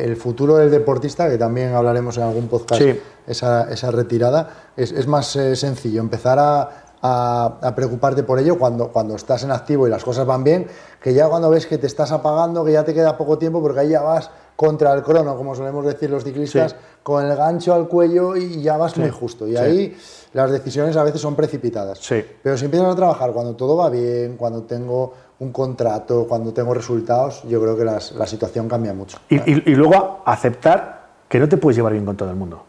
el 0.06 0.15
futuro 0.15 0.58
del 0.58 0.69
deportista, 0.69 1.27
que 1.27 1.39
también 1.39 1.73
hablaremos 1.73 2.17
en 2.17 2.23
algún 2.23 2.47
podcast, 2.47 2.82
esa, 3.25 3.71
esa, 3.71 3.89
retirada, 3.89 4.71
es, 4.77 4.91
es 4.91 5.08
más 5.08 5.36
eh, 5.38 5.56
sencillo 5.56 6.01
empezar 6.01 6.38
a 6.38 6.92
a, 7.05 7.73
preocuparte 7.75 8.23
por 8.23 8.39
ello 8.39 8.57
cuando, 8.57 8.87
cuando 8.87 9.15
estás 9.15 9.43
en 9.43 9.51
activo 9.51 9.85
y 9.87 9.89
las 9.89 10.03
cosas 10.03 10.25
van 10.25 10.43
bien, 10.43 10.67
que 11.01 11.13
ya 11.13 11.27
cuando 11.27 11.49
ves 11.49 11.67
que 11.67 11.77
te 11.77 11.85
estás 11.87 12.11
apagando, 12.13 12.63
que 12.63 12.71
ya 12.71 12.83
te 12.85 12.93
queda 12.93 13.17
poco 13.17 13.37
tiempo, 13.37 13.61
porque 13.61 13.81
ahí 13.81 13.89
ya 13.89 14.01
vas 14.01 14.29
contra 14.55 14.93
el 14.93 15.03
crono, 15.03 15.35
como 15.35 15.53
solemos 15.55 15.85
decir 15.85 16.09
los 16.09 16.23
ciclistas, 16.23 16.71
Sí. 16.71 16.77
con 17.03 17.25
el 17.25 17.35
gancho 17.35 17.73
al 17.73 17.87
cuello 17.89 18.35
y 18.37 18.61
ya 18.61 18.77
vas 18.77 18.95
muy 18.97 19.09
justo. 19.09 19.45
Y 19.47 19.51
sí. 19.51 19.57
ahí 19.57 19.97
las 20.31 20.49
decisiones 20.51 20.95
a 20.95 21.03
veces 21.03 21.19
son 21.19 21.35
precipitadas. 21.35 21.97
Sí. 21.99 22.23
Pero 22.41 22.55
si 22.57 22.65
empiezas 22.65 22.93
a 22.93 22.95
trabajar 22.95 23.31
cuando 23.33 23.55
todo 23.55 23.75
va 23.75 23.89
bien, 23.89 24.37
cuando 24.37 24.61
tengo 24.63 25.13
un 25.39 25.51
contrato, 25.51 26.25
cuando 26.29 26.53
tengo 26.53 26.73
resultados, 26.73 27.43
yo 27.49 27.59
creo 27.61 27.75
que 27.75 27.83
las- 27.83 28.13
la 28.13 28.25
situación 28.27 28.69
cambia 28.69 28.93
mucho. 28.93 29.17
Y, 29.27 29.35
y- 29.37 29.63
y 29.65 29.75
luego 29.75 30.21
aceptar 30.25 31.07
que 31.27 31.39
no 31.39 31.49
te 31.49 31.57
puedes 31.57 31.75
llevar 31.75 31.91
bien 31.91 32.05
con 32.05 32.15
todo 32.15 32.29
el 32.29 32.35
mundo. 32.37 32.63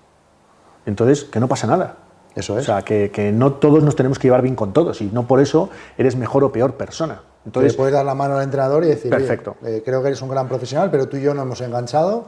Entonces, 0.87 1.25
que 1.25 1.39
no 1.39 1.47
pasa 1.47 1.67
nada. 1.67 1.97
Eso 2.35 2.55
O 2.55 2.59
es. 2.59 2.65
sea, 2.65 2.83
que, 2.83 3.11
que 3.11 3.31
no 3.33 3.53
todos 3.55 3.83
nos 3.83 3.95
tenemos 3.97 4.19
que 4.19 4.27
llevar 4.29 4.43
bien 4.43 4.57
con 4.57 4.73
todos 4.73 5.01
y 5.01 5.07
no 5.13 5.27
por 5.27 5.41
eso 5.41 5.71
eres 5.97 6.17
mejor 6.17 6.43
o 6.45 6.51
peor 6.53 6.75
persona. 6.75 7.23
Entonces, 7.47 7.73
le 7.73 7.77
puedes 7.77 7.93
dar 7.95 8.05
la 8.05 8.15
mano 8.15 8.37
al 8.37 8.43
entrenador 8.43 8.85
y 8.85 8.89
decir, 8.89 9.15
"Oye, 9.15 9.21
Perfecto. 9.27 9.57
eh, 9.65 9.83
creo 9.85 10.01
que 10.03 10.09
eres 10.09 10.23
un 10.23 10.31
gran 10.31 10.49
profesional, 10.49 10.91
pero 10.91 11.09
tú 11.09 11.17
y 11.19 11.23
yo 11.23 11.35
no 11.35 11.43
hemos 11.43 11.61
enganchado 11.61 12.25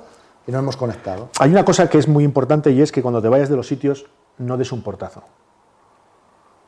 y 0.47 0.53
no 0.53 0.59
hemos 0.59 0.77
conectado. 0.77 1.31
hay 1.41 1.51
una 1.51 1.65
cosa 1.65 1.89
que 1.89 1.99
es 1.99 2.07
muy 2.07 2.23
importante 2.23 2.71
y 2.71 2.81
es 2.83 2.93
que 2.93 3.03
cuando 3.03 3.21
te 3.23 3.29
vayas 3.29 3.49
de 3.49 3.57
los 3.57 3.67
sitios 3.67 4.07
no 4.39 4.57
des 4.57 4.71
un 4.73 4.83
portazo. 4.83 5.23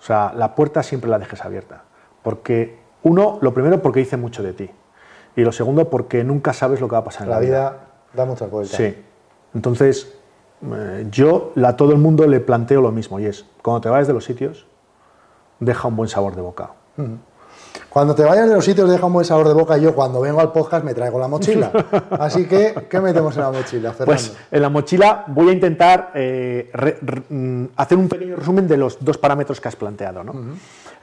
O 0.01 0.03
sea, 0.03 0.33
la 0.35 0.55
puerta 0.55 0.83
siempre 0.83 1.11
la 1.11 1.19
dejes 1.19 1.45
abierta. 1.45 1.85
Porque, 2.23 2.79
uno, 3.03 3.39
lo 3.41 3.53
primero, 3.55 3.81
porque 3.83 4.01
dice 4.01 4.17
mucho 4.17 4.43
de 4.43 4.53
ti. 4.53 4.71
Y 5.37 5.43
lo 5.43 5.53
segundo, 5.53 5.89
porque 5.91 6.25
nunca 6.25 6.53
sabes 6.53 6.81
lo 6.81 6.89
que 6.89 6.93
va 6.93 6.99
a 6.99 7.05
pasar 7.05 7.23
en 7.25 7.31
La 7.31 7.37
la, 7.37 7.41
vida 7.41 7.77
da 8.15 8.25
muchas 8.25 8.51
vueltas. 8.51 8.77
Sí. 8.77 8.97
Entonces, 9.55 10.18
eh, 10.75 11.07
yo 11.11 11.53
a 11.65 11.77
todo 11.77 11.93
el 11.93 11.99
mundo 11.99 12.27
le 12.27 12.41
planteo 12.41 12.81
lo 12.81 12.91
mismo 12.93 13.19
y 13.21 13.27
es, 13.27 13.45
cuando 13.63 13.81
te 13.81 13.89
vayas 13.89 14.07
de 14.09 14.15
los 14.15 14.25
sitios, 14.25 14.67
deja 15.61 15.89
un 15.89 15.97
buen 15.97 16.09
sabor 16.09 16.35
de 16.37 16.43
boca. 16.43 16.71
Cuando 17.91 18.15
te 18.15 18.23
vayas 18.25 18.49
de 18.49 18.55
los 18.55 18.65
sitios 18.65 18.89
deja 18.91 19.07
un 19.07 19.13
buen 19.13 19.25
sabor 19.25 19.47
de 19.49 19.55
boca. 19.55 19.77
Yo 19.79 19.95
cuando 19.95 20.21
vengo 20.21 20.41
al 20.41 20.53
podcast 20.53 20.85
me 20.85 20.95
traigo 20.95 21.19
la 21.19 21.29
mochila. 21.29 21.71
Así 22.11 22.47
que, 22.47 22.87
¿qué 22.89 23.01
metemos 23.01 23.35
en 23.37 23.43
la 23.43 23.51
mochila, 23.51 23.93
Fernando? 23.93 24.05
Pues 24.07 24.37
en 24.51 24.63
la 24.63 24.69
mochila 24.69 25.25
voy 25.29 25.49
a 25.51 25.53
intentar 25.53 26.11
eh, 26.15 26.71
re- 26.73 26.99
re- 27.01 27.23
mm, 27.29 27.69
hacer 27.77 27.99
un 27.99 28.09
pequeño 28.09 28.37
resumen 28.37 28.67
de 28.69 28.77
los 28.77 29.03
dos 29.05 29.17
parámetros 29.19 29.61
que 29.61 29.69
has 29.69 29.77
planteado. 29.77 30.23
¿no? 30.23 30.35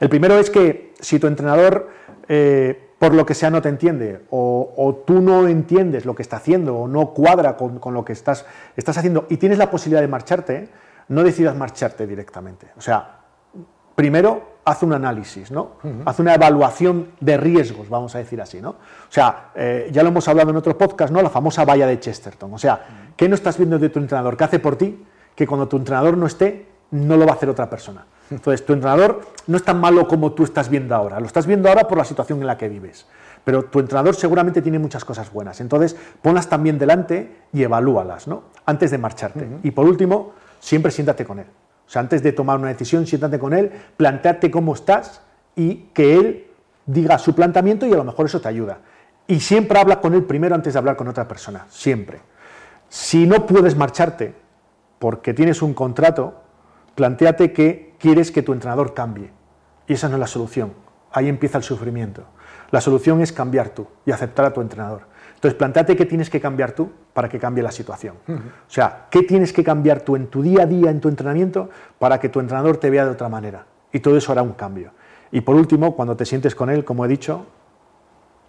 El 0.00 0.08
primero 0.08 0.38
es 0.38 0.48
que 0.50 0.92
si 1.00 1.18
tu 1.18 1.26
entrenador, 1.26 1.88
eh, 2.28 2.85
por 2.98 3.14
lo 3.14 3.26
que 3.26 3.34
sea, 3.34 3.50
no 3.50 3.60
te 3.60 3.68
entiende 3.68 4.22
o, 4.30 4.72
o 4.76 4.94
tú 4.94 5.20
no 5.20 5.48
entiendes 5.48 6.06
lo 6.06 6.14
que 6.14 6.22
está 6.22 6.36
haciendo 6.36 6.76
o 6.76 6.88
no 6.88 7.12
cuadra 7.12 7.56
con, 7.56 7.78
con 7.78 7.94
lo 7.94 8.04
que 8.04 8.12
estás, 8.12 8.46
estás 8.76 8.96
haciendo 8.96 9.26
y 9.28 9.36
tienes 9.36 9.58
la 9.58 9.70
posibilidad 9.70 10.00
de 10.00 10.08
marcharte, 10.08 10.68
no 11.08 11.22
decidas 11.22 11.54
marcharte 11.54 12.06
directamente. 12.06 12.68
O 12.76 12.80
sea, 12.80 13.20
primero 13.94 14.56
haz 14.64 14.82
un 14.82 14.92
análisis, 14.92 15.50
¿no? 15.52 15.76
Haz 16.04 16.18
una 16.18 16.34
evaluación 16.34 17.12
de 17.20 17.36
riesgos, 17.36 17.88
vamos 17.88 18.14
a 18.16 18.18
decir 18.18 18.40
así, 18.40 18.60
¿no? 18.60 18.70
O 18.70 18.76
sea, 19.10 19.50
eh, 19.54 19.88
ya 19.92 20.02
lo 20.02 20.08
hemos 20.08 20.26
hablado 20.26 20.50
en 20.50 20.56
otro 20.56 20.76
podcast, 20.76 21.12
¿no? 21.12 21.22
La 21.22 21.30
famosa 21.30 21.64
valla 21.64 21.86
de 21.86 22.00
Chesterton. 22.00 22.52
O 22.52 22.58
sea, 22.58 23.12
¿qué 23.16 23.28
no 23.28 23.36
estás 23.36 23.56
viendo 23.58 23.78
de 23.78 23.88
tu 23.88 24.00
entrenador? 24.00 24.36
¿Qué 24.36 24.42
hace 24.42 24.58
por 24.58 24.76
ti? 24.76 25.04
Que 25.36 25.46
cuando 25.46 25.68
tu 25.68 25.76
entrenador 25.76 26.16
no 26.16 26.26
esté, 26.26 26.66
no 26.90 27.16
lo 27.16 27.26
va 27.26 27.32
a 27.32 27.34
hacer 27.36 27.48
otra 27.48 27.70
persona. 27.70 28.06
Entonces, 28.30 28.64
tu 28.64 28.72
entrenador 28.72 29.20
no 29.46 29.56
es 29.56 29.62
tan 29.62 29.80
malo 29.80 30.08
como 30.08 30.32
tú 30.32 30.44
estás 30.44 30.68
viendo 30.68 30.94
ahora. 30.94 31.20
Lo 31.20 31.26
estás 31.26 31.46
viendo 31.46 31.68
ahora 31.68 31.86
por 31.86 31.98
la 31.98 32.04
situación 32.04 32.40
en 32.40 32.46
la 32.46 32.56
que 32.56 32.68
vives. 32.68 33.06
Pero 33.44 33.64
tu 33.64 33.78
entrenador 33.78 34.16
seguramente 34.16 34.60
tiene 34.62 34.78
muchas 34.78 35.04
cosas 35.04 35.32
buenas. 35.32 35.60
Entonces, 35.60 35.96
ponlas 36.20 36.48
también 36.48 36.78
delante 36.78 37.36
y 37.52 37.62
evalúalas, 37.62 38.26
¿no? 38.26 38.44
Antes 38.64 38.90
de 38.90 38.98
marcharte. 38.98 39.48
Y 39.62 39.70
por 39.70 39.86
último, 39.86 40.32
siempre 40.58 40.90
siéntate 40.90 41.24
con 41.24 41.38
él. 41.38 41.46
O 41.86 41.90
sea, 41.90 42.00
antes 42.00 42.22
de 42.22 42.32
tomar 42.32 42.58
una 42.58 42.68
decisión, 42.68 43.06
siéntate 43.06 43.38
con 43.38 43.52
él, 43.52 43.70
planteate 43.96 44.50
cómo 44.50 44.74
estás 44.74 45.20
y 45.54 45.90
que 45.94 46.16
él 46.16 46.46
diga 46.84 47.18
su 47.18 47.34
planteamiento 47.34 47.86
y 47.86 47.92
a 47.92 47.96
lo 47.96 48.04
mejor 48.04 48.26
eso 48.26 48.40
te 48.40 48.48
ayuda. 48.48 48.78
Y 49.28 49.40
siempre 49.40 49.78
habla 49.78 50.00
con 50.00 50.14
él 50.14 50.24
primero 50.24 50.54
antes 50.54 50.72
de 50.72 50.78
hablar 50.78 50.96
con 50.96 51.08
otra 51.08 51.28
persona, 51.28 51.66
siempre. 51.68 52.20
Si 52.88 53.26
no 53.26 53.46
puedes 53.46 53.76
marcharte 53.76 54.34
porque 54.98 55.34
tienes 55.34 55.62
un 55.62 55.74
contrato, 55.74 56.34
planteate 56.94 57.52
que 57.52 57.94
quieres 57.98 58.30
que 58.30 58.42
tu 58.42 58.52
entrenador 58.52 58.94
cambie. 58.94 59.30
Y 59.86 59.94
esa 59.94 60.08
no 60.08 60.14
es 60.14 60.20
la 60.20 60.26
solución. 60.26 60.72
Ahí 61.12 61.28
empieza 61.28 61.58
el 61.58 61.64
sufrimiento. 61.64 62.24
La 62.70 62.80
solución 62.80 63.20
es 63.20 63.32
cambiar 63.32 63.70
tú 63.70 63.86
y 64.04 64.10
aceptar 64.10 64.46
a 64.46 64.52
tu 64.52 64.60
entrenador. 64.60 65.02
Entonces, 65.34 65.56
planteate 65.56 65.96
qué 65.96 66.06
tienes 66.06 66.30
que 66.30 66.40
cambiar 66.40 66.72
tú 66.72 66.90
para 67.12 67.28
que 67.28 67.38
cambie 67.38 67.62
la 67.62 67.70
situación. 67.70 68.16
O 68.26 68.70
sea, 68.70 69.06
qué 69.10 69.22
tienes 69.22 69.52
que 69.52 69.62
cambiar 69.62 70.00
tú 70.00 70.16
en 70.16 70.28
tu 70.28 70.42
día 70.42 70.62
a 70.62 70.66
día, 70.66 70.90
en 70.90 71.00
tu 71.00 71.08
entrenamiento, 71.08 71.70
para 71.98 72.18
que 72.18 72.28
tu 72.28 72.40
entrenador 72.40 72.78
te 72.78 72.90
vea 72.90 73.04
de 73.04 73.10
otra 73.10 73.28
manera. 73.28 73.66
Y 73.92 74.00
todo 74.00 74.16
eso 74.16 74.32
hará 74.32 74.42
un 74.42 74.54
cambio. 74.54 74.92
Y 75.30 75.42
por 75.42 75.54
último, 75.54 75.94
cuando 75.94 76.16
te 76.16 76.24
sientes 76.24 76.54
con 76.54 76.70
él, 76.70 76.84
como 76.84 77.04
he 77.04 77.08
dicho, 77.08 77.46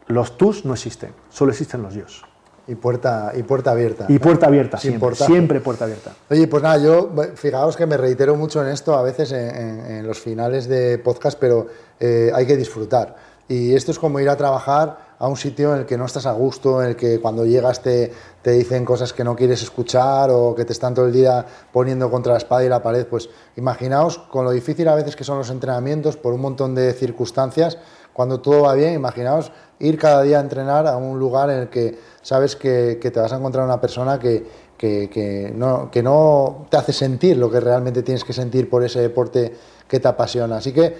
los 0.07 0.37
tus 0.37 0.65
no 0.65 0.73
existen, 0.73 1.11
solo 1.29 1.51
existen 1.51 1.81
los 1.81 1.93
yos. 1.93 2.25
Y 2.67 2.75
puerta, 2.75 3.31
y 3.35 3.43
puerta 3.43 3.71
abierta. 3.71 4.05
Y 4.09 4.19
puerta 4.19 4.47
abierta, 4.47 4.77
siempre, 4.77 4.99
siempre 5.25 5.59
puerta 5.61 5.85
abierta. 5.85 6.11
Oye, 6.29 6.47
pues 6.47 6.61
nada, 6.63 6.77
yo, 6.77 7.11
fijaos 7.35 7.77
que 7.77 7.85
me 7.85 7.95
reitero 7.95 8.35
mucho 8.35 8.61
en 8.61 8.67
esto 8.71 8.93
a 8.95 9.01
veces 9.03 9.31
en, 9.31 9.55
en- 9.55 9.85
en 9.91 10.07
los 10.07 10.19
finales 10.19 10.67
de 10.67 10.97
podcast, 10.97 11.37
pero 11.39 11.67
eh, 11.99 12.29
hay 12.33 12.45
que 12.45 12.57
disfrutar. 12.57 13.15
Y 13.49 13.73
esto 13.73 13.91
es 13.91 13.99
como 13.99 14.19
ir 14.19 14.27
a 14.29 14.35
trabajar 14.35 15.07
a 15.19 15.27
un 15.29 15.37
sitio 15.37 15.73
en 15.73 15.79
el 15.79 15.85
que 15.85 15.97
no 15.97 16.05
estás 16.05 16.25
a 16.25 16.33
gusto, 16.33 16.83
en 16.83 16.89
el 16.89 16.95
que 16.97 17.21
cuando 17.21 17.45
llegas 17.45 17.81
te, 17.81 18.11
te 18.41 18.51
dicen 18.51 18.83
cosas 18.83 19.13
que 19.13 19.23
no 19.23 19.37
quieres 19.37 19.63
escuchar 19.63 20.29
o 20.31 20.53
que 20.53 20.65
te 20.65 20.73
están 20.73 20.93
todo 20.93 21.05
el 21.07 21.13
día 21.13 21.45
poniendo 21.71 22.11
contra 22.11 22.33
la 22.33 22.37
espada 22.39 22.65
y 22.65 22.69
la 22.69 22.83
pared. 22.83 23.07
Pues 23.07 23.29
imaginaos 23.55 24.17
con 24.17 24.43
lo 24.43 24.51
difícil 24.51 24.85
a 24.89 24.95
veces 24.95 25.15
que 25.15 25.23
son 25.23 25.37
los 25.37 25.49
entrenamientos 25.49 26.17
por 26.17 26.33
un 26.33 26.41
montón 26.41 26.75
de 26.75 26.91
circunstancias, 26.91 27.77
cuando 28.11 28.41
todo 28.41 28.63
va 28.63 28.73
bien, 28.73 28.93
imaginaos 28.95 29.51
ir 29.79 29.97
cada 29.97 30.21
día 30.23 30.37
a 30.37 30.41
entrenar 30.41 30.87
a 30.87 30.97
un 30.97 31.19
lugar 31.19 31.49
en 31.49 31.59
el 31.59 31.69
que 31.69 31.97
sabes 32.21 32.55
que, 32.55 32.99
te 33.01 33.19
vas 33.19 33.31
a 33.31 33.37
encontrar 33.37 33.65
una 33.65 33.79
persona 33.79 34.19
que, 34.19 34.45
que, 34.77 35.09
que 35.09 35.51
no, 35.55 35.89
que 35.91 36.03
no 36.03 36.67
te 36.69 36.77
hace 36.77 36.93
sentir 36.93 37.37
lo 37.37 37.49
que 37.49 37.59
realmente 37.59 38.03
tienes 38.03 38.23
que 38.23 38.33
sentir 38.33 38.69
por 38.69 38.83
ese 38.83 38.99
deporte 38.99 39.53
que 39.87 39.99
te 39.99 40.07
apasiona. 40.07 40.57
Así 40.57 40.73
que 40.73 40.95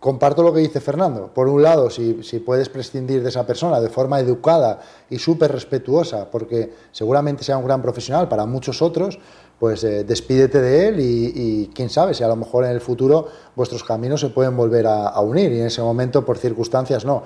comparto 0.00 0.42
lo 0.42 0.52
que 0.52 0.60
dice 0.60 0.80
Fernando. 0.80 1.32
Por 1.32 1.48
un 1.48 1.62
lado, 1.62 1.90
si, 1.90 2.22
si 2.22 2.38
puedes 2.38 2.68
prescindir 2.68 3.22
de 3.22 3.28
esa 3.28 3.46
persona 3.46 3.80
de 3.80 3.88
forma 3.88 4.20
educada 4.20 4.80
y 5.10 5.18
súper 5.18 5.52
respetuosa, 5.52 6.30
porque 6.30 6.72
seguramente 6.92 7.44
sea 7.44 7.58
un 7.58 7.64
gran 7.64 7.82
profesional 7.82 8.28
para 8.28 8.46
muchos 8.46 8.82
otros, 8.82 9.18
pues 9.58 9.84
eh, 9.84 10.04
despídete 10.04 10.60
de 10.60 10.88
él 10.88 11.00
y, 11.00 11.32
y 11.34 11.70
quién 11.74 11.88
sabe 11.88 12.14
si 12.14 12.22
a 12.22 12.28
lo 12.28 12.36
mejor 12.36 12.64
en 12.64 12.72
el 12.72 12.80
futuro 12.80 13.28
vuestros 13.54 13.84
caminos 13.84 14.20
se 14.20 14.28
pueden 14.28 14.56
volver 14.56 14.86
a, 14.86 15.18
unir 15.20 15.52
y 15.52 15.60
en 15.60 15.66
ese 15.66 15.80
momento 15.80 16.24
por 16.24 16.38
circunstancias 16.38 17.04
no. 17.04 17.22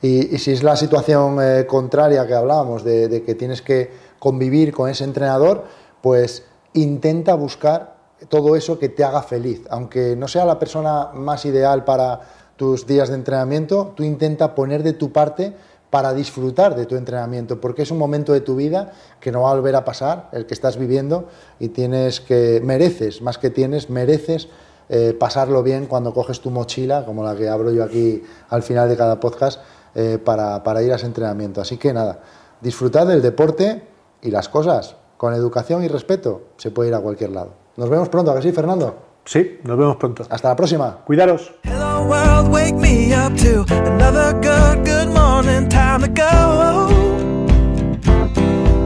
Y, 0.00 0.38
si 0.38 0.52
es 0.52 0.62
la 0.62 0.76
situación 0.76 1.38
eh, 1.40 1.66
contraria 1.66 2.26
que 2.26 2.34
hablábamos, 2.34 2.84
de 2.84 3.22
que 3.24 3.34
tienes 3.34 3.62
que 3.62 3.90
convivir 4.18 4.72
con 4.72 4.88
ese 4.88 5.04
entrenador, 5.04 5.64
pues 6.00 6.44
intenta 6.72 7.34
buscar 7.34 7.96
todo 8.28 8.56
eso 8.56 8.78
que 8.78 8.88
te 8.88 9.04
haga 9.04 9.22
feliz. 9.22 9.62
Aunque 9.70 10.16
no 10.16 10.28
sea 10.28 10.44
la 10.44 10.58
persona 10.58 11.10
más 11.12 11.44
ideal 11.44 11.84
para 11.84 12.20
tus 12.56 12.86
días 12.86 13.08
de 13.08 13.16
entrenamiento, 13.16 13.92
tú 13.94 14.02
intenta 14.02 14.54
poner 14.54 14.82
de 14.82 14.92
tu 14.92 15.12
parte 15.12 15.54
para 15.94 16.12
disfrutar 16.12 16.74
de 16.74 16.86
tu 16.86 16.96
entrenamiento, 16.96 17.60
porque 17.60 17.82
es 17.82 17.92
un 17.92 17.98
momento 17.98 18.32
de 18.32 18.40
tu 18.40 18.56
vida 18.56 18.90
que 19.20 19.30
no 19.30 19.42
va 19.42 19.52
a 19.52 19.54
volver 19.54 19.76
a 19.76 19.84
pasar, 19.84 20.28
el 20.32 20.44
que 20.44 20.52
estás 20.52 20.76
viviendo, 20.76 21.28
y 21.60 21.68
tienes 21.68 22.20
que, 22.20 22.60
mereces, 22.64 23.22
más 23.22 23.38
que 23.38 23.48
tienes, 23.48 23.90
mereces 23.90 24.48
eh, 24.88 25.16
pasarlo 25.16 25.62
bien 25.62 25.86
cuando 25.86 26.12
coges 26.12 26.40
tu 26.40 26.50
mochila, 26.50 27.04
como 27.04 27.22
la 27.22 27.36
que 27.36 27.48
abro 27.48 27.70
yo 27.70 27.84
aquí 27.84 28.24
al 28.48 28.64
final 28.64 28.88
de 28.88 28.96
cada 28.96 29.20
podcast, 29.20 29.60
eh, 29.94 30.18
para, 30.18 30.64
para 30.64 30.82
ir 30.82 30.92
a 30.92 30.96
ese 30.96 31.06
entrenamiento. 31.06 31.60
Así 31.60 31.76
que 31.76 31.92
nada, 31.92 32.18
disfrutad 32.60 33.06
del 33.06 33.22
deporte 33.22 33.84
y 34.20 34.32
las 34.32 34.48
cosas, 34.48 34.96
con 35.16 35.32
educación 35.32 35.84
y 35.84 35.86
respeto, 35.86 36.42
se 36.56 36.72
puede 36.72 36.88
ir 36.88 36.96
a 36.96 37.00
cualquier 37.02 37.30
lado. 37.30 37.50
Nos 37.76 37.88
vemos 37.88 38.08
pronto, 38.08 38.32
¿a 38.32 38.34
que 38.34 38.42
sí, 38.42 38.50
Fernando? 38.50 39.13
Sí, 39.24 39.60
nos 39.64 39.78
vemos 39.78 39.96
pronto. 39.96 40.24
Hasta 40.28 40.48
la 40.48 40.56
próxima. 40.56 40.98
Cuidaros. 41.04 41.52
Hello 41.64 42.06
world, 42.06 42.52
wake 42.52 42.74
me 42.74 43.12
up 43.14 43.34
to 43.36 43.64
another 43.70 44.32
good, 44.40 44.84
good 44.84 45.08
morning. 45.08 45.68
Time 45.68 46.02
to 46.02 46.08
go. 46.08 46.88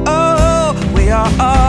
Oh, 0.07 0.75
we 0.95 1.11
are 1.11 1.29
all 1.41 1.68